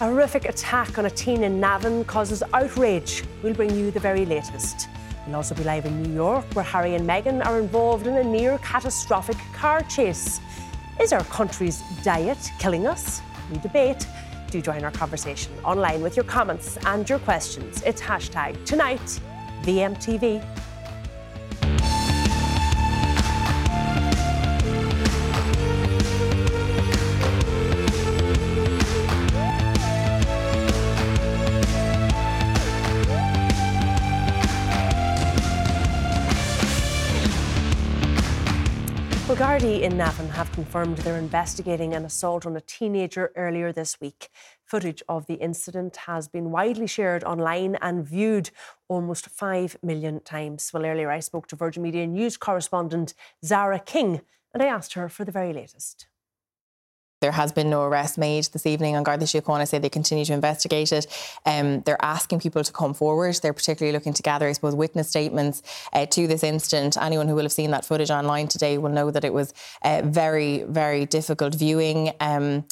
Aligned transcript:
A 0.00 0.04
horrific 0.04 0.46
attack 0.46 0.96
on 0.96 1.04
a 1.04 1.10
teen 1.10 1.44
in 1.44 1.60
Navan 1.60 2.06
causes 2.06 2.42
outrage. 2.54 3.22
We'll 3.42 3.52
bring 3.52 3.76
you 3.76 3.90
the 3.90 4.00
very 4.00 4.24
latest. 4.24 4.88
We'll 5.26 5.36
also 5.36 5.54
be 5.54 5.62
live 5.62 5.84
in 5.84 6.02
New 6.02 6.14
York, 6.14 6.46
where 6.54 6.64
Harry 6.64 6.94
and 6.94 7.06
Meghan 7.06 7.44
are 7.44 7.60
involved 7.60 8.06
in 8.06 8.16
a 8.16 8.24
near 8.24 8.56
catastrophic 8.60 9.36
car 9.52 9.82
chase. 9.82 10.40
Is 10.98 11.12
our 11.12 11.22
country's 11.24 11.82
diet 12.02 12.38
killing 12.58 12.86
us? 12.86 13.20
We 13.52 13.58
debate. 13.58 14.06
Do 14.50 14.62
join 14.62 14.84
our 14.84 14.90
conversation 14.90 15.52
online 15.64 16.00
with 16.00 16.16
your 16.16 16.24
comments 16.24 16.78
and 16.86 17.06
your 17.06 17.18
questions. 17.18 17.82
It's 17.82 18.00
hashtag 18.00 18.64
tonight 18.64 19.20
VMTV. 19.64 20.42
Well, 39.60 39.82
in 39.82 39.98
Navan 39.98 40.30
have 40.30 40.50
confirmed 40.52 40.96
they're 40.98 41.18
investigating 41.18 41.92
an 41.92 42.06
assault 42.06 42.46
on 42.46 42.56
a 42.56 42.62
teenager 42.62 43.30
earlier 43.36 43.72
this 43.72 44.00
week. 44.00 44.30
Footage 44.64 45.02
of 45.06 45.26
the 45.26 45.34
incident 45.34 45.96
has 46.06 46.28
been 46.28 46.50
widely 46.50 46.86
shared 46.86 47.24
online 47.24 47.76
and 47.82 48.02
viewed 48.02 48.48
almost 48.88 49.28
5 49.28 49.76
million 49.82 50.20
times. 50.20 50.70
Well, 50.72 50.86
earlier 50.86 51.10
I 51.10 51.20
spoke 51.20 51.46
to 51.48 51.56
Virgin 51.56 51.82
Media 51.82 52.06
News 52.06 52.38
correspondent 52.38 53.12
Zara 53.44 53.78
King 53.78 54.22
and 54.54 54.62
I 54.62 54.66
asked 54.66 54.94
her 54.94 55.10
for 55.10 55.26
the 55.26 55.32
very 55.32 55.52
latest. 55.52 56.06
There 57.20 57.32
has 57.32 57.52
been 57.52 57.68
no 57.68 57.82
arrest 57.82 58.16
made 58.16 58.44
this 58.44 58.64
evening 58.64 58.96
An 58.96 59.02
Garda 59.02 59.26
Síochána. 59.26 59.68
Say 59.68 59.78
they 59.78 59.90
continue 59.90 60.24
to 60.24 60.32
investigate 60.32 60.90
it. 60.90 61.06
Um, 61.44 61.82
they're 61.82 62.02
asking 62.02 62.40
people 62.40 62.64
to 62.64 62.72
come 62.72 62.94
forward. 62.94 63.34
They're 63.42 63.52
particularly 63.52 63.92
looking 63.92 64.14
to 64.14 64.22
gather, 64.22 64.48
I 64.48 64.52
suppose, 64.52 64.74
witness 64.74 65.10
statements 65.10 65.62
uh, 65.92 66.06
to 66.06 66.26
this 66.26 66.42
incident. 66.42 66.96
Anyone 66.96 67.28
who 67.28 67.34
will 67.34 67.42
have 67.42 67.52
seen 67.52 67.72
that 67.72 67.84
footage 67.84 68.10
online 68.10 68.48
today 68.48 68.78
will 68.78 68.90
know 68.90 69.10
that 69.10 69.22
it 69.22 69.34
was 69.34 69.52
uh, 69.82 70.00
very, 70.02 70.62
very 70.62 71.04
difficult 71.04 71.54
viewing. 71.54 72.12
Um, 72.20 72.64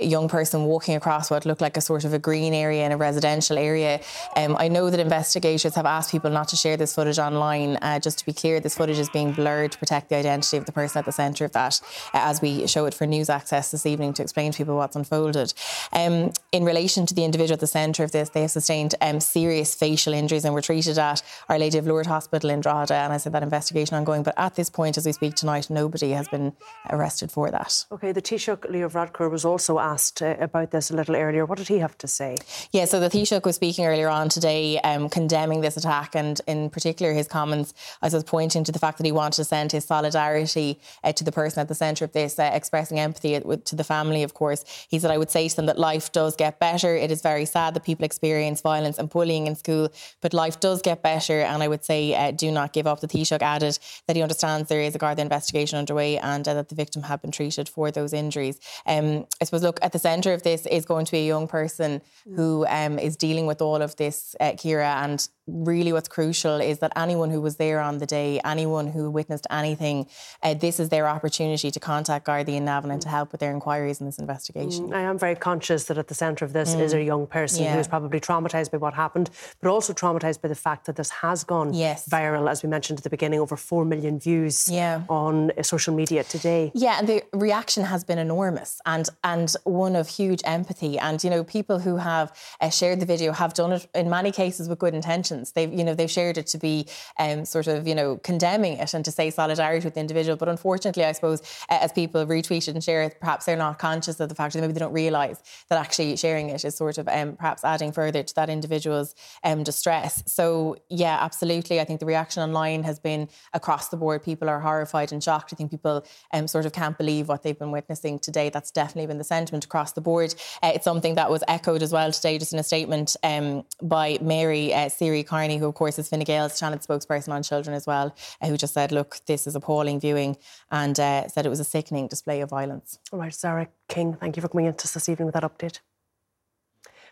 a 0.00 0.06
young 0.06 0.28
person 0.28 0.64
walking 0.64 0.96
across 0.96 1.30
what 1.30 1.46
looked 1.46 1.60
like 1.60 1.76
a 1.76 1.80
sort 1.80 2.04
of 2.04 2.12
a 2.12 2.18
green 2.18 2.52
area 2.52 2.84
in 2.84 2.90
a 2.90 2.96
residential 2.96 3.56
area. 3.56 4.00
Um, 4.36 4.56
I 4.58 4.66
know 4.66 4.90
that 4.90 4.98
investigators 4.98 5.74
have 5.76 5.86
asked 5.86 6.10
people 6.10 6.30
not 6.30 6.48
to 6.48 6.56
share 6.56 6.76
this 6.76 6.94
footage 6.94 7.18
online. 7.18 7.76
Uh, 7.80 8.00
just 8.00 8.18
to 8.18 8.26
be 8.26 8.32
clear, 8.32 8.58
this 8.58 8.76
footage 8.76 8.98
is 8.98 9.08
being 9.10 9.32
blurred 9.32 9.72
to 9.72 9.78
protect 9.78 10.08
the 10.08 10.16
identity 10.16 10.56
of 10.56 10.66
the 10.66 10.72
person 10.72 10.98
at 10.98 11.04
the 11.04 11.12
centre 11.12 11.44
of 11.44 11.52
that, 11.52 11.80
uh, 12.12 12.18
as 12.22 12.42
we 12.42 12.66
show 12.66 12.86
it 12.86 12.94
for 12.94 13.06
news 13.06 13.30
access 13.30 13.70
this 13.70 13.86
evening 13.86 14.12
to 14.14 14.22
explain 14.22 14.50
to 14.50 14.58
people 14.58 14.74
what's 14.74 14.96
unfolded. 14.96 15.54
Um, 15.92 16.32
in 16.50 16.64
relation 16.64 17.06
to 17.06 17.14
the 17.14 17.24
individual 17.24 17.54
at 17.54 17.60
the 17.60 17.68
centre 17.68 18.02
of 18.02 18.10
this, 18.10 18.30
they 18.30 18.42
have 18.42 18.50
sustained 18.50 18.96
um, 19.00 19.20
serious 19.20 19.76
facial 19.76 20.12
injuries 20.12 20.44
and 20.44 20.54
were 20.54 20.62
treated 20.62 20.98
at 20.98 21.22
Our 21.48 21.58
Lady 21.58 21.78
of 21.78 21.86
Lourdes 21.86 22.08
Hospital 22.08 22.50
in 22.50 22.60
Drogheda. 22.60 22.94
And 22.94 23.12
I 23.12 23.18
said 23.18 23.32
that 23.32 23.44
investigation 23.44 23.96
ongoing. 23.96 24.24
But 24.24 24.34
at 24.36 24.56
this 24.56 24.70
point, 24.70 24.98
as 24.98 25.06
we 25.06 25.12
speak 25.12 25.36
tonight, 25.36 25.70
nobody 25.70 26.10
has 26.10 26.26
been 26.26 26.52
arrested 26.90 27.30
for 27.30 27.50
that. 27.52 27.84
Okay, 27.92 28.10
the 28.10 28.22
Taoiseach 28.22 28.68
Leo 28.68 28.88
Varadkar 28.88 29.30
was 29.30 29.44
also 29.44 29.78
asked 29.84 30.22
uh, 30.22 30.36
about 30.40 30.70
this 30.70 30.90
a 30.90 30.94
little 30.96 31.16
earlier. 31.16 31.44
What 31.44 31.58
did 31.58 31.68
he 31.68 31.78
have 31.78 31.96
to 31.98 32.08
say? 32.08 32.36
Yeah, 32.72 32.86
so 32.86 33.00
the 33.00 33.10
Taoiseach 33.10 33.44
was 33.44 33.56
speaking 33.56 33.84
earlier 33.84 34.08
on 34.08 34.28
today, 34.28 34.80
um, 34.80 35.08
condemning 35.08 35.60
this 35.60 35.76
attack, 35.76 36.14
and 36.14 36.40
in 36.46 36.70
particular 36.70 37.12
his 37.12 37.28
comments, 37.28 37.74
I 38.02 38.08
was 38.08 38.24
pointing 38.24 38.64
to 38.64 38.72
the 38.72 38.78
fact 38.78 38.96
that 38.98 39.06
he 39.06 39.12
wanted 39.12 39.36
to 39.36 39.44
send 39.44 39.72
his 39.72 39.84
solidarity 39.84 40.80
uh, 41.04 41.12
to 41.12 41.24
the 41.24 41.32
person 41.32 41.60
at 41.60 41.68
the 41.68 41.74
centre 41.74 42.04
of 42.04 42.12
this, 42.12 42.38
uh, 42.38 42.50
expressing 42.60 42.98
empathy 42.98 43.32
to 43.40 43.76
the 43.76 43.84
family. 43.84 44.22
Of 44.22 44.32
course, 44.34 44.64
he 44.88 44.98
said, 44.98 45.10
"I 45.10 45.18
would 45.18 45.30
say 45.30 45.48
to 45.48 45.56
them 45.56 45.66
that 45.66 45.78
life 45.78 46.12
does 46.12 46.34
get 46.34 46.58
better. 46.58 46.96
It 46.96 47.10
is 47.10 47.20
very 47.22 47.44
sad 47.44 47.74
that 47.74 47.84
people 47.84 48.04
experience 48.04 48.60
violence 48.62 48.98
and 48.98 49.10
bullying 49.10 49.46
in 49.46 49.54
school, 49.56 49.88
but 50.22 50.32
life 50.32 50.58
does 50.60 50.80
get 50.82 51.02
better." 51.02 51.40
And 51.50 51.62
I 51.62 51.68
would 51.68 51.84
say, 51.84 52.14
uh, 52.14 52.30
do 52.30 52.50
not 52.50 52.72
give 52.72 52.86
up. 52.86 53.00
The 53.00 53.08
Taoiseach 53.08 53.42
added 53.42 53.78
that 54.06 54.16
he 54.16 54.22
understands 54.22 54.68
there 54.68 54.80
is 54.80 54.94
a 54.94 54.98
Garda 54.98 55.22
investigation 55.22 55.78
underway 55.78 56.18
and 56.18 56.46
uh, 56.48 56.54
that 56.54 56.68
the 56.70 56.74
victim 56.74 57.02
had 57.02 57.20
been 57.22 57.30
treated 57.30 57.68
for 57.68 57.90
those 57.90 58.12
injuries. 58.12 58.58
Um, 58.86 59.26
I 59.40 59.44
suppose, 59.44 59.62
look 59.62 59.73
at 59.82 59.92
the 59.92 59.98
centre 59.98 60.32
of 60.32 60.42
this 60.42 60.66
is 60.66 60.84
going 60.84 61.04
to 61.06 61.12
be 61.12 61.18
a 61.18 61.26
young 61.26 61.46
person 61.46 62.02
who 62.34 62.66
um, 62.68 62.98
is 62.98 63.16
dealing 63.16 63.46
with 63.46 63.60
all 63.62 63.82
of 63.82 63.96
this, 63.96 64.34
uh, 64.40 64.52
Ciara, 64.52 65.02
and 65.02 65.28
really 65.46 65.92
what's 65.92 66.08
crucial 66.08 66.60
is 66.60 66.78
that 66.78 66.92
anyone 66.96 67.30
who 67.30 67.40
was 67.40 67.56
there 67.56 67.80
on 67.80 67.98
the 67.98 68.06
day, 68.06 68.40
anyone 68.44 68.86
who 68.86 69.10
witnessed 69.10 69.46
anything, 69.50 70.06
uh, 70.42 70.54
this 70.54 70.80
is 70.80 70.88
their 70.88 71.06
opportunity 71.06 71.70
to 71.70 71.80
contact 71.80 72.26
Gardaí 72.26 72.56
and 72.56 72.64
Navan 72.64 72.90
and 72.90 73.02
to 73.02 73.08
help 73.08 73.32
with 73.32 73.40
their 73.40 73.52
inquiries 73.52 74.00
in 74.00 74.06
this 74.06 74.18
investigation. 74.18 74.88
Mm, 74.88 74.94
I 74.94 75.00
am 75.02 75.18
very 75.18 75.34
conscious 75.34 75.84
that 75.84 75.98
at 75.98 76.08
the 76.08 76.14
centre 76.14 76.44
of 76.44 76.52
this 76.52 76.74
mm. 76.74 76.80
is 76.80 76.94
a 76.94 77.02
young 77.02 77.26
person 77.26 77.64
yeah. 77.64 77.74
who 77.74 77.80
is 77.80 77.88
probably 77.88 78.20
traumatised 78.20 78.70
by 78.70 78.78
what 78.78 78.94
happened, 78.94 79.30
but 79.60 79.68
also 79.68 79.92
traumatised 79.92 80.40
by 80.40 80.48
the 80.48 80.54
fact 80.54 80.86
that 80.86 80.96
this 80.96 81.10
has 81.10 81.44
gone 81.44 81.74
yes. 81.74 82.08
viral, 82.08 82.50
as 82.50 82.62
we 82.62 82.68
mentioned 82.68 82.98
at 82.98 83.04
the 83.04 83.10
beginning, 83.10 83.40
over 83.40 83.56
4 83.56 83.84
million 83.84 84.18
views 84.18 84.68
yeah. 84.70 85.02
on 85.08 85.50
uh, 85.50 85.62
social 85.62 85.94
media 85.94 86.24
today. 86.24 86.72
Yeah, 86.74 86.98
and 86.98 87.08
the 87.08 87.22
reaction 87.32 87.84
has 87.84 88.02
been 88.02 88.18
enormous 88.18 88.80
and, 88.86 89.08
and 89.22 89.54
one 89.64 89.94
of 89.94 90.08
huge 90.08 90.40
empathy. 90.44 90.98
And, 90.98 91.22
you 91.22 91.28
know, 91.28 91.44
people 91.44 91.80
who 91.80 91.96
have 91.96 92.34
uh, 92.60 92.70
shared 92.70 93.00
the 93.00 93.06
video 93.06 93.32
have 93.32 93.52
done 93.52 93.72
it 93.72 93.86
in 93.94 94.08
many 94.08 94.32
cases 94.32 94.68
with 94.68 94.78
good 94.78 94.94
intentions. 94.94 95.33
They've, 95.54 95.72
you 95.72 95.84
know, 95.84 95.94
they've 95.94 96.10
shared 96.10 96.38
it 96.38 96.46
to 96.48 96.58
be 96.58 96.86
um, 97.18 97.44
sort 97.44 97.66
of, 97.66 97.86
you 97.86 97.94
know, 97.94 98.16
condemning 98.18 98.74
it 98.74 98.94
and 98.94 99.04
to 99.04 99.10
say 99.10 99.30
solidarity 99.30 99.84
with 99.84 99.94
the 99.94 100.00
individual. 100.00 100.36
But 100.36 100.48
unfortunately, 100.48 101.04
I 101.04 101.12
suppose, 101.12 101.40
uh, 101.68 101.78
as 101.80 101.92
people 101.92 102.24
retweet 102.26 102.68
it 102.68 102.74
and 102.74 102.82
share 102.82 103.02
it, 103.02 103.16
perhaps 103.20 103.46
they're 103.46 103.56
not 103.56 103.78
conscious 103.78 104.20
of 104.20 104.28
the 104.28 104.34
fact 104.34 104.54
that 104.54 104.60
maybe 104.60 104.72
they 104.72 104.80
don't 104.80 104.92
realise 104.92 105.38
that 105.68 105.78
actually 105.78 106.16
sharing 106.16 106.48
it 106.50 106.64
is 106.64 106.76
sort 106.76 106.98
of 106.98 107.08
um, 107.08 107.36
perhaps 107.36 107.64
adding 107.64 107.92
further 107.92 108.22
to 108.22 108.34
that 108.34 108.48
individual's 108.50 109.14
um, 109.42 109.62
distress. 109.62 110.22
So, 110.26 110.76
yeah, 110.88 111.18
absolutely. 111.20 111.80
I 111.80 111.84
think 111.84 112.00
the 112.00 112.06
reaction 112.06 112.42
online 112.42 112.82
has 112.84 112.98
been 112.98 113.28
across 113.52 113.88
the 113.88 113.96
board. 113.96 114.22
People 114.22 114.48
are 114.48 114.60
horrified 114.60 115.12
and 115.12 115.22
shocked. 115.22 115.52
I 115.52 115.56
think 115.56 115.70
people 115.70 116.04
um, 116.32 116.48
sort 116.48 116.66
of 116.66 116.72
can't 116.72 116.96
believe 116.96 117.28
what 117.28 117.42
they've 117.42 117.58
been 117.58 117.70
witnessing 117.70 118.18
today. 118.18 118.50
That's 118.50 118.70
definitely 118.70 119.06
been 119.06 119.18
the 119.18 119.24
sentiment 119.24 119.64
across 119.64 119.92
the 119.92 120.00
board. 120.00 120.34
Uh, 120.62 120.72
it's 120.74 120.84
something 120.84 121.14
that 121.14 121.30
was 121.30 121.42
echoed 121.48 121.82
as 121.82 121.92
well 121.92 122.12
today, 122.12 122.38
just 122.38 122.52
in 122.52 122.58
a 122.58 122.62
statement 122.62 123.16
um, 123.22 123.64
by 123.82 124.18
Mary 124.20 124.72
uh, 124.74 124.88
Seery 124.88 125.23
Kearney, 125.24 125.58
who 125.58 125.66
of 125.66 125.74
course 125.74 125.98
is 125.98 126.08
Fine 126.08 126.20
Gael's 126.20 126.52
Seanad 126.52 126.86
spokesperson 126.86 127.32
on 127.32 127.42
children 127.42 127.74
as 127.74 127.86
well, 127.86 128.14
uh, 128.40 128.48
who 128.48 128.56
just 128.56 128.74
said, 128.74 128.92
"Look, 128.92 129.18
this 129.26 129.46
is 129.46 129.54
appalling 129.54 130.00
viewing," 130.00 130.36
and 130.70 130.98
uh, 130.98 131.28
said 131.28 131.46
it 131.46 131.48
was 131.48 131.60
a 131.60 131.64
sickening 131.64 132.08
display 132.08 132.40
of 132.40 132.50
violence. 132.50 132.98
All 133.12 133.18
right, 133.18 133.34
Zara 133.34 133.68
King, 133.88 134.14
thank 134.14 134.36
you 134.36 134.42
for 134.42 134.48
coming 134.48 134.66
in 134.66 134.74
to 134.74 134.84
us 134.84 134.92
this 134.92 135.08
evening 135.08 135.26
with 135.26 135.34
that 135.34 135.42
update. 135.42 135.80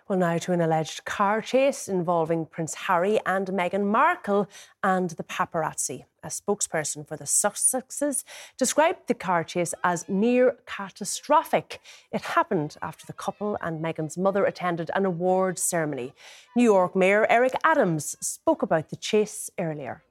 Well, 0.08 0.18
now 0.18 0.38
to 0.38 0.52
an 0.52 0.60
alleged 0.60 1.04
car 1.04 1.40
chase 1.40 1.88
involving 1.88 2.46
Prince 2.46 2.74
Harry 2.74 3.20
and 3.24 3.46
Meghan 3.48 3.84
Markle 3.84 4.48
and 4.82 5.10
the 5.10 5.22
paparazzi. 5.22 6.04
A 6.24 6.28
spokesperson 6.28 7.06
for 7.06 7.16
the 7.16 7.24
Sussexes 7.24 8.22
described 8.56 9.08
the 9.08 9.14
car 9.14 9.42
chase 9.42 9.74
as 9.82 10.08
near 10.08 10.56
catastrophic. 10.66 11.80
It 12.12 12.20
happened 12.20 12.76
after 12.80 13.04
the 13.06 13.12
couple 13.12 13.58
and 13.60 13.84
Meghan's 13.84 14.16
mother 14.16 14.44
attended 14.44 14.90
an 14.94 15.04
awards 15.04 15.62
ceremony. 15.62 16.14
New 16.54 16.64
York 16.64 16.94
Mayor 16.94 17.26
Eric 17.28 17.54
Adams 17.64 18.16
spoke 18.20 18.62
about 18.62 18.90
the 18.90 18.96
chase 18.96 19.50
earlier. 19.58 20.04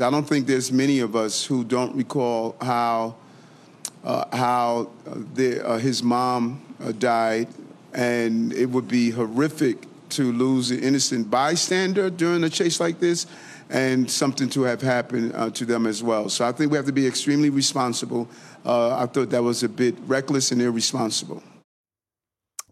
I 0.00 0.08
don't 0.10 0.26
think 0.26 0.46
there's 0.46 0.72
many 0.72 1.00
of 1.00 1.14
us 1.14 1.44
who 1.44 1.62
don't 1.62 1.94
recall 1.94 2.56
how 2.62 3.16
uh, 4.02 4.34
how 4.34 4.88
uh, 5.06 5.14
the, 5.34 5.66
uh, 5.66 5.76
his 5.76 6.02
mom 6.02 6.62
uh, 6.82 6.92
died 6.92 7.48
and 7.92 8.52
it 8.54 8.66
would 8.66 8.88
be 8.88 9.10
horrific 9.10 9.86
to 10.08 10.32
lose 10.32 10.70
an 10.70 10.80
innocent 10.80 11.30
bystander 11.30 12.08
during 12.08 12.42
a 12.44 12.48
chase 12.48 12.80
like 12.80 12.98
this 12.98 13.26
and 13.70 14.10
something 14.10 14.48
to 14.50 14.62
have 14.62 14.82
happened 14.82 15.32
uh, 15.34 15.48
to 15.50 15.64
them 15.64 15.86
as 15.86 16.02
well. 16.02 16.28
So 16.28 16.44
I 16.44 16.52
think 16.52 16.72
we 16.72 16.76
have 16.76 16.86
to 16.86 16.92
be 16.92 17.06
extremely 17.06 17.50
responsible. 17.50 18.28
Uh, 18.66 18.96
I 18.96 19.06
thought 19.06 19.30
that 19.30 19.42
was 19.42 19.62
a 19.62 19.68
bit 19.68 19.94
reckless 20.06 20.50
and 20.50 20.60
irresponsible. 20.60 21.42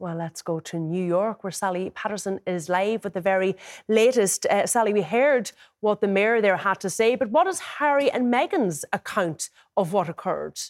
Well, 0.01 0.17
let's 0.17 0.43
go 0.43 0.61
to 0.61 0.79
New 0.79 1.05
York, 1.05 1.43
where 1.43 1.51
Sally 1.51 1.91
Patterson 1.91 2.39
is 2.47 2.69
live 2.69 3.03
with 3.03 3.15
the 3.15 3.21
very 3.21 3.57
latest. 3.89 4.47
Uh, 4.47 4.67
Sally, 4.67 4.93
we 4.93 5.03
heard 5.03 5.51
what 5.81 6.01
the 6.01 6.07
mayor 6.07 6.41
there 6.41 6.57
had 6.57 6.79
to 6.81 6.91
say, 6.91 7.17
but 7.17 7.31
what 7.31 7.49
is 7.49 7.59
Harry 7.79 8.11
and 8.11 8.33
Meghan's 8.33 8.85
account 8.93 9.51
of 9.77 9.93
what 9.93 10.09
occurred? 10.09 10.61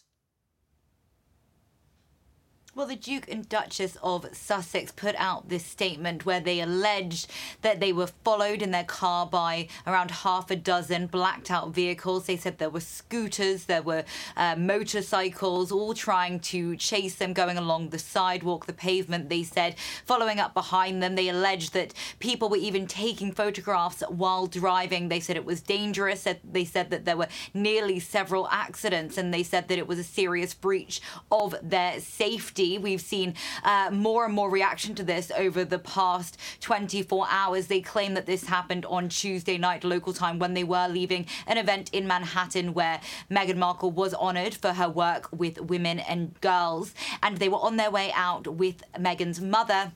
Well, 2.79 2.87
the 2.87 2.95
Duke 2.95 3.29
and 3.29 3.49
Duchess 3.49 3.97
of 4.05 4.25
Sussex 4.31 4.93
put 4.93 5.17
out 5.19 5.49
this 5.49 5.67
statement 5.67 6.25
where 6.25 6.39
they 6.39 6.61
alleged 6.61 7.29
that 7.63 7.81
they 7.81 7.93
were 7.93 8.07
followed 8.07 8.63
in 8.63 8.71
their 8.71 8.85
car 8.85 9.27
by 9.27 9.67
around 9.85 10.13
half 10.13 10.49
a 10.53 10.55
dozen 10.55 11.09
blacked 11.09 11.51
out 11.51 11.75
vehicles. 11.75 12.27
They 12.27 12.37
said 12.37 12.59
there 12.59 12.71
were 12.71 12.79
scooters, 12.79 13.65
there 13.65 13.83
were 13.83 14.05
uh, 14.37 14.55
motorcycles, 14.57 15.73
all 15.73 15.93
trying 15.93 16.39
to 16.39 16.77
chase 16.77 17.17
them 17.17 17.33
going 17.33 17.59
along 17.59 17.89
the 17.89 17.99
sidewalk, 17.99 18.67
the 18.67 18.73
pavement. 18.73 19.29
They 19.29 19.43
said, 19.43 19.75
following 20.05 20.39
up 20.39 20.55
behind 20.55 21.03
them, 21.03 21.17
they 21.17 21.29
alleged 21.29 21.73
that 21.73 21.95
people 22.21 22.49
were 22.49 22.59
even 22.59 22.87
taking 22.87 23.33
photographs 23.33 24.05
while 24.07 24.47
driving. 24.47 25.09
They 25.09 25.19
said 25.19 25.35
it 25.35 25.45
was 25.45 25.61
dangerous. 25.63 26.29
They 26.49 26.65
said 26.65 26.91
that 26.91 27.07
there 27.07 27.17
were 27.17 27.27
nearly 27.53 27.99
several 27.99 28.47
accidents, 28.53 29.19
and 29.19 29.35
they 29.35 29.43
said 29.43 29.67
that 29.67 29.79
it 29.79 29.89
was 29.89 29.99
a 29.99 30.05
serious 30.05 30.55
breach 30.55 31.01
of 31.33 31.57
their 31.61 31.99
safety. 31.99 32.68
We've 32.77 33.01
seen 33.01 33.35
uh, 33.65 33.91
more 33.93 34.27
and 34.27 34.35
more 34.35 34.51
reaction 34.51 34.95
to 34.97 35.03
this 35.03 35.31
over 35.37 35.65
the 35.65 35.79
past 35.79 36.37
24 36.61 37.27
hours. 37.31 37.69
They 37.69 37.81
claim 37.81 38.15
that 38.15 38.27
this 38.27 38.45
happened 38.45 38.85
on 38.87 39.09
Tuesday 39.09 39.57
night 39.57 39.85
local 39.85 40.13
time 40.13 40.39
when 40.39 40.55
they 40.55 40.65
were 40.65 40.89
leaving 40.89 41.27
an 41.47 41.57
event 41.57 41.89
in 41.95 42.07
Manhattan 42.07 42.75
where 42.75 43.01
Meghan 43.31 43.57
Markle 43.57 43.93
was 43.93 44.13
honoured 44.13 44.55
for 44.55 44.73
her 44.73 44.89
work 44.89 45.29
with 45.33 45.61
women 45.61 46.01
and 46.01 46.39
girls. 46.41 46.95
And 47.23 47.39
they 47.39 47.49
were 47.49 47.59
on 47.59 47.77
their 47.77 47.91
way 47.91 48.13
out 48.15 48.47
with 48.47 48.83
Meghan's 48.99 49.41
mother 49.41 49.93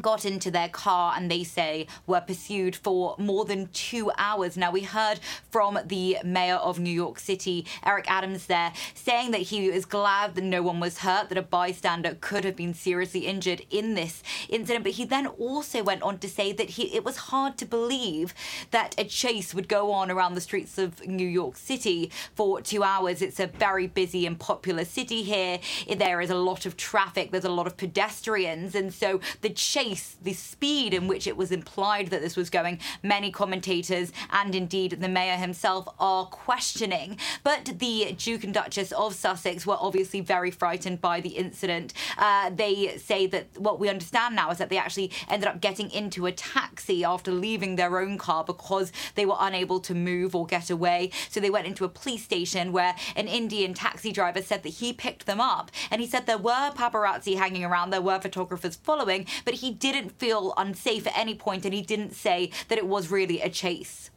got 0.00 0.24
into 0.24 0.50
their 0.50 0.68
car 0.68 1.14
and 1.16 1.30
they 1.30 1.44
say 1.44 1.86
were 2.06 2.20
pursued 2.20 2.76
for 2.76 3.14
more 3.18 3.44
than 3.44 3.68
two 3.68 4.10
hours. 4.18 4.56
Now, 4.56 4.70
we 4.70 4.82
heard 4.82 5.20
from 5.50 5.78
the 5.86 6.18
mayor 6.24 6.56
of 6.56 6.78
New 6.78 6.90
York 6.90 7.18
City, 7.18 7.66
Eric 7.84 8.10
Adams, 8.10 8.46
there 8.46 8.72
saying 8.94 9.30
that 9.30 9.42
he 9.42 9.66
is 9.66 9.84
glad 9.84 10.34
that 10.34 10.44
no 10.44 10.62
one 10.62 10.80
was 10.80 10.98
hurt, 10.98 11.28
that 11.28 11.38
a 11.38 11.42
bystander 11.42 12.16
could 12.20 12.44
have 12.44 12.56
been 12.56 12.74
seriously 12.74 13.26
injured 13.26 13.62
in 13.70 13.94
this 13.94 14.22
incident. 14.48 14.84
But 14.84 14.94
he 14.94 15.04
then 15.04 15.26
also 15.26 15.82
went 15.82 16.02
on 16.02 16.18
to 16.18 16.28
say 16.28 16.52
that 16.52 16.70
he, 16.70 16.94
it 16.94 17.04
was 17.04 17.16
hard 17.16 17.56
to 17.58 17.66
believe 17.66 18.34
that 18.70 18.94
a 18.98 19.04
chase 19.04 19.54
would 19.54 19.68
go 19.68 19.92
on 19.92 20.10
around 20.10 20.34
the 20.34 20.40
streets 20.40 20.78
of 20.78 21.06
New 21.06 21.28
York 21.28 21.56
City 21.56 22.10
for 22.34 22.60
two 22.60 22.82
hours. 22.82 23.22
It's 23.22 23.40
a 23.40 23.46
very 23.46 23.86
busy 23.86 24.26
and 24.26 24.38
popular 24.38 24.84
city 24.84 25.22
here. 25.22 25.58
There 25.96 26.20
is 26.20 26.30
a 26.30 26.34
lot 26.34 26.66
of 26.66 26.76
traffic, 26.76 27.30
there's 27.30 27.44
a 27.44 27.50
lot 27.50 27.66
of 27.66 27.76
pedestrians. 27.76 28.74
And 28.74 28.92
so 28.92 29.20
the 29.40 29.50
chase 29.50 29.85
pace, 29.86 30.16
the 30.22 30.32
speed 30.32 30.94
in 30.94 31.06
which 31.06 31.26
it 31.26 31.36
was 31.36 31.52
implied 31.52 32.08
that 32.08 32.20
this 32.20 32.36
was 32.36 32.50
going, 32.50 32.78
many 33.02 33.30
commentators 33.30 34.12
and 34.30 34.54
indeed 34.54 34.98
the 35.00 35.08
mayor 35.08 35.36
himself 35.36 35.88
are 35.98 36.26
questioning. 36.26 37.18
But 37.44 37.78
the 37.78 38.14
Duke 38.18 38.44
and 38.44 38.54
Duchess 38.54 38.92
of 38.92 39.14
Sussex 39.14 39.66
were 39.66 39.76
obviously 39.78 40.20
very 40.20 40.50
frightened 40.50 41.00
by 41.00 41.20
the 41.20 41.30
incident. 41.30 41.92
Uh, 42.18 42.50
they 42.50 42.96
say 42.98 43.26
that 43.28 43.46
what 43.58 43.78
we 43.78 43.88
understand 43.88 44.34
now 44.36 44.50
is 44.50 44.58
that 44.58 44.70
they 44.70 44.78
actually 44.78 45.10
ended 45.28 45.48
up 45.48 45.60
getting 45.60 45.90
into 45.90 46.26
a 46.26 46.32
taxi 46.32 47.04
after 47.04 47.30
leaving 47.30 47.76
their 47.76 47.98
own 47.98 48.18
car 48.18 48.44
because 48.44 48.92
they 49.14 49.26
were 49.26 49.36
unable 49.38 49.80
to 49.80 49.94
move 49.94 50.34
or 50.34 50.46
get 50.46 50.70
away. 50.70 51.10
So 51.28 51.40
they 51.40 51.50
went 51.50 51.66
into 51.66 51.84
a 51.84 51.88
police 51.88 52.24
station 52.24 52.72
where 52.72 52.94
an 53.14 53.28
Indian 53.28 53.74
taxi 53.74 54.12
driver 54.12 54.42
said 54.42 54.62
that 54.62 54.70
he 54.70 54.92
picked 54.92 55.26
them 55.26 55.40
up 55.40 55.70
and 55.90 56.00
he 56.00 56.06
said 56.06 56.26
there 56.26 56.38
were 56.38 56.72
paparazzi 56.74 57.36
hanging 57.36 57.64
around, 57.64 57.90
there 57.90 58.00
were 58.00 58.20
photographers 58.20 58.76
following, 58.76 59.26
but 59.44 59.54
he 59.54 59.75
didn't 59.78 60.18
feel 60.18 60.54
unsafe 60.56 61.06
at 61.06 61.16
any 61.16 61.34
point 61.34 61.64
and 61.64 61.74
he 61.74 61.82
didn't 61.82 62.12
say 62.14 62.50
that 62.68 62.78
it 62.78 62.86
was 62.86 63.10
really 63.10 63.40
a 63.40 63.48
chase. 63.48 64.10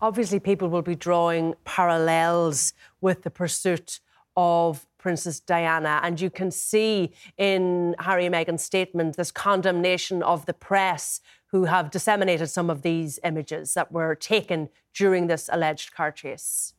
Obviously, 0.00 0.38
people 0.38 0.68
will 0.68 0.82
be 0.82 0.94
drawing 0.94 1.54
parallels 1.64 2.74
with 3.00 3.22
the 3.22 3.30
pursuit 3.30 4.00
of 4.36 4.86
Princess 4.98 5.40
Diana. 5.40 6.00
And 6.02 6.20
you 6.20 6.30
can 6.30 6.50
see 6.50 7.12
in 7.38 7.94
Harry 8.00 8.26
and 8.26 8.34
Meghan's 8.34 8.62
statement 8.62 9.16
this 9.16 9.30
condemnation 9.30 10.22
of 10.22 10.46
the 10.46 10.52
press 10.52 11.20
who 11.52 11.64
have 11.64 11.90
disseminated 11.90 12.50
some 12.50 12.68
of 12.68 12.82
these 12.82 13.18
images 13.24 13.74
that 13.74 13.90
were 13.90 14.14
taken 14.14 14.68
during 14.92 15.28
this 15.28 15.48
alleged 15.52 15.94
car 15.94 16.10
chase. 16.10 16.74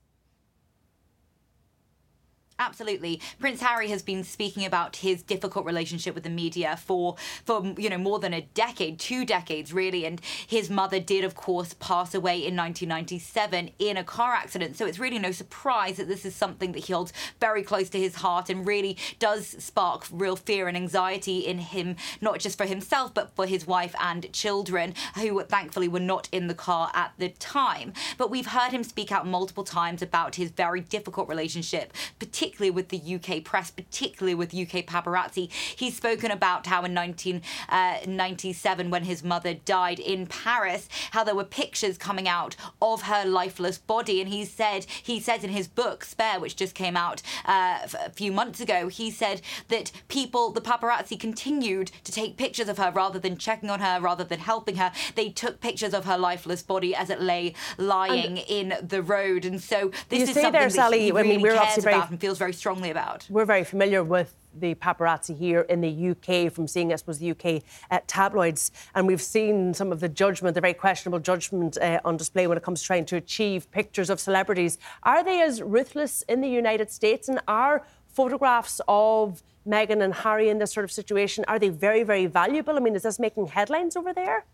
Absolutely. 2.60 3.22
Prince 3.40 3.62
Harry 3.62 3.90
has 3.90 4.02
been 4.02 4.24
speaking 4.24 4.66
about 4.66 4.96
his 4.96 5.22
difficult 5.22 5.64
relationship 5.64 6.16
with 6.16 6.24
the 6.24 6.30
media 6.30 6.76
for 6.76 7.16
for 7.46 7.64
you 7.78 7.88
know 7.88 8.00
more 8.00 8.18
than 8.18 8.34
a 8.34 8.42
decade, 8.56 8.98
two 8.98 9.26
decades 9.26 9.74
really, 9.74 10.06
and 10.06 10.20
his 10.48 10.68
mother 10.68 11.00
did 11.00 11.24
of 11.24 11.36
course 11.36 11.76
pass 11.76 12.16
away 12.16 12.38
in 12.38 12.56
1997 12.56 13.70
in 13.78 13.96
a 13.96 14.04
car 14.04 14.34
accident. 14.34 14.76
So 14.76 14.88
it's 14.88 14.98
really 14.98 15.20
no 15.20 15.32
surprise 15.32 15.98
that 15.98 16.08
this 16.08 16.26
is 16.26 16.34
something 16.34 16.72
that 16.72 16.86
he 16.86 16.94
holds 16.94 17.14
very 17.40 17.62
close 17.62 17.90
to 17.90 18.00
his 18.00 18.16
heart 18.16 18.50
and 18.50 18.66
really 18.66 18.98
does 19.20 19.48
spark 19.64 20.08
real 20.12 20.36
fear 20.36 20.68
and 20.68 20.76
anxiety 20.76 21.40
in 21.46 21.60
him, 21.60 21.96
not 22.22 22.40
just 22.40 22.58
for 22.58 22.66
himself 22.66 23.14
but 23.14 23.36
for 23.36 23.46
his 23.46 23.68
wife 23.68 23.94
and 24.02 24.34
children 24.34 24.96
who 25.16 25.44
thankfully 25.44 25.88
were 25.88 26.00
not 26.00 26.28
in 26.32 26.48
the 26.48 26.56
car 26.56 26.90
at 26.96 27.14
the 27.20 27.30
time. 27.30 27.94
But 28.18 28.32
we've 28.32 28.48
heard 28.48 28.72
him 28.72 28.84
speak 28.84 29.12
out 29.12 29.28
multiple 29.28 29.64
times 29.64 30.02
about 30.02 30.36
his 30.36 30.50
very 30.50 30.82
difficult 30.82 31.30
relationship, 31.30 31.94
particularly 32.18 32.47
particularly 32.48 32.72
with 32.72 32.88
the 32.90 33.16
UK 33.16 33.44
press, 33.44 33.72
particularly 33.72 34.34
with 34.34 34.54
UK 34.54 34.86
paparazzi. 34.86 35.52
He's 35.52 35.98
spoken 35.98 36.32
about 36.32 36.66
how 36.66 36.86
in 36.86 36.96
1997, 36.96 38.88
uh, 38.88 38.90
when 38.90 39.04
his 39.04 39.22
mother 39.22 39.54
died 39.54 40.00
in 40.00 40.28
Paris, 40.28 40.88
how 41.12 41.26
there 41.26 41.36
were 41.36 41.44
pictures 41.44 41.98
coming 41.98 42.26
out 42.26 42.56
of 42.82 43.02
her 43.04 43.26
lifeless 43.26 43.78
body. 43.78 44.22
And 44.22 44.30
he 44.30 44.46
said, 44.46 44.86
he 45.04 45.20
says 45.20 45.44
in 45.44 45.50
his 45.50 45.68
book, 45.68 46.06
Spare, 46.06 46.40
which 46.40 46.56
just 46.56 46.74
came 46.74 46.96
out 46.96 47.22
uh, 47.46 47.80
a 48.06 48.12
few 48.12 48.32
months 48.32 48.62
ago, 48.62 48.88
he 48.88 49.12
said 49.12 49.42
that 49.68 49.92
people, 50.08 50.52
the 50.52 50.62
paparazzi, 50.62 51.20
continued 51.20 51.92
to 52.06 52.14
take 52.14 52.38
pictures 52.38 52.70
of 52.70 52.78
her 52.78 52.92
rather 52.92 53.20
than 53.20 53.38
checking 53.38 53.70
on 53.70 53.82
her, 53.82 54.00
rather 54.00 54.24
than 54.24 54.40
helping 54.40 54.78
her. 54.78 54.94
They 55.16 55.30
took 55.30 55.60
pictures 55.60 55.94
of 55.94 56.06
her 56.06 56.18
lifeless 56.18 56.64
body 56.64 56.96
as 56.96 57.10
it 57.10 57.20
lay 57.20 57.56
lying 57.78 58.38
and 58.38 58.72
in 58.72 58.88
the 58.88 59.02
road. 59.02 59.44
And 59.44 59.62
so 59.62 59.92
this 60.08 60.30
is 60.30 60.34
something 60.34 60.54
there, 60.54 60.62
that 60.64 60.72
Sally, 60.72 61.02
he 61.02 61.12
really 61.12 61.34
I 61.34 61.34
mean, 61.34 61.42
we're 61.42 61.58
cares 61.58 61.78
about 61.80 62.10
and 62.10 62.20
feels 62.22 62.37
feels 62.38 62.40
very 62.40 62.54
strongly 62.54 62.92
about. 62.92 63.26
We're 63.30 63.46
very 63.46 63.64
familiar 63.64 64.04
with 64.04 64.34
the 64.60 64.76
paparazzi 64.76 65.38
here 65.38 65.62
in 65.62 65.82
the 65.82 66.10
UK 66.12 66.52
from 66.52 66.68
seeing, 66.68 66.94
I 66.94 66.96
suppose, 66.96 67.20
the 67.20 67.32
UK 67.32 67.64
uh, 67.92 68.00
tabloids. 68.08 68.72
And 68.96 69.08
we've 69.08 69.22
seen 69.22 69.74
some 69.74 69.92
of 69.92 70.00
the 70.00 70.10
judgment, 70.10 70.56
the 70.56 70.62
very 70.62 70.74
questionable 70.74 71.20
judgment 71.20 71.78
uh, 71.78 72.00
on 72.06 72.18
display 72.18 72.48
when 72.48 72.58
it 72.58 72.64
comes 72.64 72.82
to 72.82 72.88
trying 72.88 73.06
to 73.06 73.16
achieve 73.16 73.70
pictures 73.72 74.10
of 74.10 74.20
celebrities. 74.20 74.78
Are 75.04 75.24
they 75.24 75.42
as 75.42 75.62
ruthless 75.62 76.24
in 76.24 76.42
the 76.42 76.50
United 76.50 76.92
States? 76.92 77.30
And 77.30 77.40
are 77.48 77.86
photographs 78.08 78.82
of 78.88 79.44
Meghan 79.68 80.02
and 80.04 80.14
Harry 80.14 80.50
in 80.50 80.60
this 80.60 80.72
sort 80.74 80.84
of 80.84 80.92
situation, 80.92 81.44
are 81.48 81.60
they 81.60 81.70
very, 81.70 82.04
very 82.04 82.26
valuable? 82.26 82.76
I 82.78 82.80
mean, 82.80 82.96
is 82.96 83.04
this 83.04 83.20
making 83.20 83.48
headlines 83.48 83.96
over 83.96 84.14
there? 84.14 84.46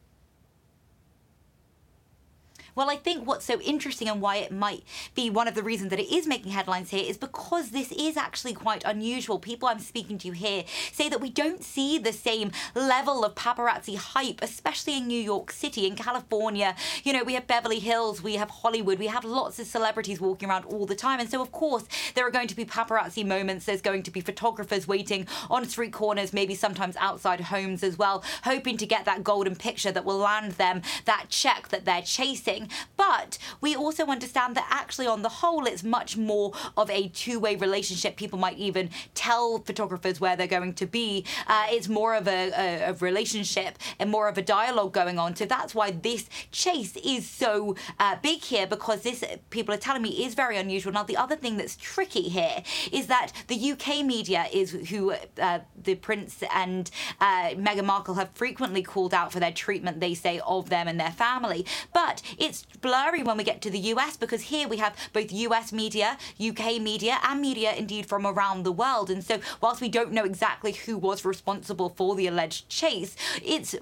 Well, 2.75 2.89
I 2.89 2.95
think 2.95 3.27
what's 3.27 3.45
so 3.45 3.61
interesting 3.61 4.09
and 4.09 4.19
why 4.19 4.37
it 4.37 4.51
might 4.51 4.83
be 5.13 5.29
one 5.29 5.47
of 5.47 5.53
the 5.53 5.61
reasons 5.61 5.91
that 5.91 5.99
it 5.99 6.11
is 6.11 6.25
making 6.25 6.53
headlines 6.53 6.89
here 6.89 7.05
is 7.07 7.17
because 7.17 7.69
this 7.69 7.91
is 7.91 8.17
actually 8.17 8.53
quite 8.53 8.83
unusual. 8.83 9.37
People 9.37 9.67
I'm 9.67 9.79
speaking 9.79 10.17
to 10.19 10.31
here 10.31 10.63
say 10.91 11.07
that 11.09 11.21
we 11.21 11.29
don't 11.29 11.63
see 11.63 11.99
the 11.99 12.11
same 12.11 12.51
level 12.73 13.23
of 13.23 13.35
paparazzi 13.35 13.95
hype, 13.95 14.39
especially 14.41 14.97
in 14.97 15.07
New 15.07 15.19
York 15.19 15.51
City, 15.51 15.85
in 15.85 15.95
California. 15.95 16.75
You 17.03 17.13
know, 17.13 17.23
we 17.23 17.35
have 17.35 17.45
Beverly 17.45 17.79
Hills, 17.79 18.23
we 18.23 18.35
have 18.35 18.49
Hollywood, 18.49 18.97
we 18.97 19.07
have 19.07 19.23
lots 19.23 19.59
of 19.59 19.67
celebrities 19.67 20.19
walking 20.19 20.49
around 20.49 20.65
all 20.65 20.87
the 20.87 20.95
time. 20.95 21.19
And 21.19 21.29
so, 21.29 21.41
of 21.41 21.51
course, 21.51 21.85
there 22.15 22.25
are 22.25 22.31
going 22.31 22.47
to 22.47 22.55
be 22.55 22.65
paparazzi 22.65 23.23
moments. 23.23 23.65
There's 23.65 23.81
going 23.81 24.01
to 24.03 24.11
be 24.11 24.21
photographers 24.21 24.87
waiting 24.87 25.27
on 25.49 25.65
street 25.65 25.93
corners, 25.93 26.33
maybe 26.33 26.55
sometimes 26.55 26.95
outside 26.97 27.41
homes 27.41 27.83
as 27.83 27.99
well, 27.99 28.23
hoping 28.43 28.77
to 28.77 28.87
get 28.87 29.05
that 29.05 29.23
golden 29.23 29.55
picture 29.55 29.91
that 29.91 30.05
will 30.05 30.17
land 30.17 30.53
them 30.53 30.81
that 31.05 31.27
check 31.29 31.69
that 31.69 31.85
they're 31.85 32.01
chasing. 32.01 32.62
But 32.97 33.37
we 33.61 33.75
also 33.75 34.05
understand 34.05 34.55
that 34.55 34.67
actually, 34.69 35.07
on 35.07 35.21
the 35.21 35.29
whole, 35.29 35.65
it's 35.65 35.83
much 35.83 36.17
more 36.17 36.53
of 36.77 36.89
a 36.89 37.09
two 37.09 37.39
way 37.39 37.55
relationship. 37.55 38.15
People 38.15 38.39
might 38.39 38.57
even 38.57 38.89
tell 39.13 39.59
photographers 39.59 40.19
where 40.19 40.35
they're 40.35 40.47
going 40.47 40.73
to 40.73 40.85
be. 40.85 41.25
Uh, 41.47 41.67
it's 41.69 41.87
more 41.87 42.15
of 42.15 42.27
a, 42.27 42.51
a, 42.51 42.89
a, 42.89 42.93
relationship 42.93 43.77
and 43.99 44.09
more 44.09 44.27
of 44.27 44.37
a 44.37 44.41
dialogue 44.41 44.93
going 44.93 45.19
on. 45.19 45.35
So 45.35 45.45
that's 45.45 45.75
why 45.75 45.91
this 45.91 46.29
chase 46.51 46.95
is 46.97 47.29
so 47.29 47.75
uh, 47.99 48.17
big 48.21 48.41
here 48.41 48.67
because 48.67 49.01
this, 49.01 49.23
people 49.49 49.73
are 49.73 49.77
telling 49.77 50.01
me, 50.01 50.25
is 50.25 50.33
very 50.35 50.57
unusual. 50.57 50.93
Now, 50.93 51.03
the 51.03 51.17
other 51.17 51.35
thing 51.35 51.57
that's 51.57 51.75
tricky 51.75 52.29
here 52.29 52.63
is 52.91 53.07
that 53.07 53.31
the 53.47 53.71
UK 53.71 54.05
media 54.05 54.45
is 54.51 54.71
who 54.71 55.13
uh, 55.41 55.59
the 55.81 55.95
Prince 55.95 56.43
and 56.53 56.89
uh, 57.19 57.49
Meghan 57.51 57.85
Markle 57.85 58.15
have 58.15 58.29
frequently 58.33 58.83
called 58.83 59.13
out 59.13 59.31
for 59.31 59.39
their 59.39 59.51
treatment, 59.51 59.99
they 59.99 60.13
say, 60.13 60.39
of 60.45 60.69
them 60.69 60.87
and 60.87 60.99
their 60.99 61.11
family. 61.11 61.65
But 61.93 62.21
it's 62.37 62.52
it's 62.53 62.65
blurry 62.81 63.23
when 63.23 63.37
we 63.37 63.43
get 63.43 63.61
to 63.61 63.71
the 63.71 63.79
US 63.93 64.15
because 64.15 64.43
here 64.43 64.67
we 64.67 64.77
have 64.77 64.95
both 65.11 65.31
US 65.31 65.73
media, 65.73 66.17
UK 66.39 66.79
media, 66.79 67.19
and 67.23 67.41
media 67.41 67.73
indeed 67.73 68.05
from 68.05 68.27
around 68.27 68.63
the 68.63 68.71
world. 68.71 69.09
And 69.09 69.23
so, 69.23 69.39
whilst 69.59 69.81
we 69.81 69.89
don't 69.89 70.11
know 70.11 70.23
exactly 70.23 70.73
who 70.73 70.97
was 70.97 71.25
responsible 71.25 71.89
for 71.89 72.15
the 72.15 72.27
alleged 72.27 72.69
chase, 72.69 73.15
it's 73.43 73.73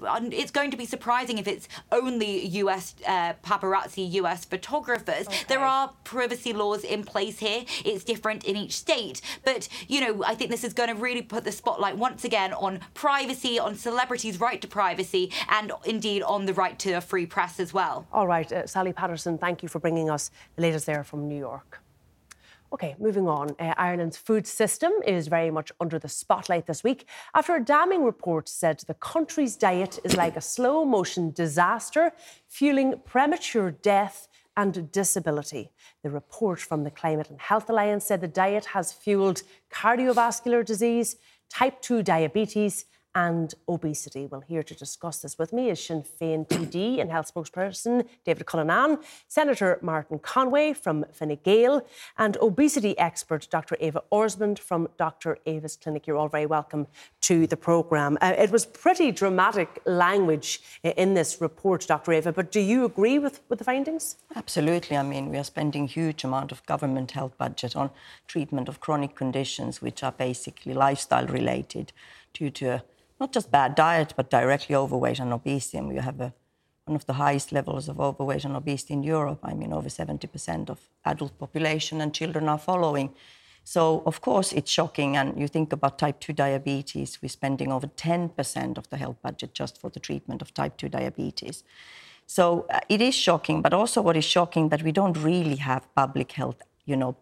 it's 0.42 0.50
going 0.50 0.70
to 0.70 0.76
be 0.76 0.86
surprising 0.86 1.36
if 1.38 1.46
it's 1.46 1.68
only 1.90 2.46
US 2.62 2.94
uh, 3.06 3.34
paparazzi, 3.44 4.10
US 4.12 4.44
photographers. 4.46 5.26
Okay. 5.26 5.44
There 5.48 5.60
are 5.60 5.92
privacy 6.04 6.52
laws 6.54 6.82
in 6.82 7.04
place 7.04 7.38
here. 7.38 7.64
It's 7.84 8.04
different 8.04 8.44
in 8.44 8.56
each 8.56 8.74
state, 8.76 9.20
but 9.44 9.68
you 9.86 10.00
know, 10.00 10.24
I 10.24 10.34
think 10.34 10.50
this 10.50 10.64
is 10.64 10.72
going 10.72 10.88
to 10.88 10.94
really 10.94 11.22
put 11.22 11.44
the 11.44 11.52
spotlight 11.52 11.96
once 11.98 12.24
again 12.24 12.54
on 12.54 12.80
privacy, 12.94 13.58
on 13.58 13.74
celebrities' 13.74 14.40
right 14.40 14.60
to 14.62 14.68
privacy, 14.68 15.30
and 15.50 15.72
indeed 15.84 16.22
on 16.22 16.46
the 16.46 16.54
right 16.54 16.78
to 16.78 16.92
a 16.92 17.00
free 17.00 17.26
press 17.26 17.60
as 17.60 17.74
well. 17.74 18.06
All 18.12 18.26
right, 18.26 18.50
uh, 18.50 18.61
Sally 18.66 18.92
Patterson, 18.92 19.38
thank 19.38 19.62
you 19.62 19.68
for 19.68 19.78
bringing 19.78 20.10
us 20.10 20.30
the 20.56 20.62
latest 20.62 20.86
there 20.86 21.04
from 21.04 21.28
New 21.28 21.38
York. 21.38 21.80
Okay, 22.72 22.96
moving 22.98 23.28
on. 23.28 23.50
Uh, 23.58 23.74
Ireland's 23.76 24.16
food 24.16 24.46
system 24.46 24.92
is 25.06 25.28
very 25.28 25.50
much 25.50 25.70
under 25.78 25.98
the 25.98 26.08
spotlight 26.08 26.66
this 26.66 26.82
week 26.82 27.06
after 27.34 27.54
a 27.54 27.62
damning 27.62 28.02
report 28.02 28.48
said 28.48 28.82
the 28.86 28.94
country's 28.94 29.56
diet 29.56 29.98
is 30.04 30.16
like 30.16 30.36
a 30.36 30.40
slow 30.40 30.86
motion 30.86 31.32
disaster, 31.32 32.12
fueling 32.48 32.94
premature 33.04 33.70
death 33.70 34.26
and 34.56 34.90
disability. 34.90 35.70
The 36.02 36.10
report 36.10 36.60
from 36.60 36.84
the 36.84 36.90
Climate 36.90 37.28
and 37.28 37.40
Health 37.40 37.68
Alliance 37.68 38.06
said 38.06 38.22
the 38.22 38.28
diet 38.28 38.64
has 38.66 38.90
fueled 38.90 39.42
cardiovascular 39.70 40.64
disease, 40.64 41.16
type 41.50 41.82
2 41.82 42.02
diabetes, 42.02 42.86
and 43.14 43.54
obesity. 43.68 44.26
Well, 44.26 44.40
here 44.40 44.62
to 44.62 44.74
discuss 44.74 45.18
this 45.18 45.38
with 45.38 45.52
me 45.52 45.70
is 45.70 45.84
Sinn 45.84 46.02
Féin 46.02 46.46
TD 46.48 47.00
and 47.00 47.10
health 47.10 47.32
spokesperson 47.32 48.06
David 48.24 48.46
Cullinane, 48.46 48.98
Senator 49.28 49.78
Martin 49.82 50.18
Conway 50.18 50.72
from 50.72 51.04
Fine 51.12 51.38
Gael, 51.42 51.86
and 52.16 52.36
obesity 52.38 52.96
expert 52.98 53.48
Dr. 53.50 53.76
Eva 53.80 54.02
Orsmond 54.10 54.58
from 54.58 54.88
Dr. 54.96 55.38
Eva's 55.44 55.76
Clinic. 55.76 56.06
You're 56.06 56.16
all 56.16 56.28
very 56.28 56.46
welcome 56.46 56.86
to 57.22 57.46
the 57.46 57.56
programme. 57.56 58.16
Uh, 58.20 58.34
it 58.38 58.50
was 58.50 58.64
pretty 58.64 59.12
dramatic 59.12 59.80
language 59.84 60.60
in 60.82 61.14
this 61.14 61.40
report, 61.40 61.86
Dr. 61.86 62.12
Eva, 62.12 62.32
but 62.32 62.50
do 62.50 62.60
you 62.60 62.84
agree 62.84 63.18
with, 63.18 63.40
with 63.48 63.58
the 63.58 63.64
findings? 63.64 64.16
Absolutely. 64.34 64.96
I 64.96 65.02
mean, 65.02 65.30
we 65.30 65.38
are 65.38 65.44
spending 65.44 65.86
huge 65.86 66.24
amount 66.24 66.52
of 66.52 66.64
government 66.66 67.12
health 67.12 67.36
budget 67.36 67.76
on 67.76 67.90
treatment 68.26 68.68
of 68.68 68.80
chronic 68.80 69.14
conditions, 69.14 69.82
which 69.82 70.02
are 70.02 70.12
basically 70.12 70.74
lifestyle 70.74 71.26
related 71.26 71.92
due 72.32 72.50
to 72.50 72.82
not 73.22 73.32
just 73.32 73.50
bad 73.50 73.74
diet, 73.76 74.14
but 74.16 74.30
directly 74.30 74.74
overweight 74.74 75.20
and 75.20 75.32
obesity. 75.32 75.78
And 75.78 75.88
we 75.88 75.96
have 75.96 76.20
a, 76.20 76.34
one 76.86 76.96
of 76.96 77.06
the 77.06 77.18
highest 77.24 77.52
levels 77.52 77.88
of 77.88 78.00
overweight 78.00 78.44
and 78.44 78.56
obesity 78.56 78.94
in 78.94 79.02
Europe. 79.16 79.40
I 79.50 79.54
mean, 79.54 79.72
over 79.72 79.88
70% 79.88 80.68
of 80.68 80.78
adult 81.04 81.38
population 81.38 82.00
and 82.00 82.12
children 82.12 82.48
are 82.48 82.58
following. 82.58 83.08
So, 83.74 84.02
of 84.06 84.20
course, 84.20 84.52
it's 84.52 84.72
shocking. 84.78 85.16
And 85.16 85.38
you 85.40 85.46
think 85.46 85.72
about 85.72 86.00
type 86.00 86.18
2 86.18 86.32
diabetes, 86.32 87.18
we're 87.22 87.28
spending 87.28 87.70
over 87.70 87.86
10% 87.86 88.76
of 88.76 88.90
the 88.90 88.96
health 88.96 89.18
budget 89.22 89.54
just 89.54 89.80
for 89.80 89.88
the 89.88 90.00
treatment 90.00 90.42
of 90.42 90.52
type 90.52 90.76
2 90.76 90.88
diabetes. 90.88 91.62
So 92.26 92.66
uh, 92.70 92.80
it 92.88 93.00
is 93.00 93.14
shocking, 93.14 93.62
but 93.62 93.72
also 93.72 94.02
what 94.02 94.16
is 94.16 94.24
shocking 94.24 94.70
that 94.70 94.82
we 94.82 94.90
don't 94.90 95.16
really 95.16 95.56
have 95.70 95.82
public 95.94 96.32
health, 96.32 96.60
you 96.86 96.96
know, 96.96 97.14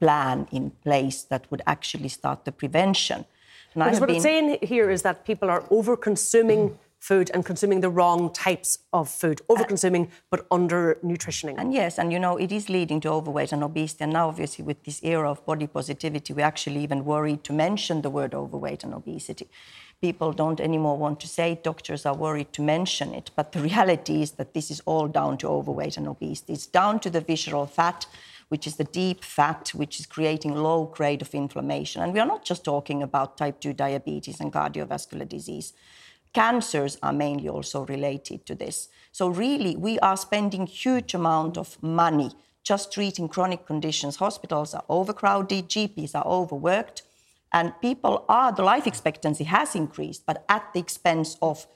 plan 0.00 0.48
in 0.50 0.70
place 0.82 1.22
that 1.30 1.48
would 1.50 1.62
actually 1.66 2.08
start 2.08 2.44
the 2.44 2.52
prevention. 2.52 3.24
Because 3.74 4.00
what 4.00 4.06
been... 4.06 4.16
it's 4.16 4.22
saying 4.22 4.58
here 4.62 4.90
is 4.90 5.02
that 5.02 5.24
people 5.24 5.50
are 5.50 5.64
over 5.70 5.96
consuming 5.96 6.78
food 7.04 7.30
and 7.34 7.44
consuming 7.44 7.80
the 7.80 7.90
wrong 7.90 8.32
types 8.32 8.78
of 8.94 9.10
food, 9.10 9.42
over 9.50 9.62
consuming 9.64 10.06
uh, 10.06 10.30
but 10.30 10.46
under 10.50 10.96
nutritioning. 11.04 11.56
And 11.58 11.74
yes, 11.74 11.98
and 11.98 12.10
you 12.10 12.18
know, 12.18 12.38
it 12.38 12.50
is 12.50 12.70
leading 12.70 12.98
to 13.02 13.10
overweight 13.10 13.52
and 13.52 13.62
obesity. 13.62 14.04
And 14.04 14.14
now, 14.14 14.28
obviously, 14.28 14.64
with 14.64 14.82
this 14.84 15.00
era 15.02 15.30
of 15.30 15.44
body 15.44 15.66
positivity, 15.66 16.32
we're 16.32 16.46
actually 16.46 16.82
even 16.82 17.04
worried 17.04 17.44
to 17.44 17.52
mention 17.52 18.00
the 18.00 18.08
word 18.08 18.32
overweight 18.32 18.84
and 18.84 18.94
obesity. 18.94 19.48
People 20.00 20.32
don't 20.32 20.60
anymore 20.60 20.96
want 20.96 21.20
to 21.20 21.28
say 21.28 21.52
it, 21.52 21.62
doctors 21.62 22.06
are 22.06 22.16
worried 22.16 22.50
to 22.54 22.62
mention 22.62 23.12
it. 23.12 23.30
But 23.36 23.52
the 23.52 23.60
reality 23.70 24.22
is 24.22 24.30
that 24.32 24.54
this 24.54 24.70
is 24.70 24.80
all 24.86 25.06
down 25.06 25.36
to 25.38 25.48
overweight 25.48 25.98
and 25.98 26.08
obesity. 26.08 26.54
It's 26.54 26.66
down 26.66 27.00
to 27.00 27.10
the 27.10 27.20
visceral 27.20 27.66
fat 27.66 28.06
which 28.48 28.66
is 28.66 28.76
the 28.76 28.84
deep 28.84 29.24
fat, 29.24 29.70
which 29.74 30.00
is 30.00 30.06
creating 30.06 30.54
low 30.54 30.86
grade 30.86 31.22
of 31.22 31.34
inflammation. 31.34 32.02
And 32.02 32.12
we 32.12 32.20
are 32.20 32.26
not 32.26 32.44
just 32.44 32.64
talking 32.64 33.02
about 33.02 33.36
type 33.36 33.60
2 33.60 33.72
diabetes 33.72 34.40
and 34.40 34.52
cardiovascular 34.52 35.28
disease. 35.28 35.72
Cancers 36.32 36.98
are 37.02 37.12
mainly 37.12 37.48
also 37.48 37.86
related 37.86 38.44
to 38.46 38.54
this. 38.54 38.88
So 39.12 39.28
really, 39.28 39.76
we 39.76 39.98
are 40.00 40.16
spending 40.16 40.66
huge 40.66 41.14
amount 41.14 41.56
of 41.56 41.80
money 41.82 42.32
just 42.64 42.92
treating 42.92 43.28
chronic 43.28 43.66
conditions. 43.66 44.16
Hospitals 44.16 44.74
are 44.74 44.84
overcrowded, 44.88 45.68
GPs 45.68 46.14
are 46.14 46.26
overworked, 46.26 47.02
and 47.52 47.72
people 47.80 48.24
are, 48.28 48.50
the 48.50 48.62
life 48.62 48.86
expectancy 48.86 49.44
has 49.44 49.76
increased, 49.76 50.26
but 50.26 50.44
at 50.48 50.72
the 50.72 50.80
expense 50.80 51.36
of 51.40 51.66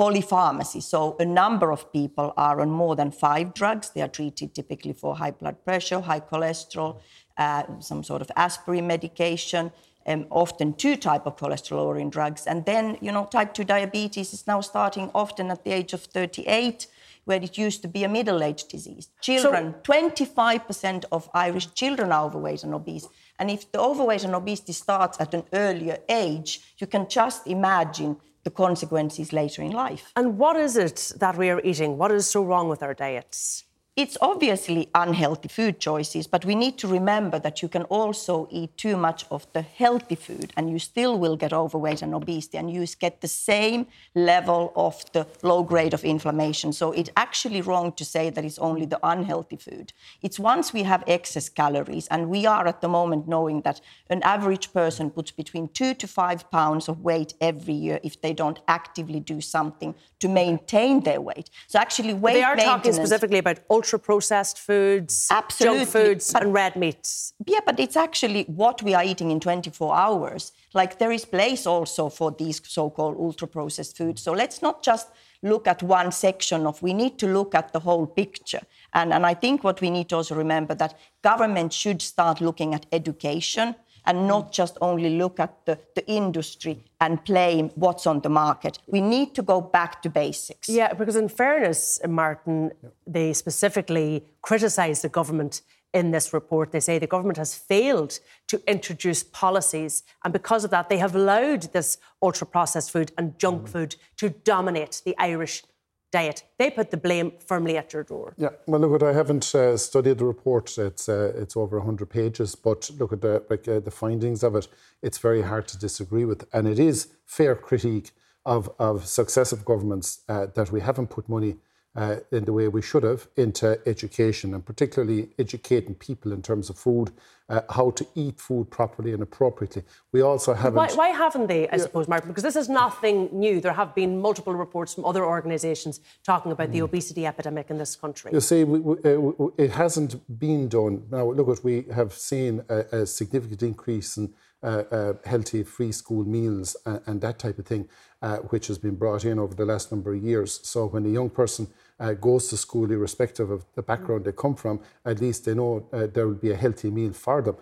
polypharmacy. 0.00 0.82
So 0.82 1.14
a 1.20 1.26
number 1.26 1.70
of 1.70 1.92
people 1.92 2.32
are 2.38 2.62
on 2.62 2.70
more 2.70 2.96
than 2.96 3.10
five 3.10 3.52
drugs. 3.52 3.90
They 3.90 4.00
are 4.00 4.08
treated 4.08 4.54
typically 4.54 4.94
for 4.94 5.14
high 5.14 5.32
blood 5.32 5.62
pressure, 5.62 6.00
high 6.00 6.20
cholesterol, 6.20 7.00
uh, 7.36 7.64
some 7.80 8.02
sort 8.02 8.22
of 8.22 8.30
aspirin 8.34 8.86
medication, 8.86 9.70
um, 10.06 10.26
often 10.30 10.72
two 10.72 10.96
type 10.96 11.26
of 11.26 11.36
cholesterol-lowering 11.36 12.08
drugs. 12.08 12.46
And 12.46 12.64
then, 12.64 12.96
you 13.02 13.12
know, 13.12 13.26
type 13.26 13.52
2 13.52 13.64
diabetes 13.64 14.32
is 14.32 14.46
now 14.46 14.62
starting 14.62 15.10
often 15.14 15.50
at 15.50 15.64
the 15.64 15.72
age 15.72 15.92
of 15.92 16.02
38, 16.02 16.86
where 17.26 17.42
it 17.42 17.58
used 17.58 17.82
to 17.82 17.88
be 17.88 18.02
a 18.02 18.08
middle-aged 18.08 18.70
disease. 18.70 19.10
Children, 19.20 19.74
so, 19.84 19.92
25% 19.92 21.04
of 21.12 21.28
Irish 21.34 21.74
children 21.74 22.10
are 22.10 22.24
overweight 22.24 22.64
and 22.64 22.72
obese. 22.72 23.06
And 23.38 23.50
if 23.50 23.70
the 23.70 23.78
overweight 23.78 24.24
and 24.24 24.34
obesity 24.34 24.72
starts 24.72 25.20
at 25.20 25.34
an 25.34 25.44
earlier 25.52 25.98
age, 26.08 26.74
you 26.78 26.86
can 26.86 27.06
just 27.06 27.46
imagine 27.46 28.16
the 28.44 28.50
consequences 28.50 29.32
later 29.32 29.62
in 29.62 29.72
life. 29.72 30.12
And 30.16 30.38
what 30.38 30.56
is 30.56 30.76
it 30.76 31.12
that 31.18 31.36
we 31.36 31.50
are 31.50 31.60
eating? 31.62 31.98
What 31.98 32.12
is 32.12 32.26
so 32.26 32.44
wrong 32.44 32.68
with 32.68 32.82
our 32.82 32.94
diets? 32.94 33.64
It's 33.96 34.16
obviously 34.20 34.88
unhealthy 34.94 35.48
food 35.48 35.80
choices, 35.80 36.26
but 36.26 36.44
we 36.44 36.54
need 36.54 36.78
to 36.78 36.88
remember 36.88 37.38
that 37.40 37.60
you 37.60 37.68
can 37.68 37.82
also 37.84 38.48
eat 38.50 38.76
too 38.76 38.96
much 38.96 39.24
of 39.30 39.46
the 39.52 39.62
healthy 39.62 40.14
food 40.14 40.52
and 40.56 40.70
you 40.70 40.78
still 40.78 41.18
will 41.18 41.36
get 41.36 41.52
overweight 41.52 42.00
and 42.00 42.14
obesity 42.14 42.56
and 42.56 42.70
you 42.72 42.86
get 42.98 43.20
the 43.20 43.28
same 43.28 43.86
level 44.14 44.72
of 44.76 45.04
the 45.12 45.26
low 45.42 45.62
grade 45.62 45.92
of 45.92 46.04
inflammation. 46.04 46.72
So 46.72 46.92
it's 46.92 47.10
actually 47.16 47.62
wrong 47.62 47.92
to 47.92 48.04
say 48.04 48.30
that 48.30 48.44
it's 48.44 48.58
only 48.58 48.86
the 48.86 49.00
unhealthy 49.02 49.56
food. 49.56 49.92
It's 50.22 50.38
once 50.38 50.72
we 50.72 50.84
have 50.84 51.02
excess 51.06 51.48
calories, 51.48 52.06
and 52.08 52.30
we 52.30 52.46
are 52.46 52.66
at 52.66 52.80
the 52.80 52.88
moment 52.88 53.28
knowing 53.28 53.62
that 53.62 53.80
an 54.08 54.22
average 54.22 54.72
person 54.72 55.10
puts 55.10 55.30
between 55.30 55.68
two 55.68 55.94
to 55.94 56.06
five 56.06 56.50
pounds 56.50 56.88
of 56.88 57.00
weight 57.00 57.34
every 57.40 57.74
year 57.74 58.00
if 58.02 58.20
they 58.20 58.32
don't 58.32 58.60
actively 58.68 59.20
do 59.20 59.40
something 59.40 59.94
to 60.20 60.28
maintain 60.28 61.00
their 61.00 61.20
weight. 61.20 61.50
So 61.66 61.78
actually, 61.78 62.14
weight 62.14 62.34
they 62.34 62.42
are 62.42 62.56
talking 62.56 62.92
specifically 62.92 63.38
about 63.38 63.58
ultra 63.80 63.98
processed 63.98 64.58
foods, 64.58 65.26
Absolutely. 65.30 65.78
junk 65.78 65.88
foods, 65.88 66.32
but, 66.32 66.42
and 66.42 66.52
red 66.52 66.76
meats. 66.76 67.32
Yeah, 67.46 67.60
but 67.64 67.80
it's 67.80 67.96
actually 67.96 68.44
what 68.44 68.82
we 68.82 68.92
are 68.92 69.02
eating 69.02 69.30
in 69.30 69.40
24 69.40 69.96
hours. 69.96 70.52
Like 70.74 70.98
there 70.98 71.10
is 71.10 71.24
place 71.24 71.66
also 71.66 72.10
for 72.10 72.30
these 72.30 72.60
so-called 72.62 73.16
ultra 73.18 73.48
processed 73.48 73.96
foods. 73.96 74.20
So 74.22 74.32
let's 74.32 74.60
not 74.60 74.82
just 74.82 75.08
look 75.42 75.66
at 75.66 75.82
one 75.82 76.12
section 76.12 76.66
of 76.66 76.82
we 76.82 76.92
need 76.92 77.18
to 77.18 77.26
look 77.26 77.54
at 77.54 77.72
the 77.72 77.80
whole 77.80 78.06
picture 78.06 78.60
and, 78.92 79.10
and 79.10 79.24
i 79.24 79.32
think 79.32 79.64
what 79.64 79.80
we 79.80 79.88
need 79.88 80.06
to 80.06 80.16
also 80.16 80.34
remember 80.34 80.74
that 80.74 80.98
government 81.22 81.72
should 81.72 82.02
start 82.02 82.42
looking 82.42 82.74
at 82.74 82.84
education 82.92 83.74
and 84.06 84.26
not 84.26 84.52
just 84.52 84.76
only 84.80 85.10
look 85.10 85.40
at 85.40 85.64
the, 85.66 85.78
the 85.94 86.06
industry 86.06 86.84
and 87.00 87.22
blame 87.24 87.70
what's 87.74 88.06
on 88.06 88.20
the 88.20 88.28
market. 88.28 88.78
We 88.86 89.00
need 89.00 89.34
to 89.34 89.42
go 89.42 89.60
back 89.60 90.02
to 90.02 90.10
basics. 90.10 90.68
Yeah, 90.68 90.92
because 90.92 91.16
in 91.16 91.28
fairness, 91.28 92.00
Martin, 92.06 92.72
they 93.06 93.32
specifically 93.32 94.24
criticise 94.42 95.02
the 95.02 95.08
government 95.08 95.62
in 95.92 96.10
this 96.10 96.32
report. 96.32 96.72
They 96.72 96.80
say 96.80 96.98
the 96.98 97.06
government 97.06 97.38
has 97.38 97.54
failed 97.54 98.20
to 98.48 98.62
introduce 98.70 99.22
policies, 99.22 100.02
and 100.24 100.32
because 100.32 100.64
of 100.64 100.70
that, 100.70 100.88
they 100.88 100.98
have 100.98 101.14
allowed 101.14 101.62
this 101.72 101.98
ultra 102.22 102.46
processed 102.46 102.90
food 102.90 103.12
and 103.18 103.38
junk 103.38 103.62
mm. 103.62 103.68
food 103.68 103.96
to 104.18 104.30
dominate 104.30 105.02
the 105.04 105.16
Irish 105.18 105.64
diet. 106.10 106.42
They 106.58 106.70
put 106.70 106.90
the 106.90 106.96
blame 106.96 107.32
firmly 107.46 107.76
at 107.76 107.92
your 107.92 108.04
door. 108.04 108.34
Yeah, 108.36 108.50
well, 108.66 108.80
look, 108.80 109.02
I 109.02 109.12
haven't 109.12 109.54
uh, 109.54 109.76
studied 109.76 110.18
the 110.18 110.24
report. 110.24 110.76
It's 110.78 111.08
uh, 111.08 111.32
it's 111.36 111.56
over 111.56 111.78
100 111.78 112.08
pages, 112.08 112.54
but 112.54 112.90
look 112.98 113.12
at 113.12 113.20
the 113.20 113.42
like, 113.48 113.66
uh, 113.68 113.80
the 113.80 113.90
findings 113.90 114.42
of 114.42 114.56
it. 114.56 114.68
It's 115.02 115.18
very 115.18 115.42
hard 115.42 115.68
to 115.68 115.78
disagree 115.78 116.24
with, 116.24 116.46
and 116.52 116.66
it 116.66 116.78
is 116.78 117.08
fair 117.26 117.54
critique 117.54 118.10
of 118.44 118.70
of 118.78 119.06
successive 119.06 119.64
governments 119.64 120.20
uh, 120.28 120.46
that 120.54 120.72
we 120.72 120.80
haven't 120.80 121.08
put 121.08 121.28
money. 121.28 121.56
Uh, 121.96 122.18
in 122.30 122.44
the 122.44 122.52
way 122.52 122.68
we 122.68 122.80
should 122.80 123.02
have 123.02 123.26
into 123.36 123.76
education 123.84 124.54
and 124.54 124.64
particularly 124.64 125.28
educating 125.40 125.92
people 125.92 126.30
in 126.30 126.40
terms 126.40 126.70
of 126.70 126.78
food 126.78 127.10
uh, 127.50 127.62
how 127.68 127.90
to 127.90 128.06
eat 128.14 128.40
food 128.40 128.70
properly 128.70 129.12
and 129.12 129.22
appropriately. 129.22 129.82
We 130.12 130.20
also 130.20 130.54
haven't. 130.54 130.76
Why, 130.76 130.88
why 130.94 131.08
haven't 131.08 131.48
they, 131.48 131.68
I 131.68 131.76
yeah. 131.76 131.82
suppose, 131.82 132.06
Martin? 132.06 132.28
Because 132.28 132.44
this 132.44 132.56
is 132.56 132.68
nothing 132.68 133.28
new. 133.32 133.60
There 133.60 133.72
have 133.72 133.94
been 133.94 134.20
multiple 134.20 134.54
reports 134.54 134.94
from 134.94 135.04
other 135.04 135.24
organisations 135.24 136.00
talking 136.22 136.52
about 136.52 136.68
mm. 136.68 136.72
the 136.72 136.82
obesity 136.82 137.26
epidemic 137.26 137.70
in 137.70 137.78
this 137.78 137.96
country. 137.96 138.30
You 138.32 138.40
see, 138.40 138.62
we, 138.62 138.78
we, 138.78 138.94
uh, 139.04 139.48
it 139.58 139.72
hasn't 139.72 140.38
been 140.38 140.68
done. 140.68 141.02
Now, 141.10 141.32
look, 141.32 141.48
at 141.48 141.64
we 141.64 141.86
have 141.92 142.12
seen 142.12 142.62
a, 142.68 143.00
a 143.00 143.06
significant 143.06 143.64
increase 143.64 144.16
in 144.16 144.32
uh, 144.62 144.84
uh, 144.90 145.12
healthy 145.24 145.62
free 145.62 145.90
school 145.90 146.22
meals 146.22 146.76
and, 146.84 147.00
and 147.06 147.20
that 147.22 147.38
type 147.38 147.58
of 147.58 147.66
thing, 147.66 147.88
uh, 148.20 148.36
which 148.50 148.66
has 148.66 148.76
been 148.76 148.94
brought 148.94 149.24
in 149.24 149.38
over 149.38 149.54
the 149.54 149.64
last 149.64 149.90
number 149.90 150.12
of 150.12 150.22
years. 150.22 150.60
So 150.62 150.86
when 150.86 151.06
a 151.06 151.08
young 151.08 151.30
person 151.30 151.66
uh, 151.98 152.12
goes 152.12 152.48
to 152.48 152.58
school, 152.58 152.90
irrespective 152.90 153.50
of 153.50 153.64
the 153.74 153.82
background 153.82 154.26
they 154.26 154.32
come 154.32 154.54
from, 154.54 154.80
at 155.06 155.20
least 155.20 155.46
they 155.46 155.54
know 155.54 155.88
uh, 155.94 156.08
there 156.12 156.26
will 156.26 156.34
be 156.34 156.50
a 156.50 156.56
healthy 156.56 156.90
meal 156.90 157.12
for 157.14 157.40
them. 157.40 157.56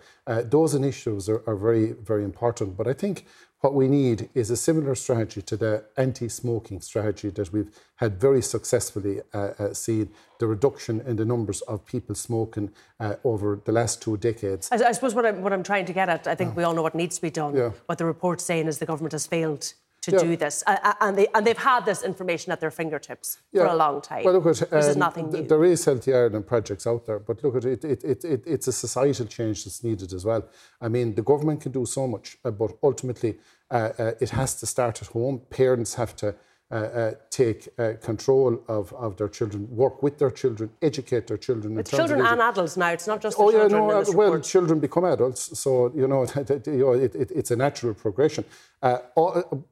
Those 0.49 0.75
initiatives 0.75 1.29
are, 1.29 1.41
are, 1.47 1.55
very, 1.55 1.93
very 1.93 2.23
important. 2.25 2.75
But 2.75 2.87
I 2.87 2.93
think 2.93 3.25
what 3.61 3.73
we 3.73 3.87
need 3.87 4.29
is 4.33 4.49
a 4.49 4.57
similar 4.57 4.95
strategy 4.95 5.41
to 5.41 5.57
the 5.57 5.83
anti 5.97 6.29
smoking 6.29 6.79
strategy 6.81 7.29
that 7.29 7.51
we've 7.51 7.71
had 7.97 8.19
very 8.19 8.41
successfully 8.41 9.21
uh, 9.33 9.51
uh, 9.59 9.73
seen 9.73 10.09
the 10.39 10.47
reduction 10.47 11.01
in 11.01 11.17
the 11.17 11.25
numbers 11.25 11.61
of 11.61 11.85
people 11.85 12.15
smoking 12.15 12.71
uh, 12.99 13.15
over 13.23 13.59
the 13.65 13.71
last 13.71 14.01
two 14.01 14.15
decades. 14.17 14.69
I, 14.71 14.75
I, 14.75 14.91
suppose 14.93 15.13
what 15.13 15.25
I'm, 15.25 15.41
what 15.41 15.51
I'm 15.51 15.63
trying 15.63 15.85
to 15.85 15.93
get 15.93 16.07
at, 16.07 16.25
I 16.27 16.35
think 16.35 16.55
we 16.55 16.63
all 16.63 16.73
know 16.73 16.81
what 16.81 16.95
needs 16.95 17.17
to 17.17 17.21
be 17.21 17.29
done. 17.29 17.55
Yeah. 17.55 17.71
What 17.87 17.97
the 17.97 18.05
report's 18.05 18.45
saying 18.45 18.67
is 18.67 18.79
the 18.79 18.85
government 18.85 19.11
has 19.11 19.27
failed 19.27 19.73
to 20.09 20.15
yeah. 20.15 20.23
do 20.23 20.37
this, 20.37 20.63
uh, 20.67 20.93
and 21.01 21.17
they 21.17 21.27
and 21.33 21.45
they've 21.45 21.57
had 21.57 21.85
this 21.85 22.03
information 22.03 22.51
at 22.51 22.59
their 22.59 22.71
fingertips 22.71 23.39
yeah. 23.51 23.61
for 23.61 23.67
a 23.67 23.75
long 23.75 24.01
time. 24.01 24.23
Well, 24.23 24.33
look 24.33 24.47
at 24.47 24.73
um, 24.73 24.79
is 24.79 24.89
um, 24.89 24.99
nothing 24.99 25.29
new. 25.29 25.43
There 25.43 25.63
is 25.63 25.85
Healthy 25.85 26.13
Ireland 26.13 26.47
projects 26.47 26.85
out 26.87 27.05
there, 27.05 27.19
but 27.19 27.43
look 27.43 27.55
at 27.55 27.65
it, 27.65 27.83
it, 27.83 28.03
it, 28.03 28.23
it, 28.23 28.43
it's 28.45 28.67
a 28.67 28.73
societal 28.73 29.25
change 29.25 29.63
that's 29.63 29.83
needed 29.83 30.13
as 30.13 30.25
well. 30.25 30.43
I 30.81 30.87
mean, 30.87 31.15
the 31.15 31.23
government 31.23 31.61
can 31.61 31.71
do 31.71 31.85
so 31.85 32.07
much, 32.07 32.37
uh, 32.45 32.51
but 32.51 32.71
ultimately, 32.83 33.37
uh, 33.71 33.89
uh 33.97 34.11
it 34.19 34.29
has 34.31 34.59
to 34.59 34.65
start 34.65 35.01
at 35.01 35.07
home. 35.09 35.41
Parents 35.49 35.93
have 35.95 36.15
to 36.17 36.35
uh, 36.71 36.75
uh, 36.75 37.11
take 37.31 37.67
uh, 37.79 37.93
control 38.01 38.61
of, 38.67 38.93
of 38.93 39.17
their 39.17 39.27
children, 39.27 39.67
work 39.75 40.03
with 40.03 40.19
their 40.19 40.29
children, 40.29 40.69
educate 40.83 41.25
their 41.25 41.37
children. 41.37 41.77
It's 41.79 41.89
children 41.89 42.21
and 42.23 42.39
adults 42.39 42.77
now. 42.77 42.89
It's 42.89 43.07
not 43.07 43.21
just 43.21 43.37
oh 43.39 43.49
yeah, 43.49 43.67
no. 43.67 43.85
well, 43.85 44.03
report. 44.03 44.43
children 44.43 44.79
become 44.79 45.05
adults, 45.05 45.57
so 45.57 45.91
you 45.95 46.07
know, 46.07 46.27
you 46.67 46.77
know 46.77 46.91
it, 46.93 47.15
it, 47.15 47.31
it's 47.31 47.49
a 47.49 47.55
natural 47.55 47.95
progression. 47.95 48.45
Uh, 48.81 48.99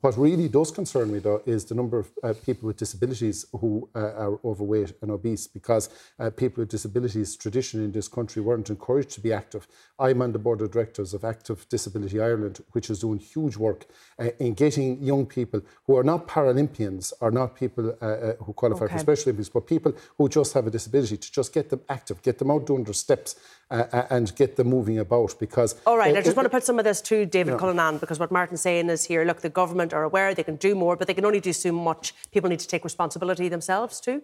what 0.01 0.18
really 0.18 0.50
does 0.50 0.70
concern 0.70 1.13
me, 1.13 1.20
though, 1.20 1.42
is 1.46 1.63
the 1.66 1.75
number 1.75 2.00
of 2.00 2.12
uh, 2.24 2.34
people 2.46 2.68
with 2.68 2.75
disabilities 2.75 3.46
who 3.54 3.88
uh, 3.96 4.00
are 4.00 4.39
overweight 4.44 4.94
and 5.01 5.12
obese, 5.12 5.48
because 5.48 5.89
uh, 6.20 6.30
people 6.30 6.62
with 6.62 6.70
disabilities 6.70 7.38
traditionally 7.38 7.86
in 7.86 7.92
this 7.94 8.10
country 8.10 8.42
weren't 8.42 8.70
encouraged 8.70 9.12
to 9.12 9.22
be 9.22 9.32
active. 9.32 9.66
I'm 9.98 10.22
on 10.22 10.34
the 10.34 10.39
board 10.39 10.62
of 10.62 10.72
directors 10.72 11.13
of 11.13 11.24
Active 11.24 11.70
Disability 11.70 12.20
Ireland, 12.20 12.62
which 12.74 12.89
is 12.89 13.00
doing 13.00 13.20
huge 13.20 13.56
work 13.56 13.86
uh, 14.20 14.32
in 14.39 14.54
getting 14.56 15.01
young 15.01 15.25
people 15.25 15.62
who 15.86 15.96
are 15.96 16.04
not 16.04 16.27
Paralympians 16.27 16.87
or 17.20 17.32
not 17.32 17.56
people 17.56 17.96
uh, 18.01 18.34
who 18.44 18.53
qualify 18.53 18.86
okay. 18.86 18.94
for 18.94 19.00
Special 19.00 19.29
Olympics, 19.29 19.50
but 19.50 19.65
people 19.65 19.94
who 20.17 20.29
just 20.29 20.53
have 20.53 20.67
a 20.67 20.72
disability 20.72 21.17
to 21.17 21.32
just 21.32 21.53
get 21.53 21.70
them 21.70 21.82
active, 21.89 22.22
get 22.22 22.38
them 22.39 22.51
out 22.51 22.65
doing 22.65 22.84
their 22.84 22.94
steps, 22.94 23.36
uh, 23.72 23.84
uh, 23.91 24.08
and 24.10 24.36
get 24.36 24.56
them 24.56 24.67
moving 24.67 25.00
about 25.00 25.36
because. 25.39 25.75
All 25.86 25.98
right, 25.98 26.15
it, 26.15 26.20
I 26.20 26.22
just 26.22 26.32
it, 26.32 26.38
want 26.38 26.46
to 26.46 26.50
put 26.50 26.63
some 26.63 26.79
of 26.79 26.86
this 26.86 27.01
to 27.01 27.25
David 27.25 27.53
yeah. 27.53 27.60
Cullinane 27.60 27.98
because 27.98 28.20
what 28.20 28.32
Martin's 28.32 28.62
saying 28.62 28.89
is 28.89 29.03
here 29.06 29.25
look, 29.25 29.41
the 29.41 29.50
government 29.50 29.94
are 29.94 30.03
aware 30.03 30.34
they 30.34 30.44
can 30.44 30.56
do 30.56 30.75
more, 30.75 30.96
but 30.96 31.08
they 31.08 31.13
can 31.13 31.25
only 31.25 31.39
do 31.39 31.53
so 31.53 31.72
much. 31.72 32.13
People 32.32 32.50
need 32.50 32.60
to 32.60 32.67
take 32.67 32.84
responsibility 32.84 33.50
themselves 33.50 34.00
too. 34.00 34.22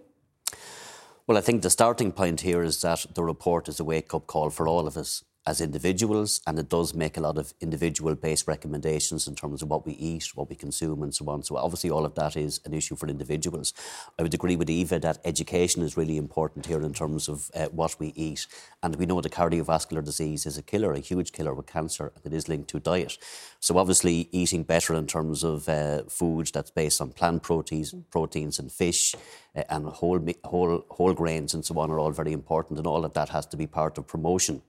Well, 1.27 1.38
I 1.38 1.41
think 1.41 1.62
the 1.62 1.70
starting 1.70 2.12
point 2.12 2.41
here 2.41 2.63
is 2.63 2.82
that 2.82 3.05
the 3.13 3.24
report 3.24 3.70
is 3.70 3.79
a 3.79 3.84
wake 3.84 4.13
up 4.13 4.27
call 4.27 4.50
for 4.50 4.67
all 4.67 4.88
of 4.88 4.98
us 4.98 5.24
as 5.45 5.59
individuals, 5.59 6.39
and 6.47 6.57
it 6.57 6.69
does 6.69 6.93
make 6.93 7.17
a 7.17 7.21
lot 7.21 7.38
of 7.38 7.53
individual 7.59 8.15
based 8.15 8.47
recommendations 8.47 9.27
in 9.27 9.35
terms 9.35 9.62
of 9.62 9.69
what 9.69 9.85
we 9.85 9.93
eat, 9.93 10.31
what 10.35 10.50
we 10.50 10.55
consume, 10.55 11.03
and 11.03 11.13
so 11.13 11.29
on. 11.29 11.43
So, 11.43 11.57
obviously, 11.57 11.89
all 11.89 12.05
of 12.05 12.15
that 12.15 12.38
is 12.38 12.62
an 12.65 12.73
issue 12.73 12.95
for 12.95 13.07
individuals. 13.07 13.73
I 14.17 14.23
would 14.23 14.33
agree 14.33 14.55
with 14.55 14.69
Eva 14.69 15.00
that 15.00 15.19
education 15.25 15.83
is 15.83 15.97
really 15.97 16.17
important 16.17 16.65
here 16.65 16.81
in 16.81 16.93
terms 16.93 17.27
of 17.27 17.51
uh, 17.55 17.65
what 17.67 18.00
we 18.00 18.13
eat. 18.15 18.47
And 18.81 18.95
we 18.95 19.05
know 19.05 19.19
that 19.19 19.31
cardiovascular 19.33 20.03
disease 20.03 20.45
is 20.45 20.57
a 20.57 20.62
killer, 20.62 20.93
a 20.93 21.00
huge 21.00 21.33
killer 21.33 21.53
with 21.53 21.67
cancer, 21.67 22.13
and 22.15 22.33
it 22.33 22.35
is 22.35 22.47
linked 22.47 22.69
to 22.69 22.79
diet. 22.79 23.17
So, 23.59 23.77
obviously, 23.77 24.29
eating 24.31 24.63
better 24.63 24.93
in 24.93 25.07
terms 25.07 25.43
of 25.43 25.67
uh, 25.67 26.03
food 26.03 26.51
that's 26.53 26.71
based 26.71 27.01
on 27.01 27.12
plant 27.12 27.43
proteins, 27.43 27.93
proteins 28.12 28.59
and 28.59 28.71
fish. 28.71 29.13
Uh, 29.55 29.63
and 29.69 29.85
whole, 29.88 30.19
whole, 30.45 30.85
whole 30.89 31.13
grains 31.13 31.53
and 31.53 31.63
so 31.63 31.77
on 31.77 31.91
are 31.91 32.00
all 32.00 32.12
very 32.12 32.31
important, 32.31 32.79
and 32.79 32.88
all 32.88 33.03
of 33.03 33.13
that 33.13 33.29
has 33.29 33.45
to 33.45 33.57
be 33.57 33.67
part 33.67 33.97
of 33.97 34.07
promotion 34.07 34.62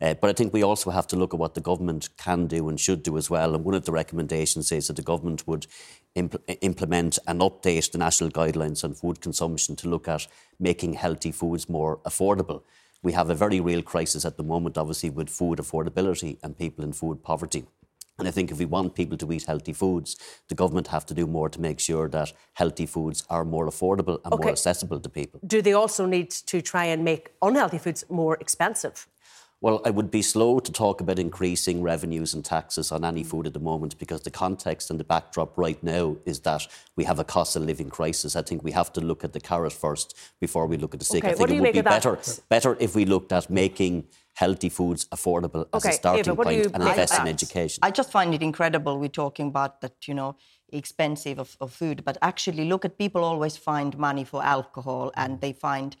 uh, 0.00 0.14
but 0.14 0.30
I 0.30 0.32
think 0.32 0.52
we 0.52 0.62
also 0.62 0.90
have 0.90 1.06
to 1.08 1.16
look 1.16 1.34
at 1.34 1.40
what 1.40 1.54
the 1.54 1.60
government 1.60 2.08
can 2.16 2.46
do 2.46 2.68
and 2.68 2.78
should 2.78 3.02
do 3.02 3.16
as 3.16 3.30
well. 3.30 3.54
And 3.54 3.64
one 3.64 3.74
of 3.74 3.84
the 3.84 3.92
recommendations 3.92 4.72
is 4.72 4.86
that 4.86 4.96
the 4.96 5.02
government 5.02 5.46
would 5.46 5.66
impl- 6.16 6.40
implement 6.60 7.18
and 7.26 7.40
update 7.40 7.90
the 7.92 7.98
national 7.98 8.30
guidelines 8.30 8.84
on 8.84 8.94
food 8.94 9.20
consumption 9.20 9.76
to 9.76 9.88
look 9.88 10.08
at 10.08 10.26
making 10.58 10.94
healthy 10.94 11.32
foods 11.32 11.68
more 11.68 11.98
affordable. 11.98 12.62
We 13.02 13.12
have 13.12 13.30
a 13.30 13.34
very 13.34 13.60
real 13.60 13.82
crisis 13.82 14.24
at 14.24 14.36
the 14.36 14.42
moment, 14.42 14.76
obviously, 14.76 15.10
with 15.10 15.30
food 15.30 15.58
affordability 15.58 16.38
and 16.42 16.58
people 16.58 16.84
in 16.84 16.92
food 16.92 17.22
poverty. 17.22 17.64
And 18.20 18.28
I 18.28 18.30
think 18.30 18.50
if 18.50 18.58
we 18.58 18.66
want 18.66 18.94
people 18.94 19.16
to 19.16 19.32
eat 19.32 19.46
healthy 19.46 19.72
foods, 19.72 20.16
the 20.48 20.54
government 20.54 20.88
have 20.88 21.06
to 21.06 21.14
do 21.14 21.26
more 21.26 21.48
to 21.48 21.60
make 21.60 21.80
sure 21.80 22.06
that 22.10 22.32
healthy 22.52 22.84
foods 22.86 23.24
are 23.30 23.44
more 23.46 23.66
affordable 23.66 24.20
and 24.24 24.34
okay. 24.34 24.44
more 24.44 24.52
accessible 24.52 25.00
to 25.00 25.08
people. 25.08 25.40
Do 25.46 25.62
they 25.62 25.72
also 25.72 26.04
need 26.04 26.30
to 26.30 26.60
try 26.60 26.84
and 26.84 27.02
make 27.02 27.32
unhealthy 27.40 27.78
foods 27.78 28.04
more 28.10 28.36
expensive? 28.40 29.06
Well, 29.62 29.82
I 29.84 29.90
would 29.90 30.10
be 30.10 30.22
slow 30.22 30.58
to 30.58 30.72
talk 30.72 31.02
about 31.02 31.18
increasing 31.18 31.82
revenues 31.82 32.32
and 32.32 32.42
taxes 32.42 32.90
on 32.90 33.04
any 33.04 33.22
food 33.22 33.46
at 33.46 33.52
the 33.52 33.60
moment 33.60 33.98
because 33.98 34.22
the 34.22 34.30
context 34.30 34.90
and 34.90 34.98
the 34.98 35.04
backdrop 35.04 35.58
right 35.58 35.82
now 35.82 36.16
is 36.24 36.40
that 36.40 36.66
we 36.96 37.04
have 37.04 37.18
a 37.18 37.24
cost 37.24 37.56
of 37.56 37.62
living 37.64 37.90
crisis. 37.90 38.36
I 38.36 38.42
think 38.42 38.64
we 38.64 38.72
have 38.72 38.90
to 38.94 39.02
look 39.02 39.22
at 39.22 39.34
the 39.34 39.40
carrot 39.40 39.74
first 39.74 40.16
before 40.40 40.66
we 40.66 40.78
look 40.78 40.94
at 40.94 41.00
the 41.00 41.04
stick. 41.04 41.24
Okay, 41.24 41.32
I 41.32 41.36
think 41.36 41.50
it 41.50 41.60
would 41.60 41.72
be 41.74 41.82
better, 41.82 42.18
better 42.48 42.74
if 42.80 42.94
we 42.94 43.04
looked 43.04 43.32
at 43.32 43.50
making 43.50 44.06
healthy 44.32 44.70
foods 44.70 45.04
affordable 45.06 45.66
okay, 45.74 45.76
as 45.76 45.84
a 45.84 45.92
starting 45.92 46.32
Eva, 46.32 46.42
point 46.42 46.66
and 46.72 46.82
invest 46.82 47.20
in 47.20 47.28
education. 47.28 47.80
I 47.82 47.90
just 47.90 48.10
find 48.10 48.32
it 48.34 48.42
incredible 48.42 48.98
we're 48.98 49.08
talking 49.08 49.48
about 49.48 49.82
that, 49.82 50.08
you 50.08 50.14
know, 50.14 50.36
expensive 50.72 51.38
of, 51.38 51.56
of 51.60 51.70
food, 51.72 52.04
but 52.04 52.16
actually 52.22 52.64
look 52.64 52.86
at 52.86 52.96
people 52.96 53.24
always 53.24 53.58
find 53.58 53.98
money 53.98 54.24
for 54.24 54.42
alcohol 54.42 55.12
and 55.16 55.40
they 55.42 55.52
find 55.52 55.96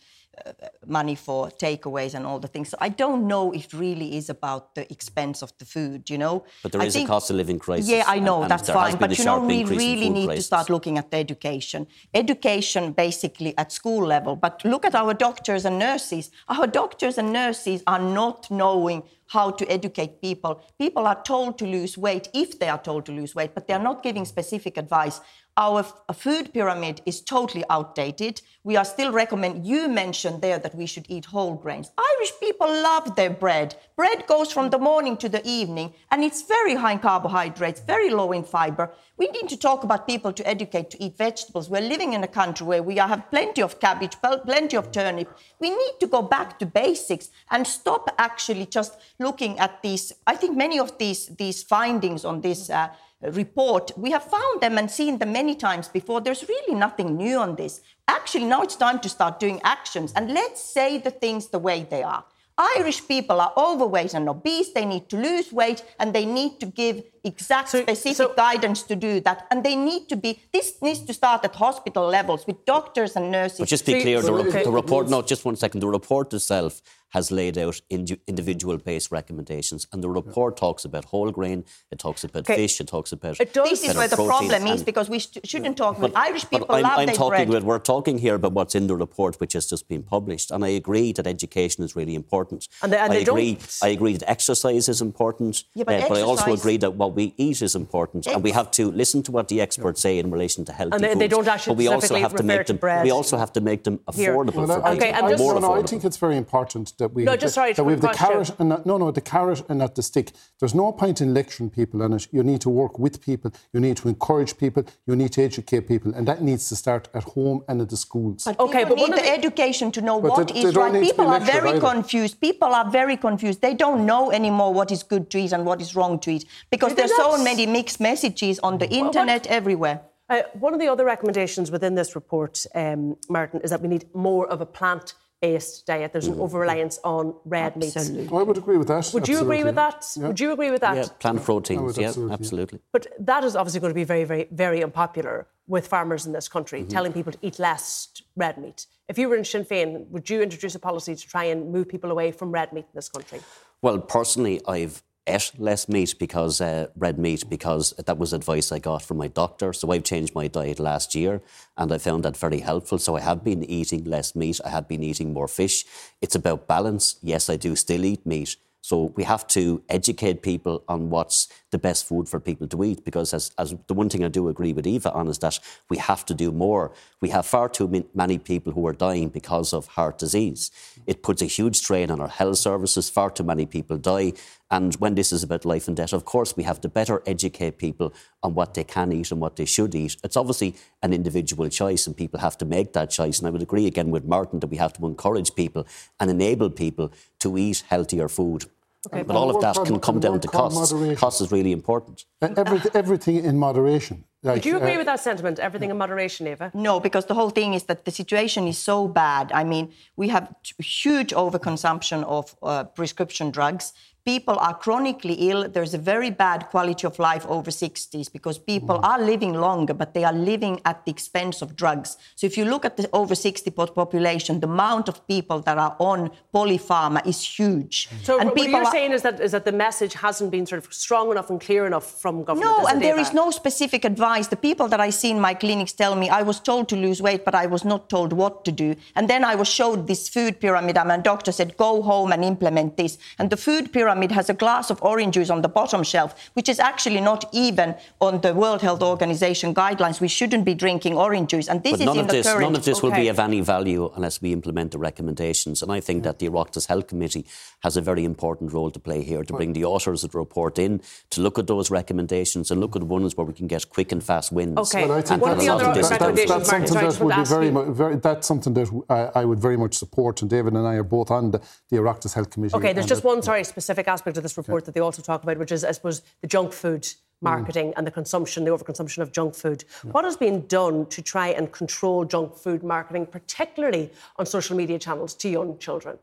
money 0.86 1.14
for 1.14 1.48
takeaways 1.50 2.14
and 2.14 2.26
all 2.26 2.38
the 2.38 2.48
things. 2.48 2.68
So 2.70 2.76
I 2.80 2.88
don't 2.88 3.26
know 3.26 3.52
if 3.52 3.66
it 3.66 3.74
really 3.74 4.16
is 4.16 4.30
about 4.30 4.74
the 4.74 4.90
expense 4.92 5.42
of 5.42 5.52
the 5.58 5.64
food, 5.64 6.10
you 6.10 6.18
know. 6.18 6.44
But 6.62 6.72
there 6.72 6.80
I 6.80 6.86
is 6.86 6.94
think, 6.94 7.08
a 7.08 7.12
cost 7.12 7.30
of 7.30 7.36
living 7.36 7.58
crisis. 7.58 7.88
Yeah, 7.88 8.04
I 8.06 8.18
know, 8.18 8.42
and, 8.42 8.50
that's 8.50 8.68
fine. 8.68 8.96
But 8.96 9.16
you 9.18 9.24
know, 9.24 9.40
we 9.40 9.64
really 9.64 10.10
need 10.10 10.26
prices. 10.26 10.44
to 10.44 10.46
start 10.46 10.70
looking 10.70 10.98
at 10.98 11.10
the 11.10 11.18
education. 11.18 11.86
Education 12.14 12.92
basically 12.92 13.56
at 13.58 13.72
school 13.72 14.06
level. 14.06 14.36
But 14.36 14.64
look 14.64 14.84
at 14.84 14.94
our 14.94 15.14
doctors 15.14 15.64
and 15.64 15.78
nurses. 15.78 16.30
Our 16.48 16.66
doctors 16.66 17.18
and 17.18 17.32
nurses 17.32 17.82
are 17.86 17.98
not 17.98 18.50
knowing 18.50 19.02
how 19.30 19.48
to 19.48 19.64
educate 19.70 20.20
people. 20.20 20.60
People 20.76 21.06
are 21.06 21.22
told 21.22 21.56
to 21.56 21.64
lose 21.64 21.96
weight 21.96 22.28
if 22.34 22.58
they 22.58 22.68
are 22.68 22.82
told 22.82 23.06
to 23.06 23.12
lose 23.12 23.32
weight, 23.32 23.54
but 23.54 23.68
they 23.68 23.74
are 23.74 23.82
not 23.82 24.02
giving 24.02 24.24
specific 24.24 24.76
advice. 24.76 25.20
Our 25.56 25.84
uh, 26.08 26.12
food 26.12 26.52
pyramid 26.52 27.00
is 27.06 27.20
totally 27.20 27.64
outdated. 27.70 28.42
We 28.64 28.76
are 28.76 28.84
still 28.84 29.12
recommend. 29.12 29.64
You 29.64 29.88
mentioned 29.88 30.42
there 30.42 30.58
that 30.58 30.74
we 30.74 30.86
should 30.86 31.06
eat 31.08 31.26
whole 31.26 31.54
grains. 31.54 31.92
Irish 31.96 32.32
people 32.40 32.66
love 32.66 33.14
their 33.14 33.30
bread. 33.30 33.76
Bread 33.94 34.26
goes 34.26 34.52
from 34.52 34.70
the 34.70 34.78
morning 34.78 35.16
to 35.18 35.28
the 35.28 35.46
evening, 35.46 35.94
and 36.10 36.24
it's 36.24 36.42
very 36.42 36.74
high 36.74 36.92
in 36.92 36.98
carbohydrates, 36.98 37.80
very 37.80 38.10
low 38.10 38.32
in 38.32 38.42
fiber. 38.42 38.92
We 39.20 39.28
need 39.28 39.50
to 39.50 39.56
talk 39.58 39.84
about 39.84 40.08
people 40.08 40.32
to 40.32 40.48
educate 40.48 40.88
to 40.92 41.04
eat 41.04 41.18
vegetables. 41.18 41.68
We're 41.68 41.82
living 41.82 42.14
in 42.14 42.24
a 42.24 42.26
country 42.26 42.66
where 42.66 42.82
we 42.82 42.96
have 42.96 43.30
plenty 43.30 43.60
of 43.60 43.78
cabbage, 43.78 44.16
plenty 44.22 44.78
of 44.78 44.92
turnip. 44.92 45.28
We 45.58 45.68
need 45.68 45.96
to 46.00 46.06
go 46.06 46.22
back 46.22 46.58
to 46.58 46.64
basics 46.64 47.28
and 47.50 47.66
stop 47.66 48.08
actually 48.16 48.64
just 48.64 48.98
looking 49.18 49.58
at 49.58 49.82
these. 49.82 50.14
I 50.26 50.36
think 50.36 50.56
many 50.56 50.78
of 50.78 50.96
these 50.96 51.26
these 51.36 51.62
findings 51.62 52.24
on 52.24 52.40
this. 52.40 52.70
Uh, 52.70 52.88
report, 53.22 53.92
we 53.98 54.10
have 54.12 54.24
found 54.24 54.62
them 54.62 54.78
and 54.78 54.90
seen 54.90 55.18
them 55.18 55.32
many 55.32 55.54
times 55.54 55.88
before. 55.88 56.22
There's 56.22 56.48
really 56.48 56.74
nothing 56.74 57.18
new 57.18 57.36
on 57.38 57.56
this. 57.56 57.82
Actually, 58.08 58.46
now 58.46 58.62
it's 58.62 58.76
time 58.76 58.98
to 59.00 59.10
start 59.10 59.38
doing 59.38 59.60
actions 59.62 60.14
and 60.16 60.32
let's 60.32 60.62
say 60.62 60.96
the 60.96 61.10
things 61.10 61.48
the 61.48 61.58
way 61.58 61.86
they 61.90 62.02
are. 62.02 62.24
Irish 62.60 63.08
people 63.08 63.40
are 63.40 63.52
overweight 63.56 64.12
and 64.12 64.28
obese. 64.28 64.72
They 64.72 64.84
need 64.84 65.08
to 65.08 65.16
lose 65.16 65.50
weight 65.50 65.82
and 65.98 66.14
they 66.14 66.26
need 66.26 66.60
to 66.60 66.66
give 66.66 67.02
exact 67.24 67.70
so, 67.70 67.80
specific 67.82 68.16
so, 68.16 68.34
guidance 68.34 68.82
to 68.84 68.96
do 68.96 69.20
that. 69.20 69.46
And 69.50 69.64
they 69.64 69.76
need 69.76 70.08
to 70.10 70.16
be, 70.16 70.40
this 70.52 70.80
needs 70.82 71.00
to 71.00 71.14
start 71.14 71.44
at 71.44 71.54
hospital 71.54 72.06
levels 72.06 72.46
with 72.46 72.64
doctors 72.66 73.16
and 73.16 73.30
nurses. 73.30 73.60
But 73.60 73.68
just 73.68 73.86
be 73.86 74.00
clear, 74.02 74.20
the, 74.20 74.32
okay. 74.32 74.64
the 74.64 74.70
report, 74.70 75.08
no, 75.08 75.22
just 75.22 75.44
one 75.44 75.56
second, 75.56 75.80
the 75.80 75.88
report 75.88 76.34
itself 76.34 76.82
has 77.10 77.30
laid 77.30 77.58
out 77.58 77.80
individual 77.90 78.78
based 78.78 79.10
recommendations. 79.10 79.86
And 79.92 80.02
the 80.02 80.10
report 80.10 80.56
talks 80.56 80.84
about 80.84 81.06
whole 81.06 81.30
grain, 81.30 81.64
it 81.90 81.98
talks 81.98 82.24
about 82.24 82.40
okay. 82.40 82.56
fish, 82.56 82.80
it 82.80 82.88
talks 82.88 83.12
about. 83.12 83.40
It 83.40 83.52
this 83.52 83.84
is 83.84 83.96
where 83.96 84.08
the 84.08 84.16
problem 84.16 84.66
is 84.66 84.82
because 84.82 85.08
we 85.08 85.18
sh- 85.18 85.38
shouldn't 85.44 85.76
talk 85.76 85.98
about 85.98 86.12
Irish 86.14 86.48
people 86.48 86.66
I'm, 86.70 86.82
love 86.82 86.98
I'm 86.98 87.08
talking 87.08 87.28
bread. 87.28 87.48
About, 87.48 87.64
we're 87.64 87.78
talking 87.78 88.18
here 88.18 88.34
about 88.34 88.52
what's 88.52 88.74
in 88.74 88.86
the 88.86 88.96
report, 88.96 89.40
which 89.40 89.52
has 89.54 89.68
just 89.68 89.88
been 89.88 90.02
published. 90.02 90.50
And 90.50 90.64
I 90.64 90.68
agree 90.68 91.12
that 91.12 91.26
education 91.26 91.84
is 91.84 91.96
really 91.96 92.14
important. 92.14 92.68
And, 92.82 92.92
they, 92.92 92.98
and 92.98 93.12
I, 93.12 93.16
agree, 93.16 93.54
don't... 93.54 93.78
I 93.82 93.88
agree 93.88 94.12
that 94.14 94.28
exercise 94.28 94.88
is 94.88 95.00
important. 95.00 95.64
Yeah, 95.74 95.84
but, 95.84 96.02
uh, 96.02 96.08
but 96.08 96.18
I 96.18 96.22
also 96.22 96.52
agree 96.52 96.76
that 96.78 96.94
what 96.94 97.14
we 97.14 97.34
eat 97.36 97.62
is 97.62 97.74
important. 97.74 98.26
Ex- 98.26 98.34
and 98.34 98.44
we 98.44 98.52
have 98.52 98.70
to 98.72 98.90
listen 98.90 99.22
to 99.24 99.32
what 99.32 99.48
the 99.48 99.60
experts 99.60 100.00
say 100.00 100.18
in 100.18 100.30
relation 100.30 100.64
to 100.66 100.72
healthy 100.72 100.94
and 100.94 101.04
they, 101.04 101.08
foods. 101.08 101.18
they 101.18 101.28
don't 101.28 101.48
actually 101.48 101.74
but 101.74 101.78
we 101.78 101.88
also 101.88 102.16
have 102.16 102.34
to 102.34 102.42
make 102.42 102.66
them. 102.66 102.76
bread. 102.76 103.04
We 103.04 103.10
also 103.10 103.36
have 103.36 103.52
to 103.54 103.60
make 103.60 103.84
them 103.84 103.98
affordable. 103.98 104.54
Well, 104.54 104.80
for 104.80 104.86
I, 104.86 104.92
okay, 104.94 105.12
I, 105.12 105.20
just, 105.30 105.42
no, 105.42 105.58
no, 105.58 105.72
I 105.74 105.82
think 105.82 106.04
it's 106.04 106.16
very 106.16 106.36
important 106.36 106.92
that 107.00 107.12
we 107.12 107.24
no, 107.24 107.32
have, 107.32 107.40
just 107.40 107.54
the, 107.54 107.60
sorry, 107.60 107.72
that 107.72 107.84
we 107.84 107.92
have 107.92 108.00
the 108.00 108.08
carrot 108.08 108.50
and 108.58 108.68
not, 108.68 108.86
no, 108.86 108.96
no, 108.96 109.10
the 109.10 109.20
carrot 109.20 109.62
and 109.68 109.80
not 109.80 109.96
the 109.96 110.02
stick. 110.02 110.30
There's 110.60 110.74
no 110.74 110.92
point 110.92 111.20
in 111.20 111.34
lecturing 111.34 111.70
people 111.70 112.02
on 112.02 112.12
it. 112.12 112.28
You 112.30 112.44
need 112.44 112.60
to 112.60 112.70
work 112.70 112.98
with 112.98 113.20
people. 113.20 113.52
You 113.72 113.80
need 113.80 113.96
to 113.98 114.08
encourage 114.08 114.56
people. 114.56 114.84
You 115.06 115.16
need 115.16 115.32
to 115.32 115.42
educate 115.42 115.88
people, 115.88 116.14
and 116.14 116.28
that 116.28 116.40
needs 116.42 116.68
to 116.68 116.76
start 116.76 117.08
at 117.12 117.24
home 117.24 117.64
and 117.68 117.80
at 117.80 117.88
the 117.90 117.96
schools. 117.96 118.44
But 118.44 118.60
okay, 118.60 118.84
but 118.84 118.96
need 118.96 119.12
the, 119.12 119.16
the 119.16 119.28
education 119.28 119.90
to 119.92 120.00
know 120.00 120.16
what 120.16 120.48
they, 120.48 120.60
is 120.60 120.72
they 120.72 120.80
right. 120.80 121.02
People 121.02 121.28
are 121.28 121.40
very 121.40 121.70
either. 121.70 121.80
confused. 121.80 122.40
People 122.40 122.72
are 122.72 122.88
very 122.90 123.16
confused. 123.16 123.60
They 123.60 123.74
don't 123.74 124.06
know 124.06 124.30
anymore 124.30 124.72
what 124.72 124.92
is 124.92 125.02
good 125.02 125.30
to 125.30 125.38
eat 125.38 125.52
and 125.52 125.66
what 125.66 125.80
is 125.80 125.96
wrong 125.96 126.18
to 126.20 126.30
eat 126.30 126.44
because 126.70 126.94
there's 126.94 127.16
so 127.16 127.42
many 127.42 127.66
mixed 127.66 128.00
messages 128.00 128.58
on 128.60 128.78
the 128.78 128.88
internet 128.88 129.46
well, 129.46 129.56
everywhere. 129.56 130.00
Uh, 130.28 130.42
one 130.54 130.72
of 130.72 130.80
the 130.80 130.86
other 130.86 131.04
recommendations 131.04 131.70
within 131.72 131.96
this 131.96 132.14
report, 132.14 132.64
um, 132.76 133.16
Martin, 133.28 133.60
is 133.62 133.70
that 133.70 133.80
we 133.80 133.88
need 133.88 134.04
more 134.14 134.46
of 134.46 134.60
a 134.60 134.66
plant 134.66 135.14
based 135.40 135.86
diet. 135.86 136.12
There's 136.12 136.26
an 136.26 136.34
mm-hmm. 136.34 136.42
over 136.42 136.60
reliance 136.60 136.98
on 137.02 137.34
red 137.44 137.72
absolutely. 137.76 138.22
meats. 138.22 138.32
I 138.32 138.42
would 138.42 138.58
agree 138.58 138.76
with 138.76 138.88
that. 138.88 139.10
Would 139.12 139.22
absolutely. 139.22 139.32
you 139.32 139.40
agree 139.40 139.64
with 139.64 139.74
that? 139.76 140.06
Yeah. 140.16 140.26
Would 140.26 140.40
you 140.40 140.52
agree 140.52 140.70
with 140.70 140.80
that? 140.82 140.96
Yeah, 140.96 141.06
plant 141.18 141.42
proteins, 141.42 141.98
yeah, 141.98 142.08
absolutely, 142.08 142.34
absolutely. 142.34 142.78
But 142.92 143.06
that 143.18 143.44
is 143.44 143.56
obviously 143.56 143.80
going 143.80 143.90
to 143.90 143.94
be 143.94 144.04
very, 144.04 144.24
very, 144.24 144.48
very 144.50 144.82
unpopular 144.82 145.46
with 145.66 145.86
farmers 145.86 146.26
in 146.26 146.32
this 146.32 146.48
country, 146.48 146.80
Mm-hmm. 146.80 146.88
telling 146.88 147.12
people 147.12 147.32
to 147.32 147.38
eat 147.42 147.58
less 147.58 148.08
red 148.36 148.58
meat. 148.58 148.86
If 149.08 149.18
you 149.18 149.28
were 149.28 149.36
in 149.36 149.44
Sinn 149.44 149.64
Féin, 149.64 150.08
would 150.08 150.30
you 150.30 150.40
introduce 150.40 150.74
a 150.74 150.78
policy 150.78 151.14
to 151.14 151.28
try 151.28 151.44
and 151.44 151.72
move 151.72 151.88
people 151.88 152.10
away 152.10 152.32
from 152.32 152.52
red 152.52 152.72
meat 152.72 152.86
in 152.90 152.94
this 152.94 153.08
country? 153.08 153.40
Well, 153.82 153.98
personally, 153.98 154.60
I've 154.66 155.02
ate 155.26 155.52
less 155.58 155.88
meat 155.88 156.14
because 156.18 156.60
uh, 156.60 156.88
red 156.96 157.18
meat 157.18 157.44
because 157.48 157.92
that 157.92 158.18
was 158.18 158.32
advice 158.32 158.72
I 158.72 158.78
got 158.78 159.02
from 159.02 159.18
my 159.18 159.28
doctor. 159.28 159.72
So 159.72 159.90
I've 159.92 160.04
changed 160.04 160.34
my 160.34 160.48
diet 160.48 160.78
last 160.78 161.14
year, 161.14 161.42
and 161.76 161.92
I 161.92 161.98
found 161.98 162.24
that 162.24 162.36
very 162.36 162.60
helpful. 162.60 162.98
So 162.98 163.16
I 163.16 163.20
have 163.20 163.44
been 163.44 163.64
eating 163.64 164.04
less 164.04 164.34
meat. 164.34 164.60
I 164.64 164.70
have 164.70 164.88
been 164.88 165.02
eating 165.02 165.32
more 165.32 165.48
fish. 165.48 165.84
It's 166.20 166.34
about 166.34 166.66
balance. 166.66 167.16
Yes, 167.22 167.48
I 167.50 167.56
do 167.56 167.76
still 167.76 168.04
eat 168.04 168.24
meat, 168.26 168.56
so 168.82 169.12
we 169.16 169.24
have 169.24 169.46
to 169.48 169.82
educate 169.88 170.42
people 170.42 170.82
on 170.88 171.10
what's 171.10 171.48
the 171.70 171.78
best 171.78 172.06
food 172.06 172.28
for 172.28 172.40
people 172.40 172.66
to 172.68 172.82
eat 172.84 173.04
because 173.04 173.34
as, 173.34 173.50
as 173.58 173.74
the 173.86 173.94
one 173.94 174.08
thing 174.08 174.24
I 174.24 174.28
do 174.28 174.48
agree 174.48 174.72
with 174.72 174.86
Eva 174.86 175.12
on 175.12 175.28
is 175.28 175.38
that 175.38 175.58
we 175.90 175.98
have 175.98 176.24
to 176.26 176.34
do 176.34 176.50
more. 176.50 176.92
We 177.20 177.28
have 177.28 177.44
far 177.44 177.68
too 177.68 178.04
many 178.14 178.38
people 178.38 178.72
who 178.72 178.86
are 178.86 178.94
dying 178.94 179.28
because 179.28 179.74
of 179.74 179.86
heart 179.88 180.18
disease. 180.18 180.70
It 181.06 181.22
puts 181.22 181.42
a 181.42 181.46
huge 181.46 181.76
strain 181.76 182.10
on 182.10 182.20
our 182.20 182.28
health 182.28 182.58
services. 182.58 183.10
Far 183.10 183.30
too 183.30 183.44
many 183.44 183.66
people 183.66 183.98
die. 183.98 184.32
And 184.70 184.94
when 184.96 185.14
this 185.14 185.32
is 185.32 185.42
about 185.42 185.64
life 185.64 185.88
and 185.88 185.96
death, 185.96 186.12
of 186.12 186.24
course, 186.24 186.56
we 186.56 186.62
have 186.62 186.80
to 186.82 186.88
better 186.88 187.22
educate 187.26 187.78
people 187.78 188.14
on 188.42 188.54
what 188.54 188.74
they 188.74 188.84
can 188.84 189.12
eat 189.12 189.32
and 189.32 189.40
what 189.40 189.56
they 189.56 189.64
should 189.64 189.94
eat. 189.94 190.16
It's 190.22 190.36
obviously 190.36 190.76
an 191.02 191.12
individual 191.12 191.68
choice, 191.68 192.06
and 192.06 192.16
people 192.16 192.40
have 192.40 192.56
to 192.58 192.64
make 192.64 192.92
that 192.92 193.10
choice. 193.10 193.38
And 193.38 193.48
I 193.48 193.50
would 193.50 193.62
agree 193.62 193.86
again 193.86 194.10
with 194.10 194.24
Martin 194.24 194.60
that 194.60 194.68
we 194.68 194.76
have 194.76 194.92
to 194.94 195.06
encourage 195.06 195.54
people 195.54 195.86
and 196.20 196.30
enable 196.30 196.70
people 196.70 197.12
to 197.40 197.58
eat 197.58 197.82
healthier 197.88 198.28
food. 198.28 198.66
Okay, 199.06 199.22
but 199.22 199.34
all 199.34 199.48
of 199.48 199.62
that 199.62 199.82
can 199.86 199.98
come 199.98 200.20
down 200.20 200.40
to 200.40 200.48
costs. 200.48 200.92
Cost 201.18 201.40
is 201.40 201.50
really 201.50 201.72
important. 201.72 202.26
Every, 202.42 202.82
everything 202.94 203.36
in 203.44 203.56
moderation. 203.56 204.24
Like, 204.42 204.56
Would 204.56 204.66
you 204.66 204.76
agree 204.76 204.94
uh, 204.94 204.98
with 204.98 205.06
that 205.06 205.20
sentiment? 205.20 205.58
Everything 205.58 205.90
in 205.90 205.96
moderation, 205.96 206.46
Eva? 206.46 206.70
No, 206.74 207.00
because 207.00 207.26
the 207.26 207.34
whole 207.34 207.50
thing 207.50 207.72
is 207.72 207.84
that 207.84 208.04
the 208.04 208.10
situation 208.10 208.66
is 208.66 208.76
so 208.76 209.08
bad. 209.08 209.52
I 209.52 209.64
mean, 209.64 209.92
we 210.16 210.28
have 210.28 210.54
huge 210.78 211.32
overconsumption 211.32 212.24
of 212.24 212.54
uh, 212.62 212.84
prescription 212.84 213.50
drugs 213.50 213.94
people 214.34 214.56
are 214.66 214.76
chronically 214.86 215.36
ill. 215.50 215.60
There's 215.76 215.94
a 216.00 216.02
very 216.12 216.30
bad 216.46 216.60
quality 216.72 217.04
of 217.10 217.14
life 217.30 217.44
over 217.56 217.70
60s 217.84 218.26
because 218.36 218.56
people 218.74 218.96
mm. 218.98 219.10
are 219.10 219.20
living 219.32 219.54
longer, 219.66 219.94
but 220.02 220.08
they 220.16 220.24
are 220.30 220.38
living 220.52 220.74
at 220.90 220.98
the 221.04 221.10
expense 221.16 221.56
of 221.64 221.68
drugs. 221.82 222.10
So 222.38 222.42
if 222.50 222.54
you 222.58 222.64
look 222.72 222.84
at 222.84 222.94
the 222.96 223.06
over 223.20 223.34
60 223.34 223.70
population, 224.02 224.52
the 224.64 224.70
amount 224.76 225.08
of 225.12 225.16
people 225.34 225.58
that 225.66 225.78
are 225.86 225.94
on 226.12 226.30
polypharma 226.54 227.20
is 227.32 227.38
huge. 227.58 227.96
So 228.28 228.32
and 228.40 228.50
what 228.50 228.68
you're 228.70 228.84
are... 228.84 228.96
saying 228.98 229.12
is 229.16 229.22
that 229.26 229.36
is 229.46 229.52
that 229.56 229.64
the 229.70 229.76
message 229.86 230.14
hasn't 230.26 230.50
been 230.56 230.66
sort 230.72 230.80
of 230.82 230.86
strong 231.06 231.26
enough 231.34 231.48
and 231.52 231.58
clear 231.66 231.82
enough 231.90 232.08
from 232.22 232.34
government. 232.48 232.70
No, 232.70 232.86
and 232.88 232.96
there 233.06 233.18
is 233.24 233.30
no 233.42 233.46
specific 233.60 234.02
advice. 234.12 234.46
The 234.56 234.62
people 234.68 234.86
that 234.92 235.00
I 235.08 235.10
see 235.20 235.30
in 235.36 235.40
my 235.48 235.54
clinics 235.62 235.92
tell 236.02 236.14
me 236.22 236.26
I 236.40 236.42
was 236.50 236.58
told 236.70 236.84
to 236.92 236.96
lose 237.06 237.20
weight, 237.28 237.42
but 237.48 237.54
I 237.64 237.66
was 237.74 237.82
not 237.92 238.02
told 238.14 238.30
what 238.42 238.54
to 238.66 238.72
do. 238.84 238.88
And 239.16 239.24
then 239.32 239.42
I 239.52 239.54
was 239.62 239.68
showed 239.78 240.00
this 240.06 240.22
food 240.36 240.52
pyramid, 240.64 240.96
and 241.00 241.08
my 241.14 241.20
doctor 241.30 241.52
said, 241.58 241.68
"Go 241.86 241.92
home 242.12 242.30
and 242.34 242.42
implement 242.52 242.90
this." 243.02 243.12
And 243.38 243.46
the 243.54 243.60
food 243.66 243.84
pyramid 243.98 244.19
pyramid 244.20 244.36
has 244.36 244.50
a 244.50 244.54
glass 244.54 244.90
of 244.90 245.02
orange 245.02 245.34
juice 245.34 245.50
on 245.50 245.62
the 245.62 245.68
bottom 245.68 246.02
shelf, 246.02 246.34
which 246.54 246.68
is 246.68 246.78
actually 246.78 247.20
not 247.20 247.44
even 247.52 247.94
on 248.20 248.40
the 248.40 248.52
World 248.54 248.82
Health 248.82 249.02
Organization 249.02 249.74
guidelines. 249.74 250.20
We 250.20 250.28
shouldn't 250.28 250.64
be 250.64 250.74
drinking 250.74 251.16
orange 251.16 251.50
juice. 251.50 251.68
And 251.68 251.82
this 251.82 251.92
but 251.92 252.00
is 252.00 252.06
none 252.06 252.18
in 252.18 252.24
of 252.24 252.26
the 252.28 252.32
this, 252.32 252.46
current... 252.46 252.62
None 252.62 252.76
of 252.76 252.84
this 252.84 252.98
okay. 252.98 253.08
will 253.08 253.16
be 253.16 253.28
of 253.28 253.38
any 253.38 253.60
value 253.60 254.10
unless 254.16 254.42
we 254.42 254.52
implement 254.52 254.92
the 254.92 254.98
recommendations. 254.98 255.82
And 255.82 255.90
I 255.90 256.00
think 256.00 256.20
mm. 256.20 256.24
that 256.24 256.38
the 256.38 256.48
Oireachtas 256.48 256.86
Health 256.86 257.06
Committee 257.06 257.46
has 257.82 257.96
a 257.96 258.02
very 258.02 258.24
important 258.24 258.72
role 258.72 258.90
to 258.90 259.00
play 259.00 259.22
here 259.22 259.42
to 259.44 259.52
bring 259.52 259.72
the 259.72 259.84
authors 259.84 260.24
of 260.24 260.32
the 260.32 260.38
report 260.38 260.78
in, 260.78 261.00
to 261.30 261.40
look 261.40 261.58
at 261.58 261.66
those 261.66 261.90
recommendations 261.90 262.70
and 262.70 262.80
look 262.80 262.96
at 262.96 263.02
ones 263.02 263.36
where 263.36 263.46
we 263.46 263.54
can 263.54 263.66
get 263.66 263.88
quick 263.88 264.12
and 264.12 264.22
fast 264.22 264.52
wins. 264.52 264.76
Okay. 264.76 265.06
Well, 265.06 265.18
I 265.18 265.22
think 265.22 265.42
that's, 265.42 266.08
that, 266.10 266.36
that's, 266.36 266.68
something 266.68 266.94
that 266.94 267.20
would 267.20 267.36
be 267.36 267.44
very, 267.44 267.70
very, 267.92 268.16
that's 268.16 268.46
something 268.46 268.74
that 268.74 268.88
I, 269.08 269.40
I, 269.40 269.44
would 269.44 269.60
very 269.60 269.76
much 269.76 269.94
support. 269.94 270.42
And 270.42 270.50
David 270.50 270.74
and 270.74 270.86
I 270.86 270.94
are 270.94 271.02
both 271.02 271.30
on 271.30 271.52
the, 271.52 271.60
the 271.88 271.96
Oireachtas 271.96 272.34
Health 272.34 272.50
Committee. 272.50 272.76
Okay, 272.76 272.92
there's 272.92 273.06
just 273.06 273.24
one, 273.24 273.42
sorry, 273.42 273.64
specific 273.64 273.99
aspect 274.08 274.36
of 274.36 274.42
this 274.42 274.56
report 274.56 274.84
that 274.84 274.94
they 274.94 275.00
also 275.00 275.22
talk 275.22 275.42
about, 275.42 275.58
which 275.58 275.72
is, 275.72 275.84
I 275.84 275.92
suppose, 275.92 276.22
the 276.40 276.46
junk 276.46 276.72
food 276.72 277.08
marketing 277.40 277.88
mm. 277.88 277.94
and 277.96 278.06
the 278.06 278.10
consumption, 278.10 278.64
the 278.64 278.70
overconsumption 278.70 279.18
of 279.18 279.32
junk 279.32 279.54
food. 279.54 279.84
What 280.02 280.24
has 280.24 280.36
been 280.36 280.66
done 280.66 281.06
to 281.06 281.22
try 281.22 281.48
and 281.48 281.72
control 281.72 282.24
junk 282.24 282.56
food 282.56 282.82
marketing, 282.82 283.26
particularly 283.26 284.10
on 284.36 284.46
social 284.46 284.76
media 284.76 284.98
channels 284.98 285.34
to 285.36 285.48
young 285.48 285.78
children? 285.78 286.18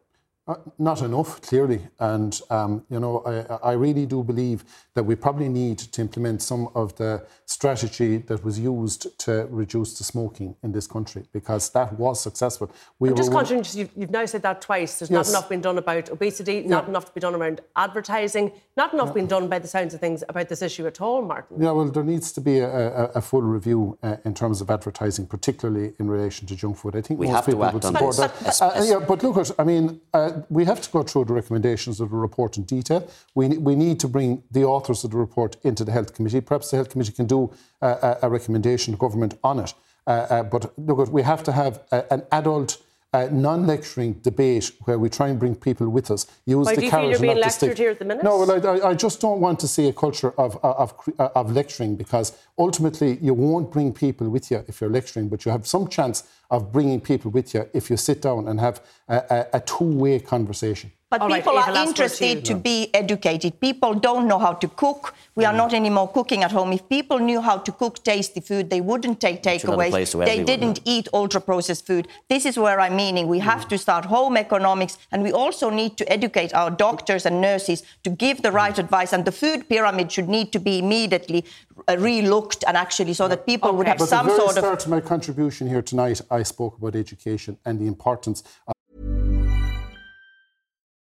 Uh, 0.48 0.56
not 0.80 1.02
enough, 1.02 1.42
clearly. 1.42 1.82
And, 2.00 2.40
um, 2.50 2.86
you 2.90 3.02
know, 3.02 3.22
I, 3.26 3.72
I, 3.72 3.74
really 3.74 4.06
do 4.06 4.24
believe 4.24 4.64
that 4.98 5.04
we 5.04 5.14
probably 5.14 5.48
need 5.48 5.78
to 5.78 6.02
implement 6.02 6.42
some 6.42 6.70
of 6.74 6.96
the 6.96 7.24
strategy 7.46 8.18
that 8.18 8.44
was 8.44 8.58
used 8.60 9.18
to 9.20 9.48
reduce 9.52 9.96
the 10.00 10.04
smoking 10.04 10.56
in 10.64 10.72
this 10.72 10.88
country 10.88 11.24
because 11.32 11.70
that 11.70 11.94
was 12.00 12.20
successful. 12.20 12.72
We 12.98 13.10
I'm 13.10 13.16
just 13.16 13.32
conscious, 13.32 13.76
you've, 13.76 13.92
you've, 13.96 14.10
now 14.10 14.26
said 14.26 14.42
that 14.42 14.60
twice. 14.60 14.98
There's 14.98 15.12
yes. 15.12 15.28
not 15.28 15.30
enough 15.30 15.50
been 15.50 15.62
done 15.62 15.78
about 15.78 16.10
obesity, 16.10 16.56
yeah. 16.56 16.68
not 16.68 16.88
enough 16.88 17.06
to 17.06 17.12
be 17.12 17.20
done 17.20 17.36
around 17.36 17.62
advertising, 17.76 18.52
not 18.76 18.92
enough 18.92 19.10
yeah. 19.10 19.14
been 19.14 19.28
done 19.28 19.48
by 19.48 19.60
the 19.60 19.68
sounds 19.68 19.94
of 19.94 20.00
things 20.00 20.24
about 20.28 20.50
this 20.50 20.64
issue 20.64 20.88
at 20.88 21.00
all, 21.00 21.22
Martin. 21.22 21.62
Yeah, 21.62 21.74
well, 21.74 21.86
there 21.86 22.04
needs 22.04 22.32
to 22.32 22.42
be 22.42 22.58
a, 22.58 22.68
a, 22.68 23.04
a 23.18 23.22
full 23.22 23.44
review 23.44 24.00
uh, 24.02 24.18
in 24.26 24.34
terms 24.34 24.62
of 24.62 24.72
advertising, 24.72 25.28
particularly 25.28 25.94
in 26.00 26.10
relation 26.10 26.48
to 26.48 26.56
junk 26.56 26.78
food. 26.78 26.96
I 26.96 27.02
think 27.02 27.20
we 27.20 27.28
most 27.28 27.36
have 27.36 27.46
people 27.46 27.62
to 27.62 27.66
act 27.66 27.74
would 27.76 27.86
on 27.86 27.94
support 27.94 28.18
that. 28.18 28.62
Uh, 28.62 28.84
yeah, 28.84 29.06
but 29.08 29.22
look, 29.22 29.38
at, 29.38 29.52
I 29.60 29.64
mean, 29.64 30.02
uh, 30.12 30.42
we 30.50 30.66
have 30.66 30.82
to 30.82 30.90
go 30.90 31.04
through 31.04 31.26
the 31.26 31.34
recommendations 31.34 32.00
of 32.00 32.10
the 32.10 32.18
report 32.18 32.58
in 32.58 32.64
detail. 32.64 33.08
We, 33.36 33.60
we 33.60 33.76
need 33.76 34.00
to 34.00 34.08
bring 34.08 34.42
the 34.50 34.64
authors 34.88 35.04
of 35.04 35.12
the 35.12 35.18
report 35.18 35.58
into 35.64 35.84
the 35.84 35.92
Health 35.92 36.14
Committee. 36.14 36.42
Perhaps 36.42 36.72
the 36.72 36.78
Health 36.78 36.90
Committee 36.90 37.12
can 37.12 37.26
do 37.26 37.52
uh, 37.82 38.16
a, 38.22 38.30
recommendation 38.30 38.94
to 38.94 38.98
government 38.98 39.38
on 39.44 39.60
it. 39.60 39.74
Uh, 40.06 40.10
uh, 40.10 40.44
but 40.44 40.72
look, 40.78 41.12
we 41.12 41.24
have 41.24 41.44
to 41.44 41.52
have 41.52 41.82
a, 41.92 42.14
an 42.14 42.24
adult 42.32 42.82
uh, 43.14 43.28
non-lecturing 43.32 44.14
debate 44.22 44.72
where 44.86 45.00
we 45.00 45.10
try 45.10 45.28
and 45.28 45.40
bring 45.40 45.56
people 45.56 45.90
with 45.90 46.12
us. 46.12 46.26
Use 46.46 46.66
Why, 46.66 46.76
the 46.76 46.82
do 46.82 46.86
you 46.86 46.92
carrot 46.92 47.04
feel 47.04 47.12
you're 47.12 47.20
being 47.20 47.42
lectured 47.42 47.78
here 47.78 47.92
at 47.92 48.00
the 48.00 48.06
minute? 48.06 48.24
No, 48.24 48.38
well, 48.38 48.84
I, 48.84 48.90
I, 48.90 48.94
just 48.94 49.20
don't 49.22 49.40
want 49.40 49.60
to 49.62 49.68
see 49.68 49.88
a 49.88 49.94
culture 49.94 50.32
of, 50.38 50.58
of, 50.64 50.94
of 51.18 51.52
lecturing 51.52 51.96
because 51.96 52.38
ultimately 52.58 53.18
you 53.22 53.34
won't 53.34 53.72
bring 53.72 53.94
people 53.94 54.30
with 54.30 54.52
you 54.52 54.64
if 54.68 54.82
you're 54.82 54.90
lecturing, 54.90 55.30
but 55.30 55.46
you 55.46 55.52
have 55.52 55.66
some 55.66 55.88
chance 55.88 56.24
of 56.50 56.72
bringing 56.72 57.02
people 57.02 57.32
with 57.32 57.54
you 57.54 57.70
if 57.74 57.90
you 57.90 57.98
sit 57.98 58.22
down 58.22 58.48
and 58.48 58.60
have 58.60 58.82
a, 59.08 59.16
a, 59.30 59.58
a 59.58 59.60
two-way 59.62 60.20
conversation. 60.20 60.92
But 61.10 61.22
All 61.22 61.30
people 61.30 61.56
right, 61.56 61.70
are 61.70 61.88
interested 61.88 62.44
to, 62.44 62.56
be 62.56 62.94
educated. 62.94 63.62
People 63.62 63.94
don't 63.94 64.28
know 64.28 64.40
how 64.40 64.52
to 64.52 64.68
cook. 64.68 65.16
We 65.36 65.46
mm. 65.46 65.48
are 65.48 65.54
not 65.54 65.74
anymore 65.74 66.12
cooking 66.12 66.44
at 66.44 66.52
home. 66.52 66.74
If 66.74 66.90
people 66.90 67.20
knew 67.20 67.40
how 67.40 67.60
to 67.60 67.72
cook 67.72 68.04
tasty 68.04 68.42
food, 68.42 68.70
they 68.70 68.82
wouldn't 68.82 69.22
take 69.22 69.42
takeaways. 69.42 70.26
They 70.26 70.44
didn't 70.44 70.82
eat 70.84 71.08
ultra 71.14 71.40
processed 71.40 71.88
food. 71.88 72.10
This 72.28 72.46
is 72.46 72.58
where 72.58 72.82
I'm 72.82 72.98
meaning. 72.98 73.30
We 73.30 73.40
have 73.40 73.62
mm. 73.62 73.70
to 73.70 73.78
start 73.78 74.04
home 74.04 74.36
economics, 74.36 74.98
and 75.14 75.24
we 75.24 75.32
also 75.32 75.70
need 75.70 75.96
to 75.96 76.12
educate 76.12 76.54
our 76.54 76.70
doctors 76.70 77.26
and 77.26 77.40
nurses 77.40 77.84
to 78.04 78.10
give 78.10 78.42
the 78.42 78.52
right 78.52 78.76
mm. 78.76 78.80
advice. 78.80 79.14
And 79.14 79.24
the 79.24 79.32
food 79.32 79.70
pyramid 79.70 80.12
should 80.12 80.28
need 80.28 80.52
to 80.52 80.60
be 80.60 80.80
immediately 80.80 81.46
uh, 81.88 81.94
relooked 81.94 82.66
and 82.68 82.76
actually 82.76 83.14
so 83.14 83.30
that 83.30 83.46
people 83.46 83.70
okay. 83.70 83.78
would 83.78 83.88
have 83.88 84.00
but 84.00 84.10
some 84.10 84.26
the 84.26 84.34
very 84.34 84.40
sort 84.40 84.58
of. 84.58 84.64
start 84.66 84.84
of 84.84 84.90
my 84.92 85.00
contribution 85.00 85.70
here 85.70 85.82
tonight, 85.82 86.20
I 86.30 86.44
spoke 86.44 86.78
about 86.78 86.98
education 86.98 87.58
and 87.64 87.80
the 87.80 87.88
importance. 87.88 88.44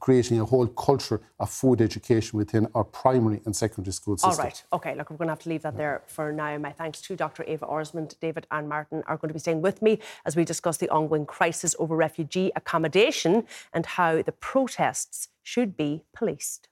Creating 0.00 0.40
a 0.40 0.44
whole 0.44 0.66
culture 0.66 1.20
of 1.40 1.50
food 1.50 1.80
education 1.80 2.38
within 2.38 2.66
our 2.74 2.84
primary 2.84 3.40
and 3.44 3.54
secondary 3.54 3.92
school 3.92 4.16
system. 4.16 4.30
All 4.30 4.36
right. 4.36 4.62
Okay. 4.72 4.94
Look, 4.94 5.10
we're 5.10 5.16
going 5.16 5.28
to 5.28 5.32
have 5.32 5.40
to 5.40 5.48
leave 5.48 5.62
that 5.62 5.76
there 5.76 6.02
for 6.06 6.32
now. 6.32 6.56
My 6.58 6.72
thanks 6.72 7.00
to 7.02 7.16
Dr. 7.16 7.44
Eva 7.44 7.66
Orsmond, 7.66 8.18
David 8.20 8.46
and 8.50 8.68
Martin 8.68 9.02
are 9.06 9.16
going 9.16 9.28
to 9.28 9.34
be 9.34 9.40
staying 9.40 9.62
with 9.62 9.82
me 9.82 9.98
as 10.24 10.36
we 10.36 10.44
discuss 10.44 10.76
the 10.76 10.88
ongoing 10.90 11.26
crisis 11.26 11.74
over 11.78 11.96
refugee 11.96 12.52
accommodation 12.56 13.44
and 13.72 13.86
how 13.86 14.22
the 14.22 14.32
protests 14.32 15.28
should 15.42 15.76
be 15.76 16.02
policed. 16.14 16.68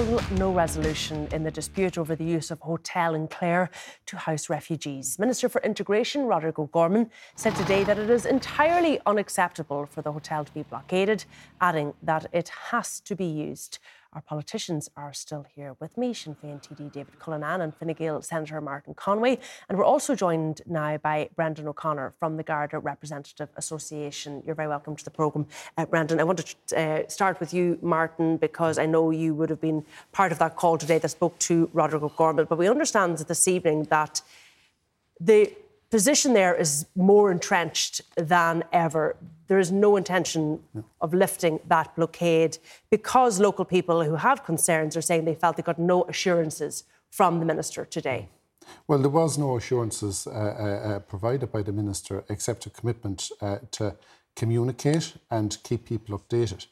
Still 0.00 0.38
no 0.38 0.50
resolution 0.50 1.28
in 1.30 1.42
the 1.42 1.50
dispute 1.50 1.98
over 1.98 2.16
the 2.16 2.24
use 2.24 2.50
of 2.50 2.58
a 2.62 2.64
hotel 2.64 3.14
in 3.14 3.28
Clare 3.28 3.70
to 4.06 4.16
house 4.16 4.48
refugees. 4.48 5.18
Minister 5.18 5.46
for 5.46 5.60
Integration, 5.60 6.24
Roderick 6.24 6.58
O'Gorman, 6.58 7.10
said 7.34 7.54
today 7.54 7.84
that 7.84 7.98
it 7.98 8.08
is 8.08 8.24
entirely 8.24 8.98
unacceptable 9.04 9.84
for 9.84 10.00
the 10.00 10.10
hotel 10.10 10.42
to 10.42 10.52
be 10.54 10.62
blockaded, 10.62 11.26
adding 11.60 11.92
that 12.02 12.26
it 12.32 12.48
has 12.70 12.98
to 13.00 13.14
be 13.14 13.26
used. 13.26 13.78
Our 14.12 14.20
politicians 14.22 14.90
are 14.96 15.12
still 15.12 15.46
here 15.54 15.76
with 15.78 15.96
me, 15.96 16.12
Sinn 16.12 16.34
Féin 16.34 16.60
TD 16.60 16.90
David 16.90 17.20
Cullinane 17.20 17.60
and 17.60 17.72
Fine 17.72 17.92
Gael 17.92 18.20
Senator 18.22 18.60
Martin 18.60 18.92
Conway. 18.92 19.38
And 19.68 19.78
we're 19.78 19.84
also 19.84 20.16
joined 20.16 20.62
now 20.66 20.96
by 20.96 21.28
Brendan 21.36 21.68
O'Connor 21.68 22.14
from 22.18 22.36
the 22.36 22.42
Garda 22.42 22.80
Representative 22.80 23.50
Association. 23.54 24.42
You're 24.44 24.56
very 24.56 24.66
welcome 24.66 24.96
to 24.96 25.04
the 25.04 25.12
programme, 25.12 25.46
uh, 25.78 25.86
Brendan. 25.86 26.18
I 26.18 26.24
want 26.24 26.38
to 26.44 26.76
uh, 26.76 27.08
start 27.08 27.38
with 27.38 27.54
you, 27.54 27.78
Martin, 27.82 28.36
because 28.36 28.78
I 28.78 28.86
know 28.86 29.12
you 29.12 29.32
would 29.32 29.48
have 29.48 29.60
been 29.60 29.84
part 30.10 30.32
of 30.32 30.40
that 30.40 30.56
call 30.56 30.76
today 30.76 30.98
that 30.98 31.08
spoke 31.08 31.38
to 31.40 31.70
Roderick 31.72 32.02
O'Gorman. 32.02 32.46
But 32.48 32.58
we 32.58 32.68
understand 32.68 33.18
this 33.18 33.46
evening 33.46 33.84
that 33.90 34.22
the 35.20 35.52
position 35.90 36.32
there 36.32 36.54
is 36.54 36.86
more 36.94 37.30
entrenched 37.30 38.00
than 38.16 38.64
ever. 38.72 39.16
There 39.48 39.58
is 39.58 39.72
no 39.72 39.96
intention 39.96 40.60
of 41.00 41.12
lifting 41.12 41.58
that 41.66 41.94
blockade 41.96 42.58
because 42.90 43.40
local 43.40 43.64
people 43.64 44.04
who 44.04 44.14
have 44.14 44.44
concerns 44.44 44.96
are 44.96 45.02
saying 45.02 45.24
they 45.24 45.34
felt 45.34 45.56
they 45.56 45.62
got 45.62 45.78
no 45.78 46.04
assurances 46.04 46.84
from 47.10 47.40
the 47.40 47.44
minister 47.44 47.84
today. 47.84 48.28
Well, 48.86 49.00
there 49.00 49.10
was 49.10 49.36
no 49.36 49.56
assurances 49.56 50.26
uh, 50.26 50.30
uh, 50.30 50.34
uh, 50.34 50.98
provided 51.00 51.50
by 51.50 51.62
the 51.62 51.72
minister 51.72 52.24
except 52.28 52.66
a 52.66 52.70
commitment 52.70 53.30
uh, 53.40 53.58
to 53.72 53.96
communicate 54.36 55.14
and 55.30 55.56
keep 55.64 55.84
people 55.86 56.18
updated. 56.18 56.66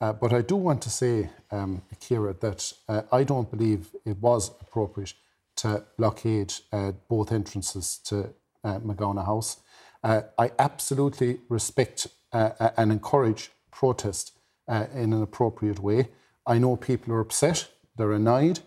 Uh, 0.00 0.12
but 0.12 0.32
I 0.32 0.42
do 0.42 0.56
want 0.56 0.80
to 0.82 0.90
say, 0.90 1.28
um, 1.50 1.82
Ciara, 1.98 2.34
that 2.40 2.72
uh, 2.88 3.02
I 3.12 3.24
don't 3.24 3.50
believe 3.50 3.90
it 4.04 4.16
was 4.18 4.50
appropriate 4.60 5.14
to 5.56 5.84
blockade 5.98 6.54
uh, 6.72 6.92
both 7.08 7.32
entrances 7.32 7.98
to 8.04 8.32
uh, 8.64 8.78
Magowna 8.80 9.24
House. 9.24 9.58
Uh, 10.02 10.22
I 10.38 10.52
absolutely 10.58 11.40
respect 11.48 12.06
uh, 12.32 12.70
and 12.76 12.92
encourage 12.92 13.50
protest 13.70 14.32
uh, 14.68 14.86
in 14.94 15.12
an 15.12 15.22
appropriate 15.22 15.80
way. 15.80 16.08
I 16.46 16.58
know 16.58 16.76
people 16.76 17.12
are 17.12 17.20
upset, 17.20 17.68
they're 17.96 18.12
annoyed, 18.12 18.60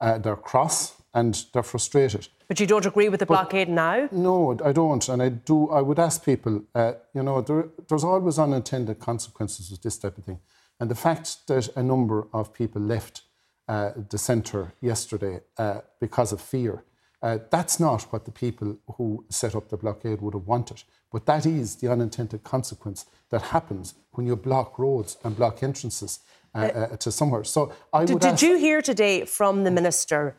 uh, 0.00 0.18
they're 0.18 0.36
cross, 0.36 1.00
and 1.14 1.44
they're 1.52 1.62
frustrated. 1.62 2.28
But 2.48 2.60
you 2.60 2.66
don't 2.66 2.86
agree 2.86 3.08
with 3.08 3.20
the 3.20 3.26
blockade 3.26 3.68
now? 3.68 4.08
No, 4.10 4.58
I 4.64 4.72
don't, 4.72 5.08
and 5.08 5.22
I 5.22 5.28
do. 5.28 5.68
I 5.70 5.80
would 5.80 5.98
ask 5.98 6.24
people. 6.24 6.64
Uh, 6.74 6.92
you 7.14 7.22
know, 7.22 7.40
there, 7.40 7.68
there's 7.88 8.04
always 8.04 8.38
unintended 8.38 8.98
consequences 8.98 9.70
of 9.70 9.80
this 9.82 9.98
type 9.98 10.18
of 10.18 10.24
thing, 10.24 10.40
and 10.80 10.90
the 10.90 10.96
fact 10.96 11.46
that 11.46 11.68
a 11.76 11.82
number 11.82 12.26
of 12.32 12.52
people 12.52 12.82
left 12.82 13.22
uh, 13.68 13.92
the 14.08 14.18
centre 14.18 14.72
yesterday 14.80 15.40
uh, 15.58 15.80
because 16.00 16.32
of 16.32 16.40
fear. 16.40 16.82
Uh, 17.22 17.38
that's 17.50 17.78
not 17.78 18.02
what 18.12 18.24
the 18.24 18.30
people 18.30 18.78
who 18.96 19.24
set 19.28 19.54
up 19.54 19.68
the 19.68 19.76
blockade 19.76 20.20
would 20.22 20.34
have 20.34 20.46
wanted. 20.46 20.82
But 21.12 21.26
that 21.26 21.44
is 21.44 21.76
the 21.76 21.88
unintended 21.88 22.44
consequence 22.44 23.04
that 23.30 23.42
happens 23.42 23.94
when 24.12 24.26
you 24.26 24.36
block 24.36 24.78
roads 24.78 25.18
and 25.24 25.36
block 25.36 25.62
entrances 25.62 26.20
uh, 26.54 26.58
uh, 26.58 26.96
to 26.96 27.12
somewhere. 27.12 27.44
So 27.44 27.72
I 27.92 28.04
Did, 28.04 28.14
would 28.14 28.22
did 28.22 28.42
you 28.42 28.58
hear 28.58 28.80
today 28.82 29.24
from 29.24 29.64
the 29.64 29.70
minister 29.70 30.36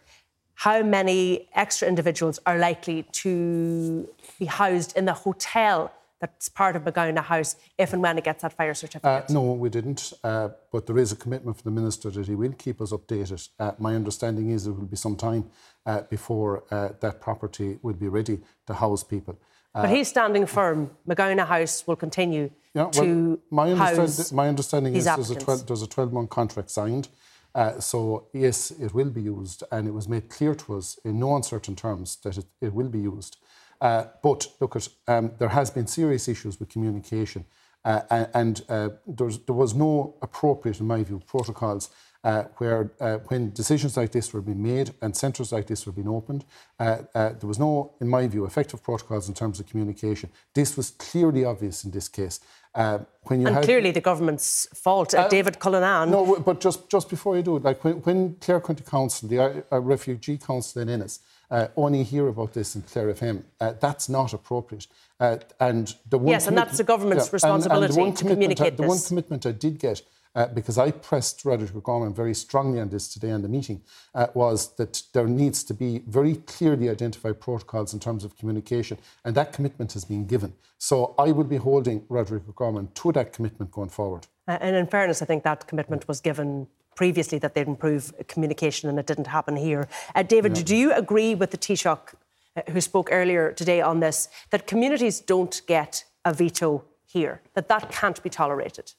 how 0.56 0.84
many 0.84 1.48
extra 1.54 1.88
individuals 1.88 2.40
are 2.46 2.58
likely 2.58 3.04
to 3.12 4.08
be 4.40 4.46
housed 4.46 4.96
in 4.98 5.06
the 5.06 5.14
hotel 5.14 5.92
that's 6.22 6.48
part 6.48 6.76
of 6.76 6.84
Magowna 6.84 7.24
House 7.24 7.56
if 7.78 7.92
and 7.94 8.02
when 8.02 8.18
it 8.18 8.24
gets 8.24 8.44
that 8.44 8.54
fire 8.54 8.72
Uh, 8.72 8.74
certificate? 8.74 9.30
no, 9.30 9.42
we 9.64 9.70
didn't. 9.70 10.14
Uh, 10.24 10.50
but 10.72 10.86
there 10.86 10.98
is 10.98 11.12
a 11.12 11.16
commitment 11.16 11.58
from 11.58 11.74
the 11.74 11.82
minister 11.82 12.10
that 12.12 12.28
he 12.28 12.36
will 12.36 12.54
keep 12.54 12.80
us 12.80 12.92
updated. 12.92 13.50
Uh, 13.60 13.72
my 13.80 13.96
understanding 13.96 14.52
is 14.52 14.68
it 14.68 14.72
will 14.72 14.86
be 14.86 14.96
some 14.96 15.16
time 15.16 15.44
uh, 15.86 16.02
before 16.10 16.64
uh, 16.72 16.90
that 17.02 17.20
property 17.20 17.80
will 17.82 17.96
be 17.96 18.08
ready 18.08 18.40
to 18.68 18.74
house 18.74 19.04
people. 19.04 19.36
Uh, 19.74 19.82
but 19.84 19.90
he's 19.90 20.10
standing 20.10 20.46
firm. 20.46 20.92
Magowna 21.08 21.46
House 21.48 21.86
will 21.88 21.96
continue 21.96 22.52
yeah, 22.74 22.84
well, 22.84 22.92
to 22.92 23.40
my, 23.50 23.74
house 23.76 23.98
understand, 23.98 24.32
my 24.36 24.48
understanding 24.48 24.96
is 24.96 25.06
there's 25.06 25.32
a, 25.32 25.36
12, 25.36 25.68
there's 25.68 25.82
a 25.82 25.88
12 25.88 26.14
month 26.14 26.30
contract 26.30 26.70
signed. 26.70 27.08
Uh, 27.54 27.80
so, 27.80 28.28
yes, 28.34 28.72
it 28.72 28.94
will 28.94 29.10
be 29.10 29.22
used, 29.22 29.64
and 29.72 29.88
it 29.88 29.92
was 29.92 30.08
made 30.08 30.30
clear 30.30 30.56
to 30.56 30.78
us 30.78 30.98
in 31.04 31.20
no 31.20 31.36
uncertain 31.36 31.76
terms 31.76 32.18
that 32.24 32.38
it, 32.38 32.46
it 32.62 32.74
will 32.74 32.88
be 32.88 33.00
used. 33.00 33.38
Uh, 33.82 34.06
but 34.22 34.48
look, 34.60 34.76
at, 34.76 34.88
um, 35.08 35.32
there 35.40 35.50
has 35.50 35.72
been 35.72 35.88
serious 35.88 36.28
issues 36.28 36.60
with 36.60 36.70
communication, 36.70 37.46
uh, 37.84 38.02
and, 38.12 38.28
and 38.34 38.62
uh, 38.70 38.90
there 39.08 39.56
was 39.56 39.74
no 39.74 40.16
appropriate, 40.22 40.80
in 40.80 40.86
my 40.86 41.04
view, 41.04 41.22
protocols 41.26 41.90
uh, 42.24 42.44
where 42.58 42.92
uh, 43.00 43.18
when 43.28 43.52
decisions 43.52 43.98
like 43.98 44.12
this 44.12 44.34
were 44.34 44.42
being 44.42 44.62
made 44.62 44.94
and 45.02 45.16
centres 45.16 45.52
like 45.52 45.68
this 45.68 45.86
were 45.86 45.92
being 45.92 46.08
opened, 46.08 46.46
uh, 46.80 46.98
uh, 47.16 47.30
there 47.30 47.48
was 47.48 47.58
no, 47.58 47.94
in 48.00 48.08
my 48.08 48.28
view, 48.28 48.46
effective 48.46 48.84
protocols 48.84 49.28
in 49.28 49.34
terms 49.34 49.60
of 49.60 49.68
communication. 49.68 50.30
This 50.54 50.78
was 50.78 50.92
clearly 50.92 51.46
obvious 51.46 51.84
in 51.84 51.92
this 51.92 52.08
case. 52.08 52.40
Uh, 52.74 53.00
when 53.24 53.42
you 53.42 53.48
and 53.48 53.56
had, 53.58 53.66
clearly 53.66 53.92
the 53.92 54.02
government's 54.02 54.68
fault. 54.74 55.14
Uh, 55.14 55.28
David 55.28 55.60
Cullinane. 55.60 56.10
no, 56.10 56.40
but 56.40 56.62
just 56.62 56.90
just 56.90 57.10
before 57.10 57.36
you 57.36 57.44
do 57.44 57.58
it, 57.58 57.64
like 57.64 57.84
when, 57.84 57.96
when 58.04 58.36
Clare 58.36 58.62
County 58.62 58.84
Council, 58.84 59.28
the 59.28 59.66
Refugee 59.72 60.38
Council 60.38 60.82
in 60.82 60.88
Ennis, 60.88 61.20
uh, 61.52 61.68
only 61.76 62.02
hear 62.04 62.28
about 62.30 62.54
this 62.54 62.76
in 62.76 62.82
Clare 62.84 63.14
FM, 63.14 63.44
uh, 63.60 63.74
that's 63.80 64.08
not 64.10 64.34
appropriate. 64.34 64.88
Uh, 65.20 65.38
and 65.60 65.94
the 66.10 66.18
one 66.18 66.30
Yes, 66.30 66.48
and 66.48 66.58
that's 66.58 66.78
the 66.78 66.84
government's 66.84 67.32
and- 67.44 67.44
and 67.44 67.64
the 67.64 67.70
one 67.70 67.84
to 67.84 67.90
commitment 67.94 68.20
I- 68.20 68.30
communicate 68.34 68.78
The 68.78 68.88
one 68.88 69.00
commitment 69.00 69.46
I 69.46 69.52
did 69.52 69.78
get, 69.78 70.02
uh, 70.34 70.48
because 70.48 70.78
I 70.78 70.92
pressed 70.92 71.44
Roderick 71.44 71.76
O'Gorman 71.76 72.14
very 72.14 72.34
strongly 72.34 72.80
on 72.80 72.90
this 72.90 73.14
today 73.14 73.30
in 73.32 73.42
the 73.42 73.50
meeting, 73.50 73.82
uh, 74.16 74.28
was 74.34 74.70
that 74.78 75.04
there 75.12 75.28
needs 75.28 75.64
to 75.66 75.74
be 75.74 76.00
very 76.08 76.36
clearly 76.38 76.90
identified 76.90 77.42
protocols 77.42 77.94
in 77.94 78.00
terms 78.00 78.24
of 78.24 78.38
communication, 78.38 78.98
and 79.26 79.36
that 79.36 79.52
commitment 79.52 79.92
has 79.94 80.06
been 80.06 80.26
given. 80.26 80.54
So 80.78 81.14
I 81.20 81.32
will 81.34 81.44
be 81.44 81.58
holding 81.58 82.06
Roderick 82.10 82.44
O'Gorman 82.50 82.90
to 82.96 83.12
that 83.12 83.34
commitment 83.34 83.72
going 83.72 83.90
forward. 83.90 84.28
Uh, 84.48 84.58
and 84.62 84.76
in 84.76 84.88
fairness, 84.88 85.22
I 85.22 85.26
think 85.26 85.44
that 85.44 85.68
commitment 85.68 86.08
was 86.08 86.22
given 86.22 86.68
previously 87.02 87.40
that 87.40 87.54
they'd 87.56 87.68
improve 87.68 88.14
communication 88.28 88.88
and 88.90 89.00
it 89.00 89.08
didn't 89.08 89.26
happen 89.38 89.56
here. 89.56 89.88
Uh, 90.14 90.22
David, 90.22 90.54
do 90.72 90.76
you 90.76 90.94
agree 90.94 91.34
with 91.34 91.50
the 91.50 91.58
Taoiseach 91.58 92.14
uh, 92.56 92.62
who 92.74 92.80
spoke 92.80 93.10
earlier 93.12 93.54
today 93.62 93.82
on 93.82 94.00
this 94.02 94.30
that 94.52 94.68
communities 94.68 95.20
don't 95.20 95.56
get 95.66 96.06
a 96.30 96.32
veto 96.32 96.84
here, 97.16 97.42
that 97.56 97.68
that 97.70 97.84
can't 97.92 98.22
be 98.22 98.30
tolerated? 98.30 98.94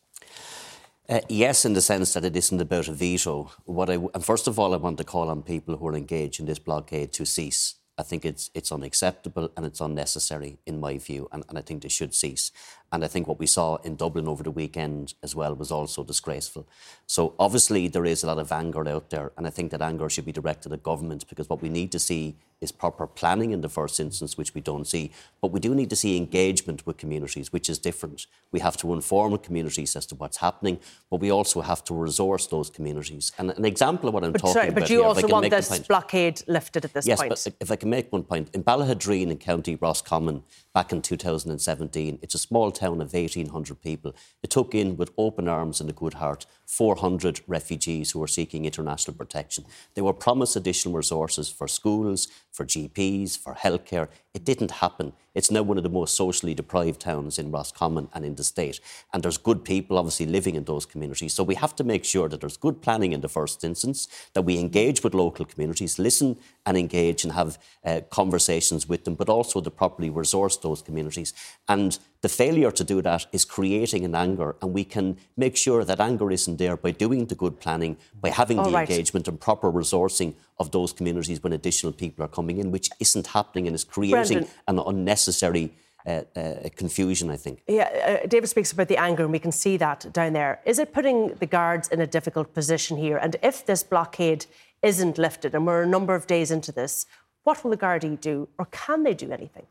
Uh, 1.09 1.21
yes, 1.29 1.65
in 1.65 1.75
the 1.75 1.81
sense 1.81 2.12
that 2.15 2.25
it 2.25 2.37
isn't 2.37 2.61
about 2.61 2.88
a 2.88 2.93
veto. 2.93 3.53
What 3.67 3.88
I, 3.88 3.99
and 4.15 4.25
first 4.25 4.49
of 4.49 4.59
all, 4.59 4.75
I 4.75 4.79
want 4.79 4.99
to 4.99 5.05
call 5.05 5.29
on 5.29 5.43
people 5.43 5.77
who 5.77 5.87
are 5.87 5.95
engaged 5.95 6.41
in 6.41 6.47
this 6.47 6.59
blockade 6.59 7.12
to 7.12 7.25
cease. 7.25 7.77
I 7.99 8.03
think 8.03 8.25
it's 8.25 8.51
it's 8.55 8.73
unacceptable 8.73 9.47
and 9.55 9.65
it's 9.65 9.81
unnecessary 9.81 10.59
in 10.67 10.81
my 10.81 10.99
view, 10.99 11.29
and, 11.33 11.45
and 11.49 11.57
I 11.59 11.62
think 11.62 11.83
they 11.83 11.95
should 11.99 12.15
cease. 12.15 12.51
And 12.92 13.02
I 13.02 13.09
think 13.09 13.26
what 13.26 13.38
we 13.38 13.46
saw 13.46 13.76
in 13.76 13.96
Dublin 13.96 14.28
over 14.28 14.42
the 14.42 14.50
weekend 14.50 15.14
as 15.22 15.35
well 15.35 15.55
was 15.55 15.72
also 15.72 16.05
disgraceful. 16.05 16.68
So 17.07 17.35
obviously 17.38 17.88
there 17.88 18.05
is 18.05 18.22
a 18.22 18.26
lot 18.26 18.38
of 18.38 18.52
anger 18.52 18.87
out 18.87 19.09
there, 19.09 19.33
and 19.37 19.46
I 19.46 19.50
think 19.50 19.70
that 19.70 19.81
anger 19.81 20.11
should 20.11 20.26
be 20.26 20.33
directed 20.33 20.72
at 20.72 20.83
government 20.83 21.26
because 21.28 21.48
what 21.48 21.62
we 21.62 21.70
need 21.70 21.90
to 21.92 21.98
see 21.98 22.37
is 22.62 22.70
proper 22.70 23.07
planning 23.07 23.50
in 23.50 23.61
the 23.61 23.68
first 23.68 23.98
instance, 23.98 24.38
which 24.38 24.55
we 24.55 24.61
don't 24.61 24.87
see. 24.87 25.11
But 25.40 25.50
we 25.50 25.59
do 25.59 25.74
need 25.74 25.90
to 25.90 25.96
see 25.96 26.16
engagement 26.16 26.87
with 26.87 26.96
communities, 26.96 27.52
which 27.52 27.68
is 27.68 27.78
different. 27.78 28.26
We 28.52 28.61
have 28.61 28.76
to 28.78 28.92
inform 28.92 29.37
communities 29.38 29.96
as 29.96 30.07
to 30.07 30.14
what's 30.14 30.37
happening, 30.37 30.78
but 31.11 31.20
we 31.20 31.33
also 31.33 31.61
have 31.61 31.83
to 31.85 31.94
resource 31.94 32.46
those 32.46 32.70
communities. 32.70 33.33
And 33.38 33.50
an 33.50 33.64
example 33.64 34.09
of 34.09 34.14
what 34.14 34.24
I'm 34.24 34.33
but 34.33 34.42
talking 34.42 34.52
sorry, 34.52 34.68
about 34.68 34.81
But 34.81 34.90
you 34.90 34.98
here, 34.98 35.07
also 35.07 35.26
want 35.26 35.50
this 35.50 35.81
blockade 35.81 36.42
lifted 36.46 36.85
at 36.85 36.92
this 36.92 37.07
yes, 37.07 37.18
point? 37.18 37.33
Yes, 37.33 37.44
but 37.44 37.55
if 37.61 37.72
I 37.72 37.76
can 37.76 37.90
make 37.90 38.12
one 38.12 38.22
point. 38.22 38.50
In 38.55 38.62
Ballaghaderreen 38.62 39.31
in 39.31 39.38
County 39.38 39.74
Roscommon, 39.74 40.44
back 40.74 40.92
in 40.92 41.02
2017. 41.02 42.18
It's 42.22 42.35
a 42.35 42.38
small 42.38 42.70
town 42.70 43.00
of 43.00 43.12
1,800 43.12 43.80
people. 43.80 44.14
It 44.42 44.50
took 44.50 44.74
in 44.74 44.96
with 44.96 45.12
open 45.18 45.48
arms 45.48 45.80
and 45.80 45.90
a 45.90 45.92
good 45.92 46.14
heart 46.14 46.46
400 46.66 47.42
refugees 47.46 48.12
who 48.12 48.18
were 48.18 48.26
seeking 48.26 48.64
international 48.64 49.16
protection. 49.16 49.64
They 49.94 50.02
were 50.02 50.14
promised 50.14 50.56
additional 50.56 50.94
resources 50.94 51.50
for 51.50 51.68
schools, 51.68 52.28
for 52.50 52.64
GPs, 52.64 53.38
for 53.38 53.54
healthcare. 53.54 54.08
It 54.32 54.44
didn't 54.44 54.70
happen. 54.70 55.12
It's 55.35 55.51
now 55.51 55.62
one 55.62 55.79
of 55.79 55.83
the 55.83 55.88
most 55.90 56.14
socially 56.14 56.55
deprived 56.55 57.01
towns 57.01 57.38
in 57.38 57.51
Roscommon 57.51 58.09
and 58.12 58.25
in 58.25 58.35
the 58.35 58.45
state. 58.45 58.81
And 59.12 59.23
there's 59.23 59.38
good 59.38 59.64
people 59.64 59.99
obviously 59.99 60.27
living 60.27 60.55
in 60.55 60.64
those 60.64 60.85
communities. 60.85 61.33
So 61.33 61.42
we 61.42 61.55
have 61.55 61.75
to 61.77 61.85
make 61.85 62.05
sure 62.05 62.29
that 62.29 62.40
there's 62.40 62.57
good 62.57 62.83
planning 62.83 63.12
in 63.12 63.21
the 63.21 63.29
first 63.29 63.64
instance, 63.64 64.09
that 64.35 64.42
we 64.42 64.59
engage 64.59 65.03
with 65.03 65.14
local 65.14 65.45
communities, 65.45 65.99
listen 65.99 66.37
and 66.66 66.77
engage 66.77 67.25
and 67.25 67.33
have 67.33 67.59
uh, 67.85 68.01
conversations 68.11 68.88
with 68.88 69.05
them, 69.05 69.14
but 69.14 69.29
also 69.29 69.61
to 69.61 69.71
properly 69.71 70.11
resource 70.11 70.57
those 70.57 70.83
communities. 70.83 71.33
And 71.68 71.99
the 72.22 72.28
failure 72.28 72.70
to 72.70 72.85
do 72.85 73.02
that 73.02 73.26
is 73.32 73.44
creating 73.44 74.04
an 74.04 74.14
anger, 74.14 74.54
and 74.62 74.72
we 74.72 74.85
can 74.85 75.16
make 75.37 75.56
sure 75.56 75.85
that 75.85 75.98
anger 75.98 76.30
isn't 76.30 76.56
there 76.56 76.76
by 76.76 76.92
doing 76.92 77.26
the 77.26 77.35
good 77.35 77.58
planning, 77.58 77.96
by 78.20 78.30
having 78.30 78.61
All 78.61 78.66
the 78.66 78.70
right. 78.70 78.88
engagement 78.88 79.26
and 79.26 79.40
proper 79.40 79.70
resourcing 79.70 80.35
of 80.58 80.70
those 80.70 80.92
communities 80.92 81.42
when 81.42 81.52
additional 81.52 81.92
people 81.92 82.24
are 82.24 82.28
coming 82.28 82.58
in, 82.58 82.70
which 82.70 82.88
isn't 83.00 83.26
happening 83.26 83.66
and 83.66 83.74
is 83.74 83.82
creating 83.82 84.38
Brendan. 84.38 84.50
an 84.68 84.78
unnecessary 84.78 85.72
uh, 86.06 86.22
uh, 86.37 86.54
confusion, 86.76 87.28
I 87.28 87.37
think. 87.37 87.62
Yeah, 87.66 88.20
uh, 88.22 88.26
David 88.28 88.48
speaks 88.48 88.70
about 88.70 88.87
the 88.87 88.98
anger, 88.98 89.24
and 89.24 89.32
we 89.32 89.40
can 89.40 89.52
see 89.52 89.76
that 89.78 90.12
down 90.12 90.32
there. 90.32 90.61
Is 90.64 90.78
it 90.78 90.92
putting 90.92 91.35
the 91.35 91.46
guards 91.46 91.88
in 91.88 92.00
a 92.00 92.06
difficult 92.06 92.54
position 92.54 92.96
here? 92.96 93.16
And 93.16 93.37
if 93.42 93.66
this 93.66 93.82
blockade 93.82 94.46
isn't 94.82 95.18
lifted, 95.18 95.54
and 95.56 95.66
we're 95.66 95.82
a 95.82 95.87
number 95.87 96.14
of 96.14 96.28
days 96.28 96.52
into 96.52 96.70
this, 96.70 97.06
what 97.42 97.64
will 97.64 97.72
the 97.72 97.76
Gardaí 97.76 98.20
do, 98.20 98.48
or 98.58 98.66
can 98.66 99.02
they 99.02 99.14
do 99.14 99.32
anything? 99.32 99.66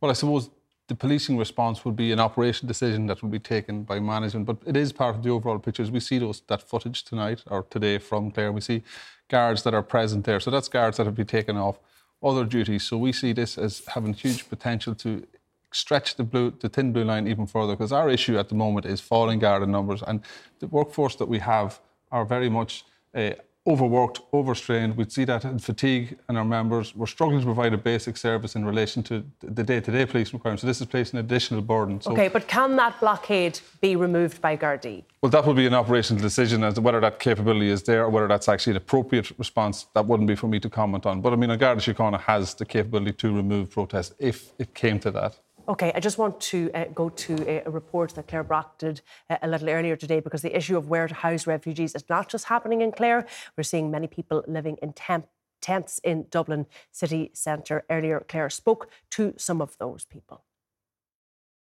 Well, 0.00 0.10
I 0.10 0.14
suppose 0.14 0.48
the 0.90 0.96
policing 0.96 1.38
response 1.38 1.84
would 1.84 1.94
be 1.94 2.10
an 2.10 2.18
operation 2.18 2.66
decision 2.66 3.06
that 3.06 3.22
would 3.22 3.30
be 3.30 3.38
taken 3.38 3.84
by 3.84 4.00
management, 4.00 4.44
but 4.44 4.56
it 4.66 4.76
is 4.76 4.92
part 4.92 5.14
of 5.14 5.22
the 5.22 5.30
overall 5.30 5.60
picture. 5.60 5.84
We 5.84 6.00
see 6.00 6.18
those 6.18 6.40
that 6.48 6.68
footage 6.68 7.04
tonight 7.04 7.44
or 7.46 7.62
today 7.62 7.98
from 7.98 8.32
Clare, 8.32 8.50
we 8.50 8.60
see 8.60 8.82
guards 9.28 9.62
that 9.62 9.72
are 9.72 9.84
present 9.84 10.24
there. 10.24 10.40
So 10.40 10.50
that's 10.50 10.68
guards 10.68 10.96
that 10.96 11.06
have 11.06 11.14
been 11.14 11.28
taken 11.28 11.56
off 11.56 11.78
other 12.20 12.44
duties. 12.44 12.82
So 12.82 12.98
we 12.98 13.12
see 13.12 13.32
this 13.32 13.56
as 13.56 13.82
having 13.94 14.14
huge 14.14 14.48
potential 14.48 14.96
to 14.96 15.24
stretch 15.70 16.16
the 16.16 16.24
blue, 16.24 16.50
the 16.58 16.68
thin 16.68 16.92
blue 16.92 17.04
line 17.04 17.28
even 17.28 17.46
further. 17.46 17.74
Because 17.76 17.92
our 17.92 18.10
issue 18.10 18.36
at 18.36 18.48
the 18.48 18.56
moment 18.56 18.84
is 18.84 19.00
falling 19.00 19.38
guard 19.38 19.62
in 19.62 19.70
numbers, 19.70 20.02
and 20.02 20.20
the 20.58 20.66
workforce 20.66 21.14
that 21.14 21.28
we 21.28 21.38
have 21.38 21.80
are 22.10 22.24
very 22.24 22.50
much. 22.50 22.84
Uh, 23.14 23.30
overworked, 23.66 24.20
overstrained. 24.32 24.96
We'd 24.96 25.12
see 25.12 25.24
that 25.24 25.44
in 25.44 25.58
fatigue 25.58 26.18
and 26.28 26.38
our 26.38 26.44
members. 26.44 26.94
We're 26.94 27.06
struggling 27.06 27.40
to 27.40 27.44
provide 27.46 27.74
a 27.74 27.78
basic 27.78 28.16
service 28.16 28.56
in 28.56 28.64
relation 28.64 29.02
to 29.04 29.24
the 29.40 29.62
day-to-day 29.62 30.06
police 30.06 30.32
requirements. 30.32 30.62
So 30.62 30.66
this 30.66 30.80
is 30.80 30.86
placing 30.86 31.18
an 31.18 31.24
additional 31.24 31.62
burden. 31.62 32.00
So, 32.00 32.12
okay, 32.12 32.28
but 32.28 32.48
can 32.48 32.76
that 32.76 32.98
blockade 33.00 33.60
be 33.80 33.96
removed 33.96 34.40
by 34.40 34.56
Gardaí? 34.56 35.04
well, 35.22 35.30
that 35.30 35.44
will 35.44 35.54
be 35.54 35.66
an 35.66 35.74
operational 35.74 36.22
decision 36.22 36.64
as 36.64 36.74
to 36.74 36.80
whether 36.80 36.98
that 37.00 37.18
capability 37.18 37.68
is 37.68 37.82
there 37.82 38.04
or 38.04 38.08
whether 38.08 38.26
that's 38.26 38.48
actually 38.48 38.70
an 38.70 38.78
appropriate 38.78 39.30
response. 39.38 39.86
That 39.94 40.06
wouldn't 40.06 40.26
be 40.26 40.34
for 40.34 40.48
me 40.48 40.58
to 40.60 40.70
comment 40.70 41.04
on. 41.04 41.20
But 41.20 41.34
I 41.34 41.36
mean, 41.36 41.50
a 41.50 41.58
Garda 41.58 41.80
Síochána 41.82 42.18
has 42.20 42.54
the 42.54 42.64
capability 42.64 43.12
to 43.12 43.34
remove 43.34 43.70
protest 43.70 44.14
if 44.18 44.52
it 44.58 44.72
came 44.72 44.98
to 45.00 45.10
that. 45.10 45.38
Okay, 45.68 45.92
I 45.94 46.00
just 46.00 46.18
want 46.18 46.40
to 46.40 46.70
uh, 46.74 46.84
go 46.94 47.08
to 47.10 47.48
a, 47.48 47.62
a 47.66 47.70
report 47.70 48.14
that 48.14 48.26
Claire 48.28 48.44
Brock 48.44 48.78
did 48.78 49.02
uh, 49.28 49.38
a 49.42 49.48
little 49.48 49.68
earlier 49.68 49.96
today 49.96 50.20
because 50.20 50.42
the 50.42 50.56
issue 50.56 50.76
of 50.76 50.88
where 50.88 51.06
to 51.06 51.14
house 51.14 51.46
refugees 51.46 51.94
is 51.94 52.04
not 52.08 52.28
just 52.28 52.46
happening 52.46 52.80
in 52.80 52.92
Clare. 52.92 53.26
We're 53.56 53.64
seeing 53.64 53.90
many 53.90 54.06
people 54.06 54.44
living 54.48 54.78
in 54.82 54.92
temp- 54.92 55.28
tents 55.60 56.00
in 56.02 56.26
Dublin 56.30 56.66
city 56.90 57.30
centre. 57.34 57.84
Earlier, 57.90 58.24
Claire 58.28 58.50
spoke 58.50 58.88
to 59.10 59.34
some 59.36 59.60
of 59.60 59.76
those 59.78 60.04
people. 60.04 60.44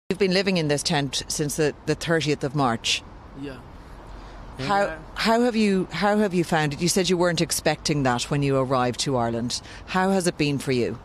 You've 0.10 0.20
been 0.20 0.34
living 0.34 0.58
in 0.58 0.68
this 0.68 0.84
tent 0.84 1.24
since 1.28 1.56
the, 1.56 1.74
the 1.86 1.96
30th 1.96 2.44
of 2.44 2.56
March. 2.56 3.04
Yeah. 3.42 3.58
How 4.60 4.96
how 5.16 5.42
have 5.42 5.56
you 5.56 5.88
how 5.92 6.18
have 6.20 6.34
you 6.36 6.44
found 6.44 6.74
it? 6.74 6.82
You 6.82 6.88
said 6.88 7.10
you 7.10 7.18
weren't 7.18 7.42
expecting 7.42 8.04
that 8.04 8.30
when 8.30 8.44
you 8.44 8.56
arrived 8.56 9.00
to 9.02 9.18
Ireland. 9.18 9.62
How 9.88 10.12
has 10.12 10.28
it 10.28 10.38
been 10.38 10.60
for 10.60 10.72
you? 10.72 11.00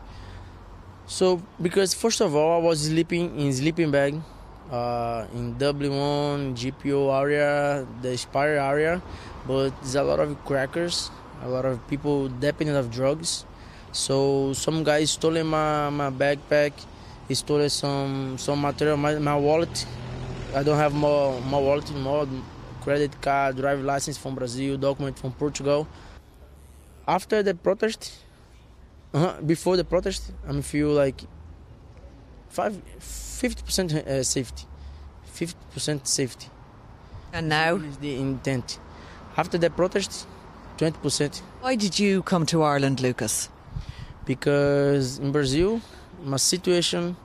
So 1.08 1.40
because 1.62 1.94
first 1.94 2.20
of 2.20 2.36
all, 2.36 2.60
I 2.60 2.62
was 2.62 2.84
sleeping 2.84 3.40
in 3.40 3.50
sleeping 3.54 3.90
bag, 3.90 4.20
uh, 4.70 5.24
in 5.32 5.54
W1 5.54 6.52
GPO 6.52 7.08
area, 7.18 7.86
the 8.02 8.14
Spire 8.18 8.60
area, 8.60 9.00
but 9.46 9.70
there's 9.80 9.94
a 9.94 10.02
lot 10.02 10.20
of 10.20 10.36
crackers, 10.44 11.10
a 11.42 11.48
lot 11.48 11.64
of 11.64 11.80
people 11.88 12.28
dependent 12.28 12.76
of 12.76 12.90
drugs. 12.90 13.46
So 13.92 14.52
some 14.52 14.84
guys 14.84 15.12
stole 15.12 15.42
my 15.44 15.88
my 15.88 16.10
backpack, 16.10 16.72
he 17.26 17.34
stole 17.34 17.66
some 17.70 18.36
some 18.36 18.60
material, 18.60 18.98
my, 18.98 19.18
my 19.18 19.36
wallet. 19.36 19.86
I 20.54 20.62
don't 20.62 20.76
have 20.76 20.92
more 20.92 21.40
my 21.40 21.58
wallet 21.58 21.90
anymore. 21.90 22.28
Credit 22.82 23.18
card, 23.22 23.56
driver 23.56 23.82
license 23.82 24.18
from 24.18 24.34
Brazil, 24.34 24.76
document 24.76 25.18
from 25.18 25.32
Portugal. 25.32 25.88
After 27.06 27.42
the 27.42 27.54
protest, 27.54 28.12
uh 29.14 29.40
before 29.40 29.76
the 29.76 29.84
protest, 29.84 30.32
I 30.48 30.60
feel 30.60 30.88
like 30.88 31.22
five, 32.48 32.80
50% 32.98 33.94
uh, 33.94 34.22
safety, 34.22 34.64
50% 35.32 36.06
safety. 36.06 36.48
And 37.32 37.48
now? 37.48 37.76
Is 37.76 37.98
the 37.98 38.18
intent. 38.18 38.78
After 39.36 39.58
the 39.58 39.70
protest, 39.70 40.26
20%. 40.78 41.40
Why 41.60 41.76
did 41.76 41.98
you 41.98 42.22
come 42.22 42.46
to 42.46 42.62
Ireland, 42.62 43.00
Lucas? 43.00 43.48
Because 44.24 45.18
in 45.18 45.32
Brazil, 45.32 45.80
my 46.24 46.36
situation, 46.36 47.16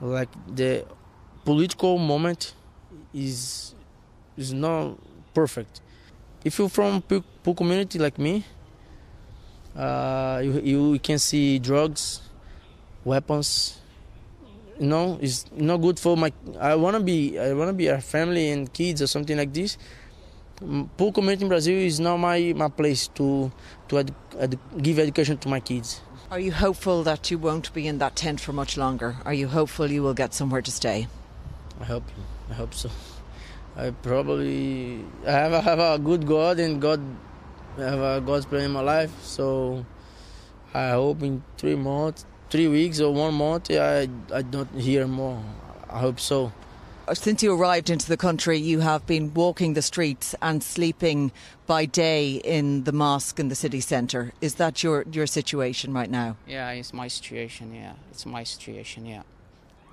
like 0.00 0.28
the 0.54 0.84
political 1.44 1.98
moment, 1.98 2.54
is 3.12 3.74
is 4.36 4.52
not 4.52 4.98
perfect. 5.34 5.80
If 6.44 6.58
you're 6.58 6.68
from 6.68 7.02
poor 7.02 7.54
community 7.54 7.98
like 7.98 8.18
me, 8.18 8.44
uh, 9.78 10.40
you, 10.42 10.60
you 10.60 10.98
can 10.98 11.18
see 11.18 11.60
drugs, 11.60 12.20
weapons. 13.04 13.78
You 14.80 14.86
know, 14.86 15.18
it's 15.22 15.44
not 15.52 15.78
good 15.78 15.98
for 15.98 16.16
my. 16.16 16.32
I 16.58 16.74
wanna 16.74 17.00
be. 17.00 17.38
I 17.38 17.52
wanna 17.52 17.72
be 17.72 17.86
a 17.86 18.00
family 18.00 18.50
and 18.50 18.72
kids 18.72 19.00
or 19.02 19.06
something 19.06 19.36
like 19.36 19.52
this. 19.54 19.78
Poor 20.96 21.12
community 21.12 21.44
in 21.44 21.48
Brazil 21.48 21.78
is 21.78 22.00
not 22.00 22.16
my 22.16 22.52
my 22.56 22.68
place 22.68 23.06
to 23.14 23.52
to 23.88 23.98
ed, 23.98 24.14
ed, 24.38 24.58
give 24.82 24.98
education 24.98 25.38
to 25.38 25.48
my 25.48 25.60
kids. 25.60 26.00
Are 26.30 26.40
you 26.40 26.52
hopeful 26.52 27.04
that 27.04 27.30
you 27.30 27.38
won't 27.38 27.72
be 27.72 27.86
in 27.86 27.98
that 27.98 28.16
tent 28.16 28.40
for 28.40 28.52
much 28.52 28.76
longer? 28.76 29.16
Are 29.24 29.34
you 29.34 29.48
hopeful 29.48 29.90
you 29.90 30.02
will 30.02 30.14
get 30.14 30.34
somewhere 30.34 30.62
to 30.62 30.70
stay? 30.70 31.06
I 31.80 31.84
hope. 31.84 32.04
I 32.50 32.54
hope 32.54 32.74
so. 32.74 32.90
I 33.76 33.90
probably 33.90 35.04
I 35.26 35.30
have 35.30 35.52
I 35.54 35.60
have 35.60 35.78
a 35.78 35.98
good 35.98 36.26
God 36.26 36.58
and 36.58 36.82
God 36.82 37.00
have 37.78 38.00
a 38.00 38.20
God's 38.20 38.46
plan 38.46 38.64
in 38.64 38.70
my 38.72 38.80
life. 38.80 39.12
So 39.22 39.84
I 40.74 40.90
hope 40.90 41.22
in 41.22 41.42
three 41.56 41.76
months, 41.76 42.24
three 42.50 42.68
weeks 42.68 43.00
or 43.00 43.12
one 43.12 43.34
month, 43.34 43.70
I 43.70 44.08
I 44.32 44.42
don't 44.42 44.72
hear 44.74 45.06
more. 45.06 45.42
I 45.88 45.98
hope 45.98 46.20
so. 46.20 46.52
Since 47.14 47.42
you 47.42 47.54
arrived 47.54 47.88
into 47.88 48.06
the 48.06 48.18
country, 48.18 48.58
you 48.58 48.80
have 48.80 49.06
been 49.06 49.32
walking 49.32 49.72
the 49.72 49.80
streets 49.80 50.34
and 50.42 50.62
sleeping 50.62 51.32
by 51.66 51.86
day 51.86 52.32
in 52.44 52.84
the 52.84 52.92
mosque 52.92 53.40
in 53.40 53.48
the 53.48 53.54
city 53.54 53.80
centre. 53.80 54.34
Is 54.42 54.56
that 54.56 54.82
your, 54.82 55.06
your 55.10 55.26
situation 55.26 55.94
right 55.94 56.10
now? 56.10 56.36
Yeah, 56.46 56.68
it's 56.70 56.92
my 56.92 57.08
situation. 57.08 57.72
Yeah, 57.72 57.94
it's 58.10 58.26
my 58.26 58.44
situation. 58.44 59.06
Yeah, 59.06 59.22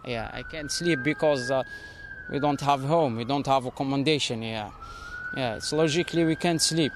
yeah. 0.05 0.29
I 0.33 0.43
can't 0.43 0.69
sleep 0.69 0.99
because 1.03 1.49
uh, 1.49 1.63
we 2.29 2.39
don't 2.39 2.59
have 2.59 2.81
home. 2.83 3.15
We 3.15 3.23
don't 3.23 3.47
have 3.47 3.65
accommodation. 3.65 4.41
Yeah, 4.41 4.71
yeah. 5.37 5.55
It's 5.55 5.71
logically 5.71 6.25
we 6.25 6.35
can't 6.35 6.61
sleep. 6.61 6.91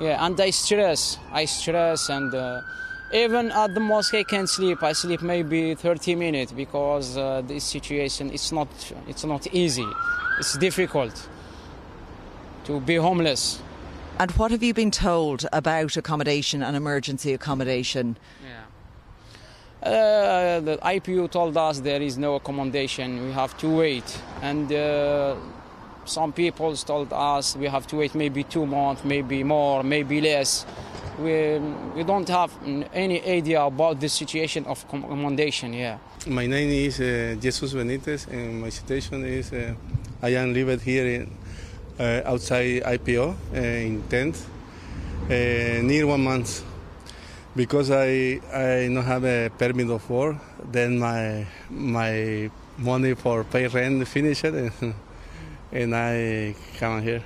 Yeah, 0.00 0.24
and 0.24 0.40
I 0.40 0.50
stress. 0.50 1.18
I 1.32 1.46
stress, 1.46 2.08
and 2.08 2.34
uh, 2.34 2.60
Even 3.12 3.52
at 3.52 3.74
the 3.74 3.80
mosque, 3.80 4.14
I 4.14 4.24
can't 4.24 4.48
sleep. 4.48 4.82
I 4.82 4.92
sleep 4.92 5.22
maybe 5.22 5.74
30 5.76 6.16
minutes 6.16 6.50
because 6.50 7.16
uh, 7.16 7.42
this 7.46 7.62
situation 7.62 8.30
it's 8.32 8.50
not 8.50 8.68
it's 9.06 9.24
not 9.24 9.46
easy. 9.54 9.86
It's 10.40 10.58
difficult 10.58 11.28
to 12.64 12.80
be 12.80 12.96
homeless. 12.96 13.62
And 14.18 14.30
what 14.32 14.50
have 14.50 14.64
you 14.64 14.74
been 14.74 14.90
told 14.90 15.46
about 15.52 15.96
accommodation 15.96 16.62
and 16.62 16.76
emergency 16.76 17.32
accommodation? 17.34 18.16
Yeah. 18.42 19.88
Uh, 19.88 20.60
the 20.60 20.78
IPU 20.82 21.30
told 21.30 21.56
us 21.56 21.80
there 21.80 22.02
is 22.02 22.16
no 22.18 22.34
accommodation. 22.34 23.26
We 23.26 23.32
have 23.32 23.56
to 23.58 23.68
wait, 23.68 24.18
and 24.42 24.72
uh, 24.72 25.36
some 26.04 26.32
people 26.32 26.74
told 26.76 27.12
us 27.12 27.56
we 27.56 27.66
have 27.66 27.86
to 27.88 27.96
wait 27.96 28.14
maybe 28.14 28.44
two 28.44 28.66
months, 28.66 29.04
maybe 29.04 29.42
more, 29.44 29.82
maybe 29.82 30.20
less. 30.20 30.66
We, 31.18 31.58
we 31.94 32.02
don't 32.02 32.28
have 32.28 32.50
any 32.92 33.22
idea 33.22 33.62
about 33.62 34.00
the 34.00 34.08
situation 34.08 34.66
of 34.66 34.84
accommodation. 34.84 35.72
Yeah. 35.72 35.98
My 36.26 36.46
name 36.46 36.70
is 36.70 37.00
uh, 37.00 37.36
Jesus 37.40 37.72
Benitez, 37.72 38.26
and 38.28 38.60
my 38.60 38.70
situation 38.70 39.24
is 39.24 39.52
uh, 39.52 39.74
I 40.22 40.30
am 40.30 40.52
living 40.52 40.80
here 40.80 41.06
in, 41.06 41.30
uh, 41.98 42.22
outside 42.24 42.82
IPO 42.82 43.34
uh, 43.54 43.56
in 43.56 44.02
tent 44.08 44.36
uh, 45.24 45.82
near 45.82 46.06
one 46.06 46.24
month 46.24 46.64
because 47.54 47.90
I 47.90 48.40
I 48.52 48.88
don't 48.92 49.04
have 49.04 49.24
a 49.24 49.50
permit 49.50 49.90
of 49.90 50.08
work. 50.10 50.36
Then 50.72 50.98
my 50.98 51.46
my 51.70 52.50
money 52.78 53.14
for 53.14 53.44
pay 53.44 53.66
rent 53.68 54.06
finished, 54.08 54.44
and, 55.74 55.94
I 55.94 56.54
come 56.78 57.02
here. 57.02 57.22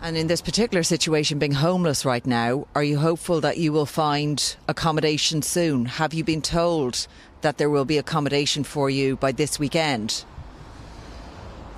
And 0.00 0.16
in 0.16 0.26
this 0.26 0.40
particular 0.40 0.82
situation, 0.82 1.38
being 1.38 1.52
homeless 1.52 2.04
right 2.04 2.26
now, 2.26 2.66
are 2.74 2.82
you 2.82 2.98
hopeful 2.98 3.40
that 3.40 3.58
you 3.58 3.72
will 3.72 3.86
find 3.86 4.56
accommodation 4.66 5.42
soon? 5.42 5.86
Have 5.86 6.12
you 6.12 6.24
been 6.24 6.42
told 6.42 7.06
that 7.42 7.58
there 7.58 7.70
will 7.70 7.84
be 7.84 7.98
accommodation 7.98 8.64
for 8.64 8.90
you 8.90 9.16
by 9.16 9.32
this 9.32 9.58
weekend? 9.58 10.24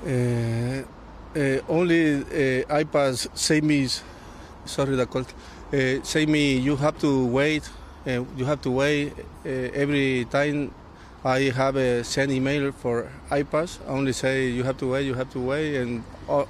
Uh, 0.06 0.84
uh, 1.36 1.58
only 1.68 2.16
uh, 2.16 2.80
IPAS 2.80 3.36
say 3.36 3.60
me, 3.60 3.88
sorry, 4.64 4.96
the 4.96 5.06
call. 5.06 5.26
Uh, 5.72 6.02
say 6.02 6.24
me 6.26 6.56
you 6.56 6.76
have 6.76 6.98
to 7.00 7.26
wait. 7.26 7.68
Uh, 8.06 8.24
you 8.36 8.44
have 8.44 8.60
to 8.62 8.70
wait 8.70 9.12
uh, 9.44 9.48
every 9.48 10.26
time. 10.26 10.72
I 11.26 11.50
have 11.56 11.76
a 11.76 12.04
send 12.04 12.32
email 12.32 12.70
for 12.70 13.10
IPAS. 13.30 13.78
Only 13.86 14.12
say 14.12 14.46
you 14.48 14.62
have 14.64 14.76
to 14.78 14.90
wait. 14.90 15.06
You 15.06 15.14
have 15.14 15.30
to 15.30 15.40
wait, 15.40 15.76
and 15.76 16.04
uh, 16.28 16.44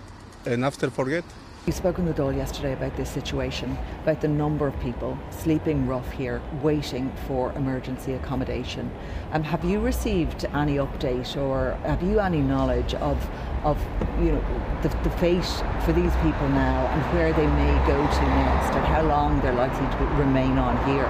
and 0.47 0.65
after 0.65 0.91
forget. 0.91 1.23
You 1.67 1.73
spoke 1.73 1.99
in 1.99 2.07
the 2.07 2.13
Dáil 2.13 2.37
yesterday 2.37 2.73
about 2.73 2.97
this 2.97 3.09
situation, 3.09 3.79
about 4.03 4.21
the 4.21 4.29
number 4.29 4.67
of 4.67 4.79
people 4.81 5.17
sleeping 5.31 5.87
rough 5.87 6.11
here, 6.11 6.43
waiting 6.61 7.13
for 7.29 7.53
emergency 7.53 8.15
accommodation. 8.15 8.91
Um, 9.33 9.45
have 9.45 9.65
you 9.65 9.79
received 9.79 10.45
any 10.47 10.77
update, 10.77 11.37
or 11.37 11.79
have 11.87 12.03
you 12.03 12.19
any 12.19 12.41
knowledge 12.41 12.95
of, 12.95 13.17
of 13.63 13.79
you 14.21 14.33
know, 14.33 14.45
the, 14.83 14.89
the 14.89 15.11
fate 15.17 15.47
for 15.85 15.93
these 15.93 16.15
people 16.17 16.49
now, 16.49 16.87
and 16.89 17.01
where 17.15 17.33
they 17.33 17.47
may 17.47 17.87
go 17.87 17.97
to 17.97 18.23
next, 18.23 18.75
and 18.77 18.85
how 18.87 19.03
long 19.03 19.41
they're 19.41 19.55
likely 19.55 19.87
to 19.87 20.05
remain 20.17 20.59
on 20.59 20.77
here? 20.91 21.09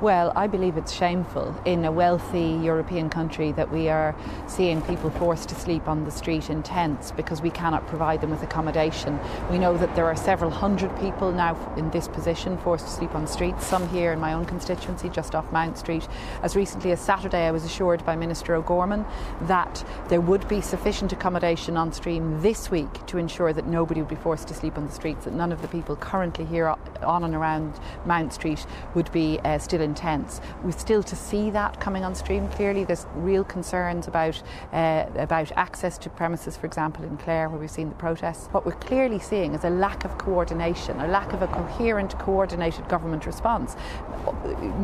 Well, 0.00 0.32
I 0.36 0.46
believe 0.46 0.76
it's 0.76 0.92
shameful 0.92 1.60
in 1.64 1.84
a 1.84 1.90
wealthy 1.90 2.56
European 2.62 3.10
country 3.10 3.50
that 3.52 3.72
we 3.72 3.88
are 3.88 4.14
seeing 4.46 4.80
people 4.82 5.10
forced 5.10 5.48
to 5.48 5.56
sleep 5.56 5.88
on 5.88 6.04
the 6.04 6.12
street 6.12 6.50
in 6.50 6.62
tents 6.62 7.10
because 7.10 7.42
we 7.42 7.50
cannot 7.50 7.84
provide 7.88 8.20
them 8.20 8.30
with 8.30 8.40
accommodation. 8.44 9.18
We 9.50 9.58
know 9.58 9.76
that 9.76 9.96
there 9.96 10.06
are 10.06 10.14
several 10.14 10.52
hundred 10.52 10.96
people 11.00 11.32
now 11.32 11.56
in 11.76 11.90
this 11.90 12.06
position 12.06 12.58
forced 12.58 12.84
to 12.84 12.92
sleep 12.92 13.12
on 13.16 13.26
streets, 13.26 13.66
some 13.66 13.88
here 13.88 14.12
in 14.12 14.20
my 14.20 14.34
own 14.34 14.44
constituency 14.46 15.08
just 15.08 15.34
off 15.34 15.50
Mount 15.50 15.76
Street. 15.76 16.06
As 16.44 16.54
recently 16.54 16.92
as 16.92 17.00
Saturday, 17.00 17.48
I 17.48 17.50
was 17.50 17.64
assured 17.64 18.06
by 18.06 18.14
Minister 18.14 18.54
O'Gorman 18.54 19.04
that 19.42 19.84
there 20.06 20.20
would 20.20 20.46
be 20.46 20.60
sufficient 20.60 21.12
accommodation 21.12 21.76
on 21.76 21.92
stream 21.92 22.40
this 22.40 22.70
week 22.70 23.04
to 23.08 23.18
ensure 23.18 23.52
that 23.52 23.66
nobody 23.66 24.00
would 24.00 24.08
be 24.08 24.14
forced 24.14 24.46
to 24.46 24.54
sleep 24.54 24.78
on 24.78 24.86
the 24.86 24.92
streets, 24.92 25.24
that 25.24 25.34
none 25.34 25.50
of 25.50 25.60
the 25.60 25.66
people 25.66 25.96
currently 25.96 26.44
here 26.44 26.72
on 27.02 27.24
and 27.24 27.34
around 27.34 27.80
Mount 28.06 28.32
Street 28.32 28.64
would 28.94 29.10
be 29.10 29.40
uh, 29.40 29.58
still 29.58 29.80
in 29.80 29.87
tents. 29.94 30.40
We're 30.62 30.72
still 30.72 31.02
to 31.02 31.16
see 31.16 31.50
that 31.50 31.80
coming 31.80 32.04
on 32.04 32.14
stream 32.14 32.48
clearly. 32.48 32.84
There's 32.84 33.06
real 33.14 33.44
concerns 33.44 34.08
about 34.08 34.42
uh, 34.72 35.06
about 35.16 35.52
access 35.56 35.98
to 35.98 36.10
premises, 36.10 36.56
for 36.56 36.66
example, 36.66 37.04
in 37.04 37.16
Clare, 37.16 37.48
where 37.48 37.58
we've 37.58 37.70
seen 37.70 37.88
the 37.88 37.94
protests. 37.94 38.48
What 38.52 38.66
we're 38.66 38.72
clearly 38.72 39.18
seeing 39.18 39.54
is 39.54 39.64
a 39.64 39.70
lack 39.70 40.04
of 40.04 40.18
coordination, 40.18 40.98
a 41.00 41.08
lack 41.08 41.32
of 41.32 41.42
a 41.42 41.46
coherent, 41.48 42.18
coordinated 42.18 42.88
government 42.88 43.26
response. 43.26 43.76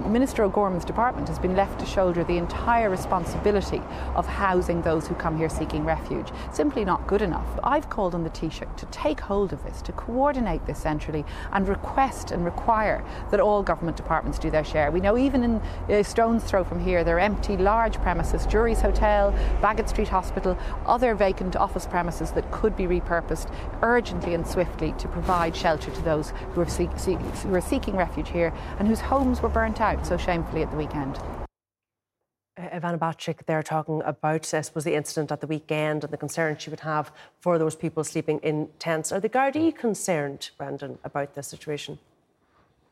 Minister 0.06 0.44
O'Gorman's 0.44 0.84
department 0.84 1.28
has 1.28 1.38
been 1.38 1.56
left 1.56 1.80
to 1.80 1.86
shoulder 1.86 2.24
the 2.24 2.38
entire 2.38 2.90
responsibility 2.90 3.82
of 4.14 4.26
housing 4.26 4.82
those 4.82 5.06
who 5.06 5.14
come 5.14 5.36
here 5.36 5.48
seeking 5.48 5.84
refuge. 5.84 6.28
Simply 6.52 6.84
not 6.84 7.06
good 7.06 7.22
enough. 7.22 7.46
I've 7.62 7.90
called 7.90 8.14
on 8.14 8.24
the 8.24 8.30
Taoiseach 8.30 8.76
to 8.76 8.86
take 8.86 9.20
hold 9.20 9.52
of 9.52 9.62
this, 9.64 9.82
to 9.82 9.92
coordinate 9.92 10.66
this 10.66 10.78
centrally, 10.78 11.24
and 11.52 11.68
request 11.68 12.30
and 12.30 12.44
require 12.44 13.04
that 13.30 13.40
all 13.40 13.62
government 13.62 13.96
departments 13.96 14.38
do 14.38 14.50
their 14.50 14.64
share. 14.64 14.90
We 14.94 15.00
know 15.00 15.18
even 15.18 15.42
in 15.42 15.60
uh, 15.90 16.04
stone's 16.04 16.44
throw 16.44 16.62
from 16.62 16.78
here, 16.78 17.02
there 17.02 17.16
are 17.16 17.20
empty 17.20 17.56
large 17.56 17.96
premises, 17.96 18.46
Jury's 18.46 18.80
Hotel, 18.80 19.32
Bagot 19.60 19.88
Street 19.88 20.06
Hospital, 20.06 20.56
other 20.86 21.16
vacant 21.16 21.56
office 21.56 21.84
premises 21.84 22.30
that 22.30 22.48
could 22.52 22.76
be 22.76 22.84
repurposed 22.84 23.52
urgently 23.82 24.34
and 24.34 24.46
swiftly 24.46 24.94
to 24.98 25.08
provide 25.08 25.56
shelter 25.56 25.90
to 25.90 26.02
those 26.02 26.30
who 26.52 26.60
are, 26.60 26.64
who 26.66 27.54
are 27.56 27.60
seeking 27.60 27.96
refuge 27.96 28.28
here 28.28 28.54
and 28.78 28.86
whose 28.86 29.00
homes 29.00 29.42
were 29.42 29.48
burnt 29.48 29.80
out 29.80 30.06
so 30.06 30.16
shamefully 30.16 30.62
at 30.62 30.70
the 30.70 30.76
weekend. 30.76 31.18
Ivana 32.56 32.96
Bacik 32.96 33.46
there 33.46 33.64
talking 33.64 34.00
about, 34.04 34.54
I 34.54 34.60
suppose, 34.60 34.84
the 34.84 34.94
incident 34.94 35.32
at 35.32 35.40
the 35.40 35.48
weekend 35.48 36.04
and 36.04 36.12
the 36.12 36.16
concern 36.16 36.56
she 36.56 36.70
would 36.70 36.80
have 36.80 37.10
for 37.40 37.58
those 37.58 37.74
people 37.74 38.04
sleeping 38.04 38.38
in 38.44 38.68
tents. 38.78 39.10
Are 39.10 39.18
the 39.18 39.28
Gardaí 39.28 39.76
concerned, 39.76 40.50
Brendan, 40.56 41.00
about 41.02 41.34
this 41.34 41.48
situation? 41.48 41.98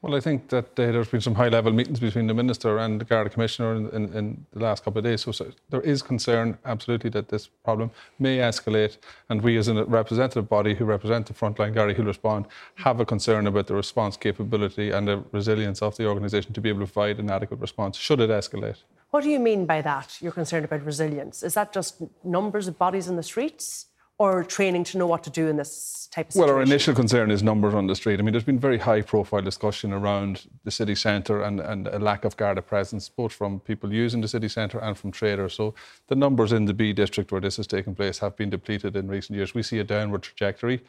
Well, 0.02 0.16
I 0.16 0.20
think 0.20 0.48
that 0.48 0.64
uh, 0.80 0.90
there's 0.90 1.10
been 1.10 1.20
some 1.20 1.36
high-level 1.36 1.72
meetings 1.72 2.00
between 2.00 2.26
the 2.26 2.34
minister 2.34 2.78
and 2.78 3.00
the 3.00 3.04
Garda 3.04 3.30
commissioner 3.30 3.76
in, 3.76 3.88
in, 3.90 4.12
in 4.12 4.46
the 4.52 4.58
last 4.58 4.82
couple 4.82 4.98
of 4.98 5.04
days. 5.04 5.20
So, 5.20 5.30
so, 5.30 5.52
there 5.70 5.80
is 5.80 6.02
concern, 6.02 6.58
absolutely, 6.64 7.08
that 7.10 7.28
this 7.28 7.46
problem 7.46 7.92
may 8.18 8.38
escalate, 8.38 8.98
and 9.30 9.40
we, 9.40 9.56
as 9.58 9.68
a 9.68 9.84
representative 9.84 10.48
body 10.48 10.74
who 10.74 10.86
represent 10.86 11.26
the 11.26 11.34
frontline 11.34 11.72
Garda 11.72 11.94
who 11.94 12.02
respond, 12.02 12.46
have 12.74 12.98
a 12.98 13.04
concern 13.06 13.46
about 13.46 13.68
the 13.68 13.76
response 13.76 14.16
capability 14.16 14.90
and 14.90 15.06
the 15.06 15.22
resilience 15.30 15.82
of 15.82 15.96
the 15.96 16.08
organisation 16.08 16.52
to 16.52 16.60
be 16.60 16.68
able 16.68 16.80
to 16.84 16.92
provide 16.92 17.20
an 17.20 17.30
adequate 17.30 17.60
response 17.60 17.96
should 17.96 18.18
it 18.18 18.30
escalate. 18.30 18.78
What 19.10 19.22
do 19.22 19.30
you 19.30 19.38
mean 19.38 19.66
by 19.66 19.82
that? 19.82 20.20
You're 20.20 20.32
concerned 20.32 20.64
about 20.64 20.84
resilience? 20.84 21.44
Is 21.44 21.54
that 21.54 21.72
just 21.72 22.02
numbers 22.24 22.66
of 22.66 22.76
bodies 22.76 23.06
in 23.06 23.14
the 23.14 23.22
streets? 23.22 23.86
Or 24.18 24.44
training 24.44 24.84
to 24.84 24.98
know 24.98 25.06
what 25.06 25.24
to 25.24 25.30
do 25.30 25.48
in 25.48 25.56
this 25.56 26.08
type 26.12 26.28
of 26.28 26.32
situation? 26.32 26.48
Well, 26.48 26.56
our 26.56 26.62
initial 26.62 26.94
concern 26.94 27.30
is 27.30 27.42
numbers 27.42 27.74
on 27.74 27.86
the 27.86 27.94
street. 27.96 28.20
I 28.20 28.22
mean, 28.22 28.32
there's 28.32 28.44
been 28.44 28.58
very 28.58 28.78
high 28.78 29.02
profile 29.02 29.42
discussion 29.42 29.92
around 29.92 30.46
the 30.64 30.70
city 30.70 30.94
centre 30.94 31.42
and, 31.42 31.60
and 31.60 31.88
a 31.88 31.98
lack 31.98 32.24
of 32.24 32.36
Garda 32.36 32.62
presence, 32.62 33.08
both 33.08 33.32
from 33.32 33.60
people 33.60 33.92
using 33.92 34.20
the 34.20 34.28
city 34.28 34.48
centre 34.48 34.78
and 34.78 34.96
from 34.96 35.10
traders. 35.10 35.54
So 35.54 35.74
the 36.08 36.14
numbers 36.14 36.52
in 36.52 36.66
the 36.66 36.74
B 36.74 36.92
district 36.92 37.32
where 37.32 37.40
this 37.40 37.56
has 37.56 37.66
taken 37.66 37.94
place 37.94 38.18
have 38.18 38.36
been 38.36 38.50
depleted 38.50 38.96
in 38.96 39.08
recent 39.08 39.36
years. 39.36 39.54
We 39.54 39.62
see 39.62 39.78
a 39.78 39.84
downward 39.84 40.22
trajectory. 40.22 40.82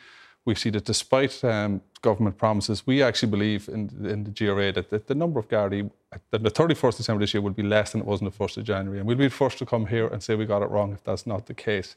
We 0.45 0.55
see 0.55 0.69
that 0.71 0.84
despite 0.84 1.41
um, 1.43 1.82
government 2.01 2.38
promises, 2.38 2.86
we 2.86 3.01
actually 3.01 3.32
believe 3.32 3.69
in, 3.69 3.89
in 4.05 4.26
the 4.26 4.32
GRA 4.32 4.74
that, 4.74 4.89
that 4.89 5.07
the 5.07 5.15
number 5.15 5.39
of 5.39 5.47
Gardaí, 5.47 5.89
the 6.32 6.39
31st 6.39 6.97
December 6.97 7.24
this 7.24 7.34
year 7.34 7.41
will 7.41 7.51
be 7.51 7.64
less 7.64 7.91
than 7.91 8.01
it 8.01 8.07
was 8.07 8.22
on 8.22 8.26
the 8.26 8.32
1st 8.32 8.57
of 8.57 8.64
January. 8.64 8.99
And 8.99 9.07
we'll 9.07 9.18
be 9.18 9.30
first 9.30 9.57
to 9.59 9.66
come 9.66 9.86
here 9.86 10.07
and 10.07 10.22
say 10.22 10.36
we 10.36 10.45
got 10.45 10.61
it 10.61 10.70
wrong 10.70 10.93
if 10.93 11.03
that's 11.03 11.26
not 11.26 11.45
the 11.45 11.53
case. 11.53 11.95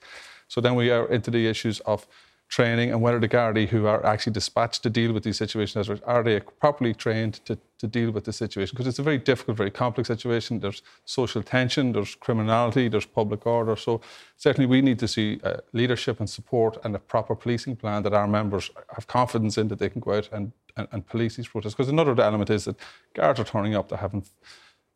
So 0.49 0.61
then 0.61 0.75
we 0.75 0.91
are 0.91 1.07
into 1.09 1.31
the 1.31 1.47
issues 1.47 1.81
of 1.81 2.07
training 2.49 2.91
and 2.91 3.03
whether 3.03 3.19
the 3.19 3.29
Gardaí 3.29 3.69
who 3.69 3.87
are 3.87 4.05
actually 4.07 4.33
dispatched 4.33 4.83
to 4.85 4.91
deal 4.91 5.13
with 5.13 5.25
these 5.25 5.37
situations 5.37 5.91
are 6.07 6.23
they 6.23 6.39
properly 6.39 6.95
trained 6.95 7.35
to, 7.45 7.59
to 7.79 7.87
deal 7.89 8.13
with 8.13 8.25
the 8.25 8.33
situation? 8.33 8.75
Because 8.75 8.87
it's 8.87 9.01
a 9.01 9.03
very 9.03 9.19
difficult 9.19 9.57
very 9.57 9.71
complex 9.71 10.07
situation. 10.07 10.61
There's 10.61 10.83
social 11.05 11.43
tension 11.43 11.93
there's 11.93 12.15
criminality 12.15 12.89
there's 12.89 13.07
public 13.07 13.47
order. 13.47 13.75
So 13.75 14.01
certainly 14.37 14.67
we 14.67 14.81
need 14.81 14.99
to 15.01 15.09
see 15.09 15.41
uh, 15.43 15.57
leadership 15.73 16.21
and 16.21 16.31
support 16.31 16.79
and 16.85 16.95
a 16.95 17.01
proper 17.01 17.35
policing 17.35 17.77
plan 17.77 18.05
that 18.05 18.15
our 18.15 18.29
members 18.29 18.71
have 18.95 19.07
confidence 19.09 19.59
in 19.59 19.67
that 19.69 19.81
they 19.81 19.89
can 19.89 20.01
go 20.01 20.15
out 20.15 20.29
and, 20.33 20.53
and, 20.77 20.87
and 20.93 21.07
police 21.07 21.37
these 21.37 21.49
protests. 21.49 21.75
Because 21.75 21.89
another 21.89 22.19
element 22.21 22.51
is 22.51 22.67
that 22.67 22.77
guards 23.15 23.41
are 23.41 23.45
turning 23.45 23.75
up. 23.75 23.89
They're 23.89 23.99
having 23.99 24.25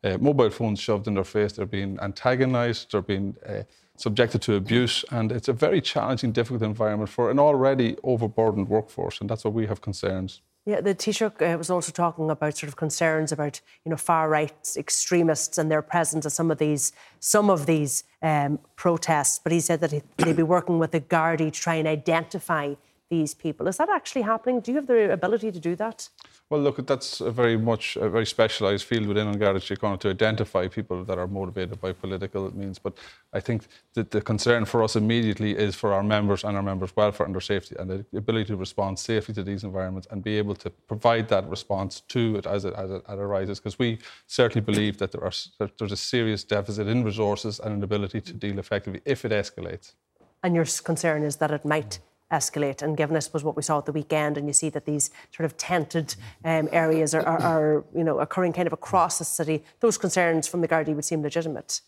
uh, 0.04 0.18
mobile 0.18 0.50
phones 0.50 0.80
shoved 0.80 1.08
in 1.08 1.14
their 1.14 1.24
face. 1.24 1.52
They're 1.52 1.66
being 1.66 1.98
antagonized. 2.00 2.92
They're 2.92 3.02
being 3.02 3.36
uh, 3.46 3.62
subjected 4.00 4.42
to 4.42 4.54
abuse. 4.54 5.04
And 5.10 5.30
it's 5.30 5.48
a 5.48 5.52
very 5.52 5.80
challenging, 5.80 6.32
difficult 6.32 6.62
environment 6.62 7.10
for 7.10 7.30
an 7.30 7.38
already 7.38 7.96
overburdened 8.02 8.68
workforce. 8.68 9.20
And 9.20 9.28
that's 9.28 9.44
why 9.44 9.50
we 9.50 9.66
have 9.66 9.80
concerns. 9.80 10.40
Yeah, 10.66 10.82
the 10.82 10.94
Taoiseach 10.94 11.54
uh, 11.54 11.56
was 11.56 11.70
also 11.70 11.90
talking 11.90 12.30
about 12.30 12.56
sort 12.58 12.68
of 12.68 12.76
concerns 12.76 13.32
about 13.32 13.60
you 13.84 13.90
know 13.90 13.96
far 13.96 14.28
right 14.28 14.52
extremists 14.76 15.56
and 15.56 15.70
their 15.70 15.80
presence 15.80 16.26
at 16.26 16.32
some 16.32 16.50
of 16.50 16.58
these 16.58 16.92
some 17.18 17.48
of 17.48 17.64
these 17.64 18.04
um, 18.22 18.58
protests. 18.76 19.40
But 19.42 19.52
he 19.52 19.60
said 19.60 19.80
that 19.80 20.02
they'd 20.18 20.36
be 20.36 20.42
working 20.42 20.78
with 20.78 20.90
the 20.90 21.00
Gardaí 21.00 21.50
to 21.50 21.60
try 21.60 21.76
and 21.76 21.88
identify 21.88 22.74
these 23.10 23.34
people. 23.34 23.66
Is 23.68 23.76
that 23.76 23.90
actually 23.90 24.22
happening? 24.22 24.60
Do 24.60 24.70
you 24.70 24.76
have 24.76 24.86
the 24.86 25.12
ability 25.12 25.50
to 25.52 25.60
do 25.60 25.74
that? 25.76 26.08
Well, 26.48 26.60
look, 26.60 26.84
that's 26.86 27.20
a 27.20 27.30
very 27.30 27.56
much 27.56 27.96
a 27.96 28.08
very 28.08 28.26
specialised 28.26 28.84
field 28.84 29.06
within 29.06 29.26
An 29.28 29.38
Garda 29.38 29.60
Síochána 29.60 29.98
to 30.00 30.10
identify 30.10 30.68
people 30.68 31.04
that 31.04 31.18
are 31.18 31.26
motivated 31.26 31.80
by 31.80 31.92
political 31.92 32.56
means. 32.56 32.78
But 32.78 32.98
I 33.32 33.40
think 33.40 33.66
that 33.94 34.10
the 34.10 34.20
concern 34.20 34.64
for 34.64 34.82
us 34.82 34.96
immediately 34.96 35.56
is 35.56 35.74
for 35.74 35.92
our 35.92 36.02
members 36.02 36.44
and 36.44 36.56
our 36.56 36.62
members' 36.62 36.96
welfare 36.96 37.26
and 37.26 37.34
their 37.34 37.40
safety 37.40 37.76
and 37.78 37.90
the 37.90 38.04
ability 38.16 38.46
to 38.46 38.56
respond 38.56 38.98
safely 38.98 39.34
to 39.34 39.42
these 39.42 39.64
environments 39.64 40.08
and 40.10 40.22
be 40.22 40.38
able 40.38 40.54
to 40.56 40.70
provide 40.70 41.28
that 41.28 41.48
response 41.48 42.00
to 42.08 42.36
it 42.36 42.46
as 42.46 42.64
it, 42.64 42.74
as 42.74 42.90
it, 42.90 43.02
as 43.08 43.18
it 43.18 43.22
arises. 43.22 43.58
Because 43.58 43.78
we 43.78 43.98
certainly 44.26 44.64
believe 44.64 44.98
that 44.98 45.12
there 45.12 45.24
are, 45.24 45.32
that 45.58 45.78
there's 45.78 45.92
a 45.92 45.96
serious 45.96 46.42
deficit 46.44 46.86
in 46.86 47.04
resources 47.04 47.60
and 47.60 47.74
an 47.74 47.82
ability 47.82 48.20
to 48.20 48.32
deal 48.32 48.58
effectively 48.58 49.00
if 49.04 49.24
it 49.24 49.32
escalates. 49.32 49.94
And 50.42 50.54
your 50.54 50.64
concern 50.84 51.22
is 51.22 51.36
that 51.36 51.50
it 51.50 51.64
might 51.64 52.00
escalate. 52.30 52.82
And 52.82 52.96
given, 52.96 53.16
I 53.16 53.20
suppose, 53.20 53.44
what 53.44 53.56
we 53.56 53.62
saw 53.62 53.78
at 53.78 53.86
the 53.86 53.92
weekend, 53.92 54.36
and 54.36 54.46
you 54.46 54.52
see 54.52 54.68
that 54.70 54.84
these 54.84 55.10
sort 55.34 55.44
of 55.44 55.56
tented 55.56 56.14
um, 56.44 56.68
areas 56.72 57.14
are, 57.14 57.26
are, 57.26 57.40
are, 57.40 57.84
you 57.94 58.04
know, 58.04 58.20
occurring 58.20 58.52
kind 58.52 58.66
of 58.66 58.72
across 58.72 59.18
the 59.18 59.24
city, 59.24 59.64
those 59.80 59.98
concerns 59.98 60.46
from 60.46 60.60
the 60.60 60.68
Gardaí 60.68 60.94
would 60.94 61.04
seem 61.04 61.22
legitimate. 61.22 61.80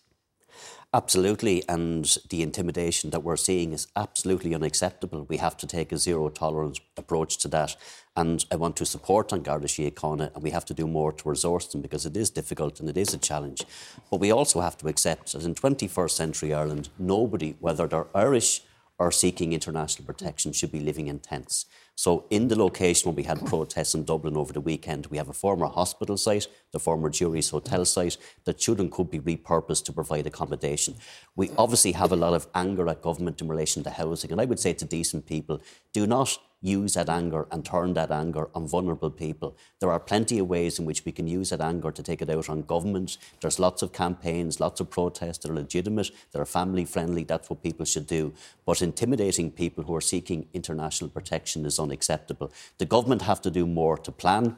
Absolutely, 0.95 1.67
and 1.71 2.19
the 2.29 2.43
intimidation 2.43 3.09
that 3.11 3.21
we're 3.21 3.37
seeing 3.37 3.73
is 3.73 3.87
absolutely 3.97 4.55
unacceptable. 4.55 5.25
We 5.27 5.39
have 5.39 5.57
to 5.57 5.67
take 5.67 5.91
a 5.91 5.97
zero 5.97 6.29
tolerance 6.29 6.81
approach 6.99 7.39
to 7.39 7.49
that. 7.49 7.77
And 8.15 8.45
I 8.53 8.57
want 8.57 8.77
to 8.77 8.85
support 8.85 9.33
An 9.33 9.41
Garda 9.41 9.69
Síochána, 9.69 10.35
and 10.35 10.43
we 10.43 10.51
have 10.51 10.67
to 10.67 10.75
do 10.75 10.87
more 10.87 11.11
to 11.13 11.29
resource 11.31 11.69
them 11.69 11.81
because 11.81 12.05
it 12.05 12.15
is 12.15 12.29
difficult 12.29 12.79
and 12.79 12.91
it 12.91 12.99
is 12.99 13.15
a 13.15 13.19
challenge. 13.19 13.65
But 14.11 14.21
we 14.21 14.31
also 14.31 14.61
have 14.61 14.77
to 14.79 14.89
accept 14.89 15.33
that 15.33 15.45
in 15.45 15.55
21st 15.55 16.11
century 16.11 16.53
Ireland, 16.53 16.91
nobody, 16.99 17.57
whether 17.59 17.87
they're 17.87 18.09
Irish, 18.15 18.61
or 19.03 19.11
seeking 19.11 19.53
international 19.53 20.07
protection 20.07 20.53
should 20.53 20.71
be 20.71 20.79
living 20.79 21.09
in 21.09 21.19
tents. 21.19 21.67
So, 21.95 22.25
in 22.31 22.49
the 22.49 22.59
location 22.59 23.09
where 23.09 23.17
we 23.17 23.23
had 23.25 23.45
protests 23.45 23.95
in 23.95 24.05
Dublin 24.05 24.37
over 24.37 24.53
the 24.53 24.61
weekend, 24.61 25.07
we 25.07 25.19
have 25.19 25.29
a 25.29 25.35
former 25.35 25.67
hospital 25.67 26.17
site, 26.17 26.47
the 26.73 26.79
former 26.79 27.11
Jury's 27.11 27.51
Hotel 27.51 27.85
site, 27.85 28.17
that 28.45 28.61
should 28.61 28.81
and 28.81 28.91
could 28.91 29.11
be 29.11 29.21
repurposed 29.21 29.85
to 29.85 29.93
provide 29.93 30.27
accommodation. 30.27 30.95
We 31.37 31.51
obviously 31.59 31.93
have 31.93 32.11
a 32.11 32.17
lot 32.17 32.33
of 32.33 32.47
anger 32.55 32.89
at 32.89 33.03
government 33.03 33.41
in 33.43 33.49
relation 33.49 33.85
to 33.85 33.91
housing, 33.91 34.33
and 34.33 34.41
I 34.41 34.47
would 34.47 34.61
say 34.61 34.73
to 34.73 34.85
decent 34.85 35.27
people 35.27 35.61
do 35.93 36.07
not 36.07 36.39
use 36.63 36.95
that 36.95 37.09
anger 37.09 37.47
and 37.51 37.65
turn 37.65 37.93
that 37.95 38.11
anger 38.11 38.49
on 38.55 38.67
vulnerable 38.69 39.11
people. 39.11 39.57
There 39.81 39.91
are 39.91 39.99
plenty 39.99 40.39
of 40.39 40.49
ways 40.49 40.79
in 40.79 40.85
which 40.85 41.05
we 41.05 41.13
can 41.13 41.27
use 41.27 41.51
that 41.51 41.61
anger 41.61 41.91
to 41.91 42.03
take 42.03 42.23
it 42.23 42.31
out 42.31 42.49
on 42.49 42.63
government. 42.63 43.19
There's 43.41 43.59
lots 43.59 43.83
of 43.83 43.93
campaigns, 43.93 44.61
lots 44.61 44.81
of 44.81 44.89
protests 44.89 45.39
that 45.39 45.51
are 45.51 45.55
legitimate, 45.55 46.11
that 46.31 46.41
are 46.41 46.47
family 46.47 46.85
friendly. 46.85 47.25
That's 47.25 47.51
what 47.51 47.63
people 47.63 47.85
should 47.85 48.07
do. 48.07 48.33
But 48.65 48.81
intimidating 48.81 49.51
people 49.51 49.85
who 49.85 49.95
are 49.95 50.01
seeking 50.01 50.47
international 50.55 51.11
protection 51.11 51.67
is 51.67 51.81
unacceptable. 51.83 52.53
The 52.79 52.87
government 52.87 53.23
have 53.23 53.43
to 53.43 53.51
do 53.51 53.67
more 53.67 53.99
to 53.99 54.13
plan 54.13 54.57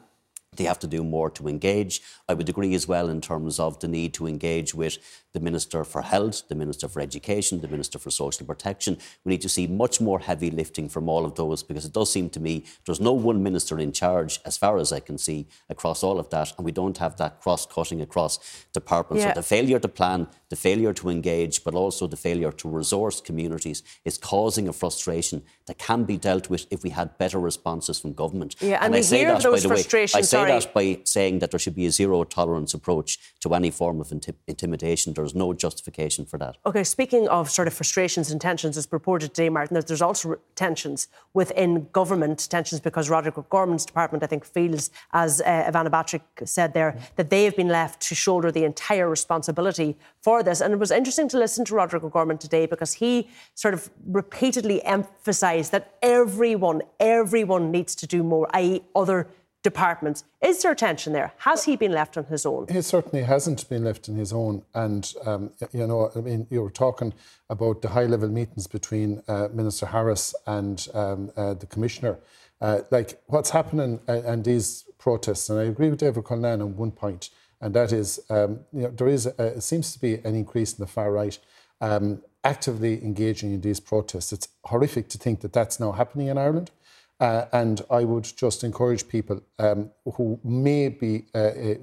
they 0.55 0.65
have 0.65 0.79
to 0.79 0.87
do 0.87 1.03
more 1.03 1.29
to 1.31 1.47
engage. 1.47 2.01
I 2.27 2.33
would 2.33 2.49
agree 2.49 2.73
as 2.75 2.87
well 2.87 3.09
in 3.09 3.21
terms 3.21 3.59
of 3.59 3.79
the 3.79 3.87
need 3.87 4.13
to 4.15 4.27
engage 4.27 4.73
with 4.73 4.97
the 5.33 5.39
Minister 5.39 5.83
for 5.83 6.01
Health, 6.01 6.43
the 6.47 6.55
Minister 6.55 6.87
for 6.87 7.01
Education, 7.01 7.61
the 7.61 7.67
Minister 7.67 7.99
for 7.99 8.09
Social 8.09 8.45
Protection. 8.45 8.97
We 9.23 9.31
need 9.31 9.41
to 9.41 9.49
see 9.49 9.67
much 9.67 9.99
more 9.99 10.19
heavy 10.19 10.49
lifting 10.49 10.87
from 10.87 11.09
all 11.09 11.25
of 11.25 11.35
those 11.35 11.63
because 11.63 11.85
it 11.85 11.93
does 11.93 12.11
seem 12.11 12.29
to 12.31 12.39
me 12.39 12.65
there's 12.85 13.01
no 13.01 13.11
one 13.11 13.43
minister 13.43 13.79
in 13.79 13.91
charge, 13.91 14.39
as 14.45 14.57
far 14.57 14.77
as 14.77 14.91
I 14.91 14.99
can 14.99 15.17
see, 15.17 15.47
across 15.69 16.03
all 16.03 16.19
of 16.19 16.29
that, 16.29 16.53
and 16.57 16.65
we 16.65 16.71
don't 16.71 16.97
have 16.97 17.17
that 17.17 17.41
cross 17.41 17.65
cutting 17.65 18.01
across 18.01 18.65
departments. 18.73 19.23
Yeah. 19.23 19.33
So 19.33 19.41
the 19.41 19.47
failure 19.47 19.79
to 19.79 19.87
plan, 19.87 20.27
the 20.49 20.55
failure 20.55 20.93
to 20.93 21.09
engage, 21.09 21.63
but 21.63 21.75
also 21.75 22.07
the 22.07 22.17
failure 22.17 22.51
to 22.53 22.69
resource 22.69 23.19
communities 23.19 23.83
is 24.05 24.17
causing 24.17 24.67
a 24.69 24.73
frustration 24.73 25.43
that 25.67 25.77
can 25.77 26.03
be 26.03 26.17
dealt 26.17 26.49
with 26.49 26.67
if 26.69 26.83
we 26.83 26.91
had 26.91 27.17
better 27.17 27.39
responses 27.39 27.99
from 27.99 28.13
government. 28.13 28.55
Yeah, 28.59 28.75
and, 28.75 28.85
and 28.85 28.95
I 28.95 29.01
say 29.01 29.25
that, 29.25 29.43
by 29.43 29.59
the 29.59 29.69
way, 29.69 29.75
I 29.75 30.05
say 30.05 30.21
sorry. 30.21 30.51
that 30.51 30.73
by 30.73 30.99
saying 31.03 31.39
that 31.39 31.51
there 31.51 31.59
should 31.59 31.75
be 31.75 31.87
a 31.87 31.91
zero 31.91 32.23
tolerance 32.23 32.73
approach 32.73 33.19
to 33.41 33.53
any 33.53 33.71
form 33.71 33.99
of 33.99 34.09
inti- 34.09 34.35
intimidation. 34.47 35.13
There's 35.13 35.33
no 35.33 35.53
justification 35.53 36.25
for 36.25 36.37
that. 36.37 36.57
Okay, 36.65 36.83
speaking 36.83 37.27
of 37.29 37.49
sort 37.49 37.67
of 37.67 37.73
frustrations 37.73 38.29
and 38.31 38.39
tensions, 38.39 38.77
as 38.77 38.85
purported 38.85 39.33
today, 39.33 39.49
Martin, 39.49 39.73
that 39.73 39.87
there's 39.87 40.01
also 40.01 40.37
tensions 40.55 41.07
within 41.33 41.87
government, 41.91 42.47
tensions 42.49 42.79
because 42.79 43.09
Roderic 43.09 43.49
Gorman's 43.49 43.85
department, 43.85 44.23
I 44.23 44.27
think, 44.27 44.45
feels, 44.45 44.91
as 45.13 45.41
uh, 45.41 45.71
Ivana 45.71 45.89
Bacik 45.89 46.21
said 46.47 46.73
there, 46.73 46.97
that 47.15 47.29
they 47.31 47.43
have 47.45 47.55
been 47.55 47.69
left 47.69 48.01
to 48.01 48.15
shoulder 48.15 48.51
the 48.51 48.65
entire 48.65 49.09
responsibility 49.09 49.97
for 50.21 50.43
this. 50.43 50.61
And 50.61 50.73
it 50.73 50.79
was 50.79 50.91
interesting 50.91 51.27
to 51.29 51.39
listen 51.39 51.65
to 51.65 51.75
Roderic 51.75 52.03
O'Gorman 52.03 52.37
today 52.37 52.67
because 52.67 52.93
he 52.93 53.29
sort 53.55 53.73
of 53.73 53.89
repeatedly 54.05 54.83
emphasised 54.83 55.54
that 55.63 55.95
everyone, 56.01 56.81
everyone 56.99 57.71
needs 57.71 57.95
to 57.95 58.07
do 58.07 58.23
more, 58.23 58.47
i.e., 58.53 58.81
other 58.95 59.27
departments. 59.63 60.23
Is 60.41 60.61
there 60.61 60.75
tension 60.75 61.11
there? 61.11 61.33
Has 61.37 61.63
he 61.63 61.75
been 61.75 61.91
left 61.91 62.17
on 62.17 62.25
his 62.25 62.45
own? 62.45 62.67
He 62.69 62.81
certainly 62.81 63.23
hasn't 63.25 63.67
been 63.67 63.83
left 63.83 64.07
on 64.07 64.15
his 64.15 64.31
own. 64.31 64.63
And, 64.75 65.11
um, 65.25 65.51
you 65.73 65.87
know, 65.87 66.11
I 66.15 66.19
mean, 66.19 66.45
you 66.51 66.61
were 66.61 66.69
talking 66.69 67.13
about 67.49 67.81
the 67.81 67.89
high 67.89 68.05
level 68.05 68.29
meetings 68.29 68.67
between 68.67 69.23
uh, 69.27 69.47
Minister 69.51 69.87
Harris 69.87 70.35
and 70.45 70.87
um, 70.93 71.31
uh, 71.35 71.55
the 71.55 71.65
Commissioner. 71.65 72.19
Uh, 72.61 72.81
like, 72.91 73.21
what's 73.25 73.49
happening 73.49 73.99
uh, 74.07 74.21
and 74.23 74.45
these 74.45 74.85
protests, 74.99 75.49
and 75.49 75.59
I 75.59 75.63
agree 75.63 75.89
with 75.89 75.99
David 75.99 76.23
Cullinane 76.23 76.61
on 76.61 76.77
one 76.77 76.91
point, 76.91 77.31
and 77.59 77.73
that 77.73 77.91
is, 77.91 78.19
um, 78.29 78.59
you 78.71 78.83
know, 78.83 78.91
there 78.91 79.07
is, 79.07 79.25
a, 79.25 79.57
it 79.57 79.61
seems 79.61 79.91
to 79.93 79.99
be 79.99 80.15
an 80.15 80.35
increase 80.35 80.73
in 80.73 80.79
the 80.79 80.87
far 80.87 81.11
right. 81.11 81.37
Um, 81.81 82.21
actively 82.45 83.03
engaging 83.03 83.53
in 83.53 83.61
these 83.61 83.79
protests. 83.79 84.31
It's 84.31 84.47
horrific 84.63 85.09
to 85.09 85.17
think 85.17 85.41
that 85.41 85.51
that's 85.51 85.79
now 85.79 85.91
happening 85.91 86.27
in 86.27 86.37
Ireland. 86.37 86.71
Uh, 87.17 87.45
and 87.53 87.81
I 87.89 88.03
would 88.03 88.25
just 88.25 88.65
encourage 88.65 89.07
people 89.07 89.41
um, 89.57 89.89
who 90.15 90.37
may 90.43 90.89
be 90.89 91.25
uh, 91.33 91.37
uh 91.37 91.75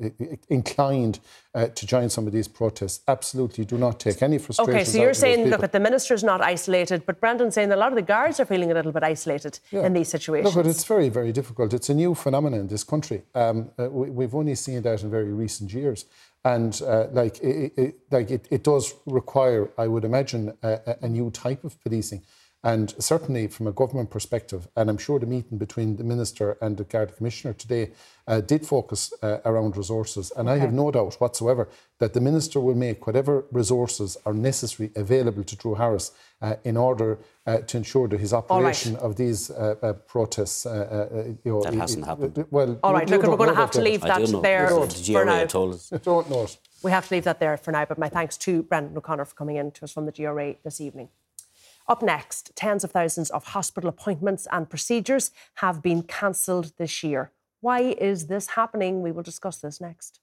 inclined 0.51 1.21
uh, 1.55 1.69
to 1.69 1.87
join 1.87 2.11
some 2.11 2.27
of 2.27 2.35
these 2.35 2.49
protests. 2.49 3.01
Absolutely, 3.09 3.65
do 3.65 3.79
not 3.79 3.99
take 3.99 4.23
any 4.23 4.37
frustration. 4.37 4.75
Okay, 4.75 4.85
so 4.85 5.01
you're 5.01 5.15
saying, 5.15 5.49
look, 5.49 5.63
at 5.63 5.73
the 5.73 5.81
minister's 5.81 6.23
not 6.23 6.43
isolated, 6.43 7.07
but 7.07 7.19
Brendan's 7.19 7.55
saying 7.55 7.73
a 7.73 7.77
lot 7.77 7.93
of 7.93 7.97
the 7.97 8.03
guards 8.03 8.41
are 8.41 8.45
feeling 8.45 8.71
a 8.73 8.75
little 8.75 8.93
bit 8.93 9.03
isolated 9.03 9.59
yeah. 9.71 9.87
in 9.87 9.95
these 9.95 10.11
situations. 10.11 10.55
Look, 10.55 10.65
but 10.65 10.69
it's 10.69 10.85
very, 10.85 11.09
very 11.09 11.33
difficult. 11.33 11.73
It's 11.73 11.89
a 11.89 11.95
new 11.95 12.15
phenomenon 12.15 12.61
in 12.61 12.69
this 12.69 12.85
country. 12.85 13.23
Um, 13.35 13.71
uh, 13.79 13.89
we, 13.89 14.25
have 14.25 14.35
only 14.35 14.55
seen 14.55 14.83
that 14.83 15.03
in 15.03 15.11
very 15.11 15.33
recent 15.33 15.73
years. 15.73 16.05
And 16.45 16.80
uh, 16.82 17.07
like, 17.12 17.38
it, 17.38 17.72
it, 17.76 17.95
like 18.11 18.30
it, 18.30 18.49
it, 18.51 18.64
does 18.64 18.95
require, 19.07 19.70
I 19.78 19.86
would 19.86 20.05
imagine, 20.05 20.53
a, 20.62 20.97
a 21.03 21.09
new 21.09 21.30
type 21.30 21.62
of 21.62 21.80
policing. 21.82 22.22
And 22.65 22.95
certainly 23.03 23.49
from 23.49 23.67
a 23.67 23.73
government 23.73 24.11
perspective, 24.11 24.69
and 24.77 24.89
I'm 24.89 24.99
sure 24.99 25.19
the 25.19 25.27
meeting 25.27 25.59
between 25.59 25.97
the 25.97 26.05
Minister 26.05 26.57
and 26.63 26.77
the 26.77 26.85
Garda 26.85 27.13
Commissioner 27.13 27.55
today 27.55 27.91
uh, 28.29 28.41
did 28.41 28.65
focus 28.65 29.13
uh, 29.21 29.39
around 29.45 29.77
resources. 29.77 30.31
And 30.37 30.49
okay. 30.49 30.57
I 30.57 30.61
have 30.61 30.73
no 30.73 30.93
doubt 30.93 31.15
whatsoever 31.15 31.69
that 31.99 32.15
the 32.15 32.21
Minister 32.21 32.61
will 32.61 32.77
make 32.77 33.05
whatever 33.05 33.47
resources 33.51 34.17
are 34.25 34.33
necessary 34.33 34.93
available 34.95 35.43
to 35.43 35.57
Drew 35.57 35.75
Harris 35.75 36.13
uh, 36.41 36.55
in 36.63 36.77
order 36.77 37.19
uh, 37.49 37.59
to 37.59 37.77
ensure 37.79 38.07
that 38.07 38.21
his 38.21 38.33
operation 38.33 38.95
right. 38.95 39.03
of 39.03 39.17
these 39.17 39.51
uh, 39.51 39.75
uh, 39.83 39.93
protests. 39.95 40.65
you 40.65 41.39
know, 41.45 41.63
that 41.63 41.75
hasn't 41.75 42.07
happened. 42.07 42.47
Well, 42.53 42.79
all 42.85 42.93
right, 42.93 43.11
look, 43.11 43.25
we're 43.25 43.37
going 43.37 43.51
to 43.51 43.57
have 43.57 43.73
to 43.73 43.83
leave 43.83 44.03
that 44.03 44.25
there 44.41 44.69
for 44.69 45.25
now. 45.25 45.45
Told 45.47 45.75
us. 45.75 45.91
don't 45.91 46.31
know 46.31 46.45
it. 46.45 46.57
We 46.85 46.93
have 46.93 47.09
to 47.09 47.15
leave 47.15 47.25
that 47.25 47.41
there 47.41 47.57
for 47.57 47.73
now. 47.73 47.87
But 47.87 47.99
my 47.99 48.09
thanks 48.09 48.37
to 48.39 48.63
Brendan 48.63 48.97
O'Connor 48.97 49.25
for 49.25 49.35
coming 49.35 49.57
in 49.57 49.73
to 49.73 49.85
us 49.85 49.93
from 49.93 50.07
the 50.07 50.13
GRA 50.13 50.55
this 50.63 50.81
evening. 50.81 51.09
Up 51.89 52.03
next, 52.03 52.53
tens 52.55 52.85
of 52.85 52.93
thousands 52.93 53.30
of 53.30 53.45
hospital 53.45 53.89
appointments 53.89 54.47
and 54.51 54.70
procedures 54.70 55.30
have 55.57 55.83
been 55.83 56.03
cancelled 56.03 56.72
this 56.78 57.03
year. 57.03 57.33
Why 57.61 57.80
is 57.99 58.28
this 58.28 58.49
happening? 58.49 59.03
We 59.03 59.12
will 59.12 59.22
discuss 59.22 59.59
this 59.59 59.80
next. 59.80 60.20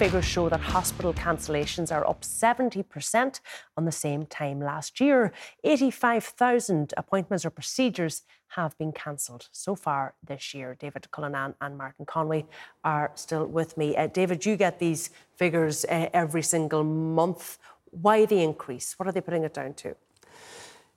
Figures 0.00 0.24
show 0.24 0.48
that 0.48 0.60
hospital 0.60 1.12
cancellations 1.12 1.92
are 1.92 2.08
up 2.08 2.22
70% 2.22 3.40
on 3.76 3.84
the 3.84 3.92
same 3.92 4.24
time 4.24 4.58
last 4.58 4.98
year. 4.98 5.30
85,000 5.62 6.94
appointments 6.96 7.44
or 7.44 7.50
procedures 7.50 8.22
have 8.56 8.78
been 8.78 8.92
cancelled 8.92 9.50
so 9.52 9.74
far 9.74 10.14
this 10.26 10.54
year. 10.54 10.74
David 10.80 11.10
Cullinane 11.10 11.52
and 11.60 11.76
Martin 11.76 12.06
Conway 12.06 12.46
are 12.82 13.10
still 13.14 13.44
with 13.44 13.76
me. 13.76 13.94
Uh, 13.94 14.06
David, 14.06 14.46
you 14.46 14.56
get 14.56 14.78
these 14.78 15.10
figures 15.36 15.84
uh, 15.84 16.08
every 16.14 16.42
single 16.42 16.82
month. 16.82 17.58
Why 17.90 18.24
the 18.24 18.42
increase? 18.42 18.94
What 18.98 19.06
are 19.06 19.12
they 19.12 19.20
putting 19.20 19.44
it 19.44 19.52
down 19.52 19.74
to? 19.74 19.94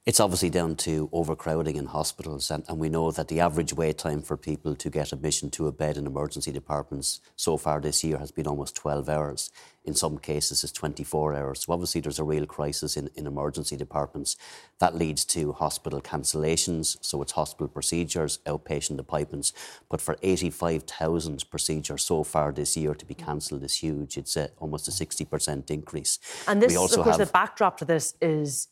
It's 0.05 0.19
obviously 0.19 0.49
down 0.49 0.75
to 0.77 1.07
overcrowding 1.13 1.77
in 1.77 1.85
hospitals, 1.85 2.51
and, 2.51 2.65
and, 2.67 2.77
we 2.77 2.89
know 2.89 3.09
that 3.11 3.29
the 3.29 3.39
average 3.39 3.71
wait 3.71 3.97
time 3.97 4.21
for 4.21 4.35
people 4.35 4.75
to 4.75 4.89
get 4.89 5.13
admission 5.13 5.49
to 5.51 5.67
a 5.67 5.71
bed 5.71 5.95
in 5.95 6.05
emergency 6.05 6.51
departments 6.51 7.21
so 7.37 7.55
far 7.55 7.79
this 7.79 8.03
year 8.03 8.17
has 8.17 8.29
been 8.29 8.45
almost 8.45 8.75
12 8.75 9.07
hours. 9.07 9.49
In 9.85 9.93
some 9.93 10.17
cases, 10.17 10.61
it's 10.61 10.73
24 10.73 11.35
hours. 11.35 11.63
So, 11.63 11.71
obviously, 11.71 12.01
there's 12.01 12.19
a 12.19 12.25
real 12.25 12.45
crisis 12.45 12.97
in, 12.97 13.11
in 13.15 13.25
emergency 13.25 13.77
departments. 13.77 14.35
That 14.79 14.93
leads 14.93 15.23
to 15.25 15.53
hospital 15.53 16.01
cancellations, 16.01 16.97
so 16.99 17.21
it's 17.21 17.31
hospital 17.31 17.69
procedures, 17.69 18.39
outpatient 18.45 18.99
appointments. 18.99 19.53
But 19.87 20.01
for 20.01 20.17
85,000 20.21 21.49
procedures 21.49 22.03
so 22.03 22.25
far 22.25 22.51
this 22.51 22.75
year 22.75 22.93
to 22.93 23.05
be 23.05 23.13
cancelled 23.13 23.63
is 23.63 23.75
huge. 23.75 24.17
It's 24.17 24.35
a, 24.35 24.49
almost 24.59 24.89
a 24.89 24.91
60% 24.91 25.71
increase. 25.71 26.19
And 26.45 26.61
this, 26.61 26.75
of 26.75 26.91
course, 26.91 27.17
have, 27.17 27.25
the 27.25 27.31
backdrop 27.31 27.77
to 27.77 27.85
this 27.85 28.15
is 28.21 28.67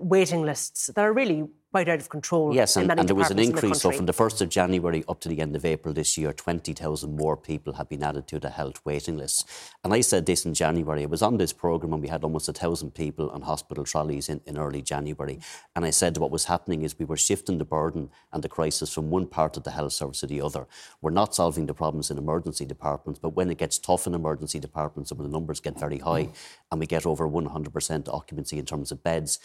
waiting 0.00 0.42
lists 0.42 0.86
that 0.86 1.02
are 1.02 1.12
really 1.12 1.48
quite 1.70 1.88
out 1.88 2.00
of 2.00 2.08
control. 2.08 2.54
Yes, 2.54 2.76
and, 2.76 2.90
and 2.90 3.06
there 3.06 3.14
was 3.14 3.30
an 3.30 3.38
increase. 3.38 3.82
So 3.82 3.90
from 3.90 4.06
the 4.06 4.14
1st 4.14 4.40
of 4.40 4.48
January 4.48 5.04
up 5.06 5.20
to 5.20 5.28
the 5.28 5.40
end 5.40 5.54
of 5.54 5.64
April 5.66 5.92
this 5.92 6.16
year, 6.16 6.32
20,000 6.32 7.14
more 7.14 7.36
people 7.36 7.74
have 7.74 7.88
been 7.90 8.02
added 8.02 8.26
to 8.28 8.38
the 8.38 8.48
health 8.48 8.80
waiting 8.86 9.18
list. 9.18 9.46
And 9.84 9.92
I 9.92 10.00
said 10.00 10.24
this 10.24 10.46
in 10.46 10.54
January. 10.54 11.02
I 11.02 11.06
was 11.06 11.20
on 11.20 11.36
this 11.36 11.52
programme 11.52 11.92
and 11.92 12.02
we 12.02 12.08
had 12.08 12.24
almost 12.24 12.48
1,000 12.48 12.94
people 12.94 13.28
on 13.30 13.42
hospital 13.42 13.84
trolleys 13.84 14.30
in, 14.30 14.40
in 14.46 14.56
early 14.56 14.80
January. 14.80 15.40
And 15.76 15.84
I 15.84 15.90
said 15.90 16.16
what 16.16 16.30
was 16.30 16.46
happening 16.46 16.82
is 16.82 16.98
we 16.98 17.04
were 17.04 17.18
shifting 17.18 17.58
the 17.58 17.66
burden 17.66 18.08
and 18.32 18.42
the 18.42 18.48
crisis 18.48 18.92
from 18.92 19.10
one 19.10 19.26
part 19.26 19.58
of 19.58 19.64
the 19.64 19.72
health 19.72 19.92
service 19.92 20.20
to 20.20 20.26
the 20.26 20.40
other. 20.40 20.66
We're 21.02 21.10
not 21.10 21.34
solving 21.34 21.66
the 21.66 21.74
problems 21.74 22.10
in 22.10 22.16
emergency 22.16 22.64
departments, 22.64 23.20
but 23.20 23.36
when 23.36 23.50
it 23.50 23.58
gets 23.58 23.78
tough 23.78 24.06
in 24.06 24.14
emergency 24.14 24.58
departments 24.58 25.10
and 25.10 25.20
when 25.20 25.30
the 25.30 25.36
numbers 25.38 25.60
get 25.60 25.78
very 25.78 25.98
high 25.98 26.24
mm. 26.24 26.34
and 26.72 26.80
we 26.80 26.86
get 26.86 27.04
over 27.04 27.28
100% 27.28 28.08
occupancy 28.08 28.58
in 28.58 28.64
terms 28.64 28.90
of 28.90 29.02
beds, 29.02 29.38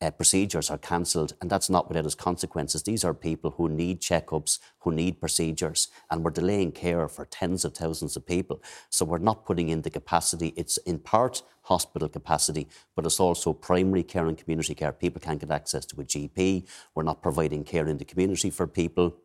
uh, 0.00 0.10
procedures 0.10 0.70
are 0.70 0.78
cancelled, 0.78 1.34
and 1.40 1.48
that's 1.48 1.70
not 1.70 1.88
without 1.88 2.04
its 2.04 2.14
consequences. 2.14 2.82
These 2.82 3.04
are 3.04 3.14
people 3.14 3.52
who 3.52 3.68
need 3.68 4.00
checkups, 4.00 4.58
who 4.80 4.92
need 4.92 5.20
procedures, 5.20 5.88
and 6.10 6.22
we're 6.22 6.30
delaying 6.30 6.72
care 6.72 7.08
for 7.08 7.24
tens 7.24 7.64
of 7.64 7.74
thousands 7.74 8.16
of 8.16 8.26
people. 8.26 8.62
So 8.90 9.04
we're 9.04 9.18
not 9.18 9.46
putting 9.46 9.68
in 9.68 9.82
the 9.82 9.90
capacity. 9.90 10.52
It's 10.56 10.76
in 10.78 10.98
part 10.98 11.42
hospital 11.62 12.08
capacity, 12.08 12.68
but 12.94 13.06
it's 13.06 13.20
also 13.20 13.52
primary 13.52 14.02
care 14.02 14.26
and 14.26 14.36
community 14.36 14.74
care. 14.74 14.92
People 14.92 15.20
can't 15.20 15.40
get 15.40 15.50
access 15.50 15.86
to 15.86 16.00
a 16.00 16.04
GP. 16.04 16.66
We're 16.94 17.02
not 17.04 17.22
providing 17.22 17.64
care 17.64 17.86
in 17.88 17.98
the 17.98 18.04
community 18.04 18.50
for 18.50 18.66
people 18.66 19.16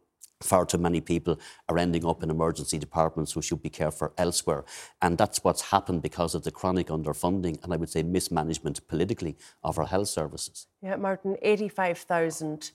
far 0.41 0.65
too 0.65 0.77
many 0.77 1.01
people 1.01 1.39
are 1.67 1.77
ending 1.77 2.05
up 2.05 2.23
in 2.23 2.29
emergency 2.29 2.77
departments 2.77 3.33
who 3.33 3.41
should 3.41 3.61
be 3.61 3.69
cared 3.69 3.93
for 3.93 4.13
elsewhere. 4.17 4.63
And 5.01 5.17
that's 5.17 5.43
what's 5.43 5.61
happened 5.61 6.01
because 6.01 6.33
of 6.33 6.43
the 6.43 6.51
chronic 6.51 6.87
underfunding 6.87 7.61
and 7.63 7.73
I 7.73 7.77
would 7.77 7.89
say 7.89 8.03
mismanagement 8.03 8.87
politically 8.87 9.35
of 9.63 9.77
our 9.77 9.85
health 9.85 10.07
services. 10.07 10.67
Yeah, 10.81 10.95
Martin, 10.95 11.37
85,000 11.41 12.71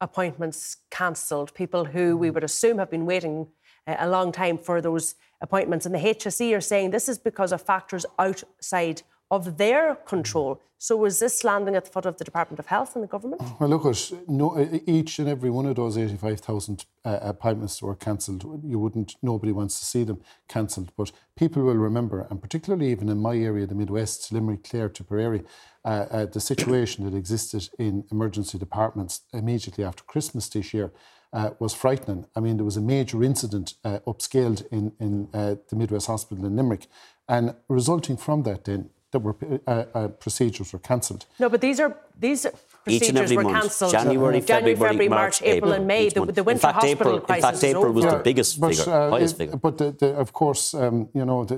appointments 0.00 0.76
cancelled, 0.90 1.54
people 1.54 1.86
who 1.86 2.16
we 2.16 2.30
would 2.30 2.44
assume 2.44 2.78
have 2.78 2.90
been 2.90 3.06
waiting 3.06 3.46
uh, 3.86 3.96
a 3.98 4.08
long 4.08 4.30
time 4.30 4.58
for 4.58 4.82
those 4.82 5.14
appointments. 5.40 5.86
And 5.86 5.94
the 5.94 5.98
HSE 5.98 6.54
are 6.54 6.60
saying 6.60 6.90
this 6.90 7.08
is 7.08 7.18
because 7.18 7.52
of 7.52 7.62
factors 7.62 8.04
outside 8.18 9.02
of 9.30 9.56
their 9.56 9.94
control. 9.94 10.60
So 10.78 10.94
was 10.94 11.20
this 11.20 11.42
landing 11.42 11.74
at 11.74 11.86
the 11.86 11.90
foot 11.90 12.04
of 12.04 12.18
the 12.18 12.24
Department 12.24 12.58
of 12.58 12.66
Health 12.66 12.94
and 12.94 13.02
the 13.02 13.08
government? 13.08 13.40
Well, 13.58 13.70
look, 13.70 13.86
at 13.86 14.12
no, 14.28 14.58
each 14.86 15.18
and 15.18 15.26
every 15.26 15.48
one 15.48 15.64
of 15.64 15.76
those 15.76 15.96
85,000 15.96 16.84
uh, 17.02 17.18
appointments 17.22 17.80
were 17.80 17.94
cancelled. 17.94 18.44
You 18.62 18.78
wouldn't, 18.78 19.16
nobody 19.22 19.52
wants 19.52 19.78
to 19.80 19.86
see 19.86 20.04
them 20.04 20.20
cancelled. 20.48 20.92
But 20.96 21.12
people 21.34 21.62
will 21.62 21.76
remember, 21.76 22.26
and 22.28 22.42
particularly 22.42 22.90
even 22.90 23.08
in 23.08 23.18
my 23.18 23.36
area, 23.36 23.66
the 23.66 23.74
Midwest, 23.74 24.30
Limerick, 24.32 24.64
Clare, 24.64 24.90
Tipperary, 24.90 25.44
uh, 25.84 26.06
uh, 26.10 26.26
the 26.26 26.40
situation 26.40 27.04
that 27.04 27.16
existed 27.16 27.70
in 27.78 28.04
emergency 28.12 28.58
departments 28.58 29.22
immediately 29.32 29.82
after 29.82 30.04
Christmas 30.04 30.48
this 30.48 30.74
year. 30.74 30.92
Uh, 31.32 31.50
was 31.58 31.74
frightening. 31.74 32.24
I 32.34 32.40
mean, 32.40 32.56
there 32.56 32.64
was 32.64 32.78
a 32.78 32.80
major 32.80 33.22
incident 33.22 33.74
uh, 33.84 33.98
upscaled 34.06 34.64
in, 34.70 34.92
in 34.98 35.28
uh, 35.34 35.56
the 35.68 35.76
Midwest 35.76 36.06
Hospital 36.06 36.46
in 36.46 36.56
Limerick. 36.56 36.86
And 37.28 37.56
resulting 37.68 38.16
from 38.16 38.44
that, 38.44 38.64
then, 38.64 38.90
that 39.16 39.22
were 39.22 39.60
uh, 39.66 39.84
uh, 39.94 40.08
procedures 40.08 40.72
were 40.72 40.78
cancelled. 40.78 41.26
No, 41.38 41.48
but 41.48 41.60
these 41.60 41.80
are 41.80 41.96
these 42.18 42.46
procedures 42.84 43.32
were 43.32 43.44
cancelled. 43.44 43.92
January, 43.92 44.40
January, 44.40 44.42
February, 44.42 44.74
February 44.76 45.08
March, 45.08 45.42
April, 45.42 45.56
April, 45.56 45.72
and 45.72 45.86
May. 45.86 46.08
The, 46.08 46.24
the, 46.26 46.44
winter 46.44 46.60
fact, 46.60 46.74
hospital 46.74 47.16
April, 47.16 47.20
crisis 47.20 47.44
in 47.44 47.52
fact, 47.52 47.64
April 47.64 47.92
was 47.92 48.04
over. 48.04 48.16
the 48.18 48.22
biggest 48.22 48.60
but, 48.60 48.74
figure, 48.74 48.92
uh, 48.92 49.10
highest 49.10 49.36
figure. 49.38 49.56
But 49.56 49.78
the, 49.78 49.90
the, 49.92 50.08
of 50.14 50.32
course, 50.32 50.74
um, 50.74 51.08
you 51.14 51.24
know, 51.24 51.44
the, 51.44 51.56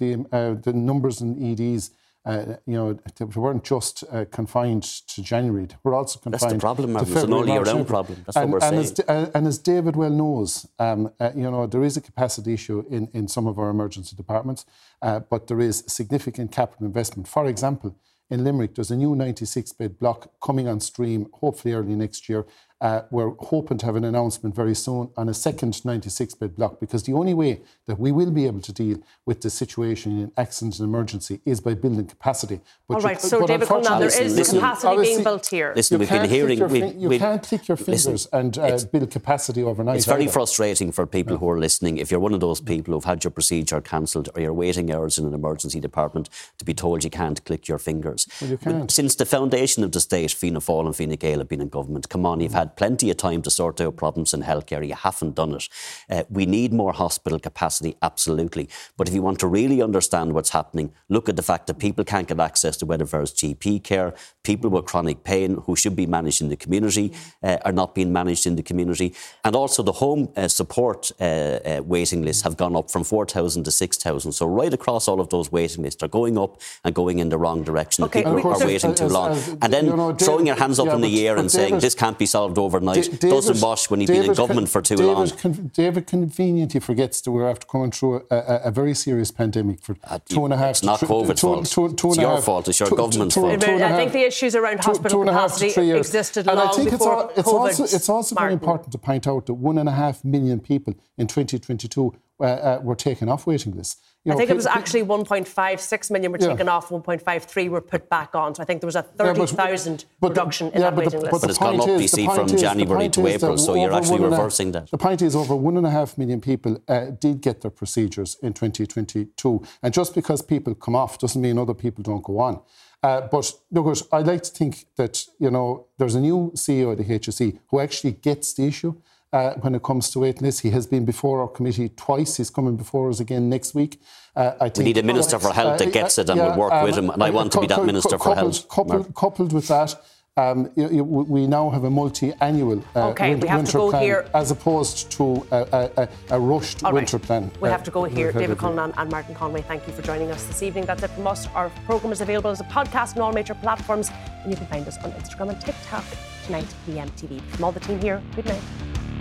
the, 0.00 0.26
uh, 0.32 0.54
the 0.66 0.72
numbers 0.72 1.20
in 1.20 1.30
EDs 1.50 1.90
uh, 2.28 2.56
you 2.66 2.74
know, 2.74 2.92
they 2.92 3.24
weren't 3.24 3.64
just 3.64 4.04
uh, 4.12 4.26
confined 4.30 4.82
to 4.82 5.22
January. 5.22 5.64
They 5.64 5.76
were 5.82 5.94
also 5.94 6.18
confined. 6.18 6.42
That's 6.42 6.52
the 6.52 6.58
problem, 6.58 6.92
to 6.92 7.00
It's 7.00 7.22
an 7.22 7.32
all 7.32 7.48
year 7.48 7.62
round 7.62 7.88
problem. 7.88 8.22
That's 8.26 8.36
and, 8.36 8.52
what 8.52 8.60
we're 8.60 8.68
and 8.68 8.86
saying. 8.86 9.08
As, 9.08 9.30
and 9.30 9.46
as 9.46 9.56
David 9.56 9.96
well 9.96 10.10
knows, 10.10 10.68
um, 10.78 11.10
uh, 11.18 11.30
you 11.34 11.50
know, 11.50 11.66
there 11.66 11.82
is 11.82 11.96
a 11.96 12.02
capacity 12.02 12.52
issue 12.52 12.84
in, 12.90 13.08
in 13.14 13.28
some 13.28 13.46
of 13.46 13.58
our 13.58 13.70
emergency 13.70 14.14
departments, 14.14 14.66
uh, 15.00 15.20
but 15.20 15.46
there 15.46 15.58
is 15.58 15.84
significant 15.86 16.52
capital 16.52 16.84
investment. 16.84 17.26
For 17.28 17.46
example, 17.46 17.96
in 18.28 18.44
Limerick, 18.44 18.74
there's 18.74 18.90
a 18.90 18.96
new 18.96 19.16
96 19.16 19.72
bed 19.72 19.98
block 19.98 20.30
coming 20.42 20.68
on 20.68 20.80
stream, 20.80 21.30
hopefully 21.32 21.72
early 21.72 21.94
next 21.94 22.28
year. 22.28 22.44
Uh, 22.80 23.02
we're 23.10 23.34
hoping 23.40 23.76
to 23.76 23.86
have 23.86 23.96
an 23.96 24.04
announcement 24.04 24.54
very 24.54 24.74
soon 24.74 25.10
on 25.16 25.28
a 25.28 25.34
second 25.34 25.84
96 25.84 26.34
bed 26.34 26.54
block 26.54 26.78
because 26.78 27.02
the 27.02 27.12
only 27.12 27.34
way 27.34 27.60
that 27.86 27.98
we 27.98 28.12
will 28.12 28.30
be 28.30 28.46
able 28.46 28.60
to 28.60 28.72
deal 28.72 28.98
with 29.26 29.40
the 29.40 29.50
situation 29.50 30.20
in 30.20 30.32
accident 30.36 30.78
and 30.78 30.88
emergency 30.88 31.40
is 31.44 31.60
by 31.60 31.74
building 31.74 32.06
capacity. 32.06 32.60
But 32.86 32.96
All 32.96 33.00
right, 33.00 33.20
you, 33.20 33.28
so 33.28 33.46
David 33.46 33.66
Cullinane, 33.66 33.98
there 33.98 34.22
is 34.22 34.36
listen, 34.36 34.60
capacity 34.60 35.02
being 35.02 35.24
built 35.24 35.46
here. 35.46 35.72
Listen, 35.74 35.98
we've 35.98 36.08
been 36.08 36.30
hearing. 36.30 36.58
Your, 36.58 36.68
we, 36.68 36.86
you 36.86 37.18
can't 37.18 37.42
click 37.42 37.66
your 37.66 37.76
fingers 37.76 38.06
listen, 38.06 38.38
and 38.38 38.58
uh, 38.58 38.78
build 38.92 39.10
capacity 39.10 39.64
overnight. 39.64 39.96
It's 39.96 40.06
very 40.06 40.24
either. 40.24 40.32
frustrating 40.32 40.92
for 40.92 41.04
people 41.04 41.38
who 41.38 41.50
are 41.50 41.58
listening. 41.58 41.98
If 41.98 42.12
you're 42.12 42.20
one 42.20 42.34
of 42.34 42.40
those 42.40 42.60
people 42.60 42.94
who've 42.94 43.04
had 43.04 43.24
your 43.24 43.32
procedure 43.32 43.80
cancelled 43.80 44.28
or 44.36 44.40
you're 44.40 44.52
waiting 44.52 44.92
hours 44.92 45.18
in 45.18 45.26
an 45.26 45.34
emergency 45.34 45.80
department 45.80 46.28
to 46.58 46.64
be 46.64 46.74
told 46.74 47.02
you 47.02 47.10
can't 47.10 47.44
click 47.44 47.66
your 47.66 47.78
fingers. 47.78 48.28
Well, 48.40 48.50
you 48.50 48.56
can't. 48.56 48.90
Since 48.90 49.16
the 49.16 49.26
foundation 49.26 49.82
of 49.82 49.90
the 49.90 50.00
state, 50.00 50.30
Fianna 50.30 50.60
Fáil 50.60 50.86
and 50.86 50.94
Fine 50.94 51.16
Gael 51.16 51.38
have 51.38 51.48
been 51.48 51.60
in 51.60 51.68
government, 51.68 52.08
come 52.08 52.24
on, 52.24 52.40
you've 52.40 52.52
had 52.52 52.67
plenty 52.76 53.10
of 53.10 53.16
time 53.16 53.42
to 53.42 53.50
sort 53.50 53.80
out 53.80 53.96
problems 53.96 54.34
in 54.34 54.42
healthcare. 54.42 54.86
You 54.86 54.94
haven't 54.94 55.34
done 55.34 55.54
it. 55.54 55.68
Uh, 56.10 56.24
we 56.30 56.46
need 56.46 56.72
more 56.72 56.92
hospital 56.92 57.38
capacity, 57.38 57.96
absolutely. 58.02 58.68
But 58.96 59.08
if 59.08 59.14
you 59.14 59.22
want 59.22 59.38
to 59.40 59.46
really 59.46 59.82
understand 59.82 60.32
what's 60.32 60.50
happening, 60.50 60.92
look 61.08 61.28
at 61.28 61.36
the 61.36 61.42
fact 61.42 61.66
that 61.66 61.78
people 61.78 62.04
can't 62.04 62.28
get 62.28 62.40
access 62.40 62.76
to 62.78 62.86
whether 62.86 63.04
GP 63.04 63.82
care, 63.84 64.14
people 64.42 64.70
with 64.70 64.84
chronic 64.84 65.24
pain 65.24 65.56
who 65.64 65.76
should 65.76 65.96
be 65.96 66.06
managed 66.06 66.40
in 66.40 66.48
the 66.48 66.56
community 66.56 67.12
uh, 67.42 67.58
are 67.64 67.72
not 67.72 67.94
being 67.94 68.12
managed 68.12 68.46
in 68.46 68.56
the 68.56 68.62
community. 68.62 69.14
And 69.44 69.56
also 69.56 69.82
the 69.82 69.92
home 69.92 70.28
uh, 70.36 70.48
support 70.48 71.10
uh, 71.20 71.24
uh, 71.24 71.82
waiting 71.84 72.22
lists 72.22 72.42
have 72.42 72.56
gone 72.56 72.76
up 72.76 72.90
from 72.90 73.04
4,000 73.04 73.64
to 73.64 73.70
6,000. 73.70 74.32
So 74.32 74.46
right 74.46 74.72
across 74.72 75.08
all 75.08 75.20
of 75.20 75.28
those 75.30 75.50
waiting 75.52 75.82
lists 75.84 76.02
are 76.02 76.08
going 76.08 76.38
up 76.38 76.60
and 76.84 76.94
going 76.94 77.18
in 77.18 77.28
the 77.28 77.38
wrong 77.38 77.62
direction. 77.62 78.04
Okay, 78.04 78.22
people 78.22 78.52
are 78.52 78.66
waiting 78.66 78.94
too 78.94 79.06
long. 79.06 79.36
and 79.62 79.72
then 79.72 79.86
you 79.86 79.96
know, 79.96 80.12
David, 80.12 80.24
throwing 80.26 80.46
your 80.46 80.56
hands 80.56 80.78
up 80.78 80.86
yeah, 80.86 80.94
in 80.94 81.00
the 81.00 81.28
air 81.28 81.36
and 81.36 81.50
saying 81.50 81.78
this 81.78 81.94
can't 81.94 82.18
be 82.18 82.26
solved 82.26 82.57
overnight 82.58 83.04
David, 83.04 83.20
doesn't 83.20 83.60
wash 83.60 83.90
when 83.90 84.00
you've 84.00 84.08
David, 84.08 84.22
been 84.22 84.30
in 84.30 84.36
government 84.36 84.68
for 84.68 84.82
too 84.82 84.96
David, 84.96 85.12
long. 85.12 85.30
Con- 85.30 85.70
David 85.74 86.06
conveniently 86.06 86.80
forgets 86.80 87.20
that 87.22 87.30
we're 87.30 87.48
after 87.48 87.66
coming 87.66 87.90
through 87.90 88.26
a, 88.30 88.36
a, 88.36 88.60
a 88.64 88.70
very 88.70 88.94
serious 88.94 89.30
pandemic 89.30 89.80
for 89.80 89.96
uh, 90.04 90.18
two 90.28 90.44
and 90.44 90.54
a 90.54 90.56
half. 90.56 90.70
It's 90.70 90.82
not 90.82 91.00
COVID's 91.00 91.40
fault. 91.40 91.66
Two, 91.66 91.92
two 91.94 92.08
it's 92.08 92.18
your 92.18 92.36
half, 92.36 92.44
fault. 92.44 92.68
It's 92.68 92.80
your 92.80 92.90
government's 92.90 93.34
fault. 93.34 93.64
I 93.64 93.96
think 93.96 94.12
the 94.12 94.26
issues 94.26 94.54
around 94.54 94.80
hospital 94.80 95.24
capacity 95.24 95.90
existed 95.90 96.48
and 96.48 96.58
long 96.58 96.68
I 96.68 96.72
think 96.72 96.90
before 96.90 97.30
it's, 97.36 97.48
all, 97.48 97.66
it's 97.66 97.80
also, 97.80 97.96
it's 97.96 98.08
also 98.08 98.34
very 98.34 98.52
important 98.52 98.92
to 98.92 98.98
point 98.98 99.26
out 99.26 99.46
that 99.46 99.54
one 99.54 99.78
and 99.78 99.88
a 99.88 99.92
half 99.92 100.24
million 100.24 100.60
people 100.60 100.94
in 101.16 101.26
2022 101.26 102.14
uh, 102.40 102.44
uh, 102.44 102.80
were 102.82 102.94
taken 102.94 103.28
off 103.28 103.46
waiting 103.46 103.76
lists. 103.76 103.96
You 104.24 104.30
know, 104.30 104.36
I 104.36 104.38
think 104.38 104.50
it 104.50 104.56
was 104.56 104.66
actually 104.66 105.04
1.56 105.04 106.10
million 106.10 106.32
were 106.32 106.38
taken 106.38 106.68
off, 106.68 106.88
1.53 106.88 107.68
were 107.68 107.80
put 107.80 108.08
back 108.08 108.34
on. 108.34 108.54
So 108.54 108.62
I 108.62 108.66
think 108.66 108.80
there 108.80 108.86
was 108.86 108.96
a 108.96 109.02
30,000 109.02 110.04
yeah, 110.20 110.28
reduction 110.28 110.66
in 110.68 110.74
yeah, 110.74 110.90
that 110.90 110.96
waiting 110.96 111.20
the, 111.20 111.26
list. 111.26 111.30
But, 111.30 111.40
but 111.40 111.50
it's 111.50 111.58
gone 111.58 111.80
up, 111.80 112.00
you 112.00 112.08
see, 112.08 112.26
from 112.26 112.46
is, 112.46 112.60
January 112.60 113.08
to 113.08 113.26
April, 113.26 113.56
so 113.56 113.74
you're 113.74 113.92
actually 113.92 114.20
reversing 114.20 114.72
that. 114.72 114.90
The 114.90 114.98
point 114.98 115.22
is, 115.22 115.34
over 115.34 115.56
one 115.56 115.76
and 115.76 115.86
a 115.86 115.90
half 115.90 116.18
million 116.18 116.40
people 116.40 116.82
uh, 116.88 117.06
did 117.18 117.40
get 117.40 117.62
their 117.62 117.70
procedures 117.70 118.36
in 118.42 118.52
2022. 118.52 119.64
And 119.82 119.94
just 119.94 120.14
because 120.14 120.42
people 120.42 120.74
come 120.74 120.94
off 120.94 121.18
doesn't 121.18 121.40
mean 121.40 121.58
other 121.58 121.74
people 121.74 122.02
don't 122.02 122.22
go 122.22 122.38
on. 122.38 122.60
Uh, 123.02 123.22
but 123.22 123.52
look, 123.70 123.96
I 124.12 124.18
like 124.18 124.42
to 124.42 124.50
think 124.50 124.86
that 124.96 125.24
you 125.38 125.50
know 125.50 125.86
there's 125.98 126.16
a 126.16 126.20
new 126.20 126.52
CEO 126.54 126.92
of 126.92 126.98
the 126.98 127.04
HSE 127.04 127.58
who 127.68 127.78
actually 127.78 128.12
gets 128.12 128.52
the 128.54 128.66
issue 128.66 128.94
uh, 129.32 129.54
when 129.54 129.74
it 129.74 129.82
comes 129.82 130.10
to 130.10 130.20
waiting 130.20 130.42
lists. 130.42 130.60
He 130.60 130.70
has 130.70 130.86
been 130.86 131.04
before 131.04 131.40
our 131.42 131.48
committee 131.48 131.88
twice. 131.90 132.36
He's 132.36 132.50
coming 132.50 132.76
before 132.76 133.08
us 133.10 133.20
again 133.20 133.48
next 133.48 133.74
week. 133.74 134.00
Uh, 134.34 134.52
I 134.60 134.68
think, 134.68 134.78
we 134.78 134.84
need 134.84 134.98
a 134.98 135.02
minister 135.02 135.38
for 135.38 135.52
health 135.52 135.78
that 135.78 135.88
uh, 135.88 135.90
gets 135.90 136.18
it 136.18 136.30
and 136.30 136.38
yeah, 136.38 136.50
will 136.50 136.58
work 136.58 136.72
um, 136.72 136.84
with 136.84 136.96
him. 136.96 137.10
And 137.10 137.22
I 137.22 137.30
want 137.30 137.52
to 137.52 137.60
be 137.60 137.66
that 137.66 137.84
minister 137.84 138.16
coupled, 138.16 138.22
for 138.22 138.34
health. 138.34 138.68
Coupled, 138.68 139.14
coupled 139.14 139.52
with 139.52 139.68
that. 139.68 139.94
um, 140.38 140.70
you, 140.76 140.88
you, 140.88 141.04
we 141.04 141.46
now 141.48 141.68
have 141.68 141.82
a 141.82 141.90
multi-annual 141.90 142.82
uh, 142.94 143.08
okay, 143.08 143.30
winter, 143.30 143.44
we 143.44 143.48
have 143.48 143.58
winter 143.58 143.72
to 143.72 143.78
go 143.78 143.90
plan 143.90 144.02
here. 144.02 144.30
as 144.34 144.52
opposed 144.52 145.10
to 145.10 145.44
a, 145.50 145.90
a, 145.96 146.08
a 146.30 146.40
rushed 146.40 146.84
All 146.84 146.92
right. 146.92 146.98
winter 146.98 147.18
plan. 147.18 147.50
We'll 147.60 147.72
uh, 147.72 147.76
have 147.76 147.82
to 147.84 147.90
go 147.90 148.04
here. 148.04 148.30
David 148.30 148.62
of 148.62 148.78
and 148.78 149.10
Martin 149.10 149.34
Conway, 149.34 149.62
thank 149.62 149.86
you 149.88 149.92
for 149.92 150.02
joining 150.02 150.30
us 150.30 150.44
this 150.46 150.62
evening. 150.62 150.86
That's 150.86 151.02
it 151.02 151.10
from 151.10 151.26
us. 151.26 151.48
Our 151.48 151.70
programme 151.86 152.12
is 152.12 152.20
available 152.20 152.50
as 152.50 152.60
a 152.60 152.64
podcast 152.64 153.16
on 153.16 153.22
all 153.22 153.32
major 153.32 153.54
platforms, 153.54 154.10
and 154.42 154.50
you 154.50 154.56
can 154.56 154.68
find 154.68 154.86
us 154.86 154.96
on 154.98 155.10
Instagram 155.12 155.50
and 155.50 155.60
TikTok 155.60 156.04
tonight, 156.46 156.72
VMTV. 156.88 157.40
From 157.42 157.64
all 157.64 157.72
the 157.72 157.80
team 157.80 158.00
here, 158.00 158.22
good 158.36 158.46
night. 158.46 158.62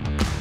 Bye. 0.03 0.36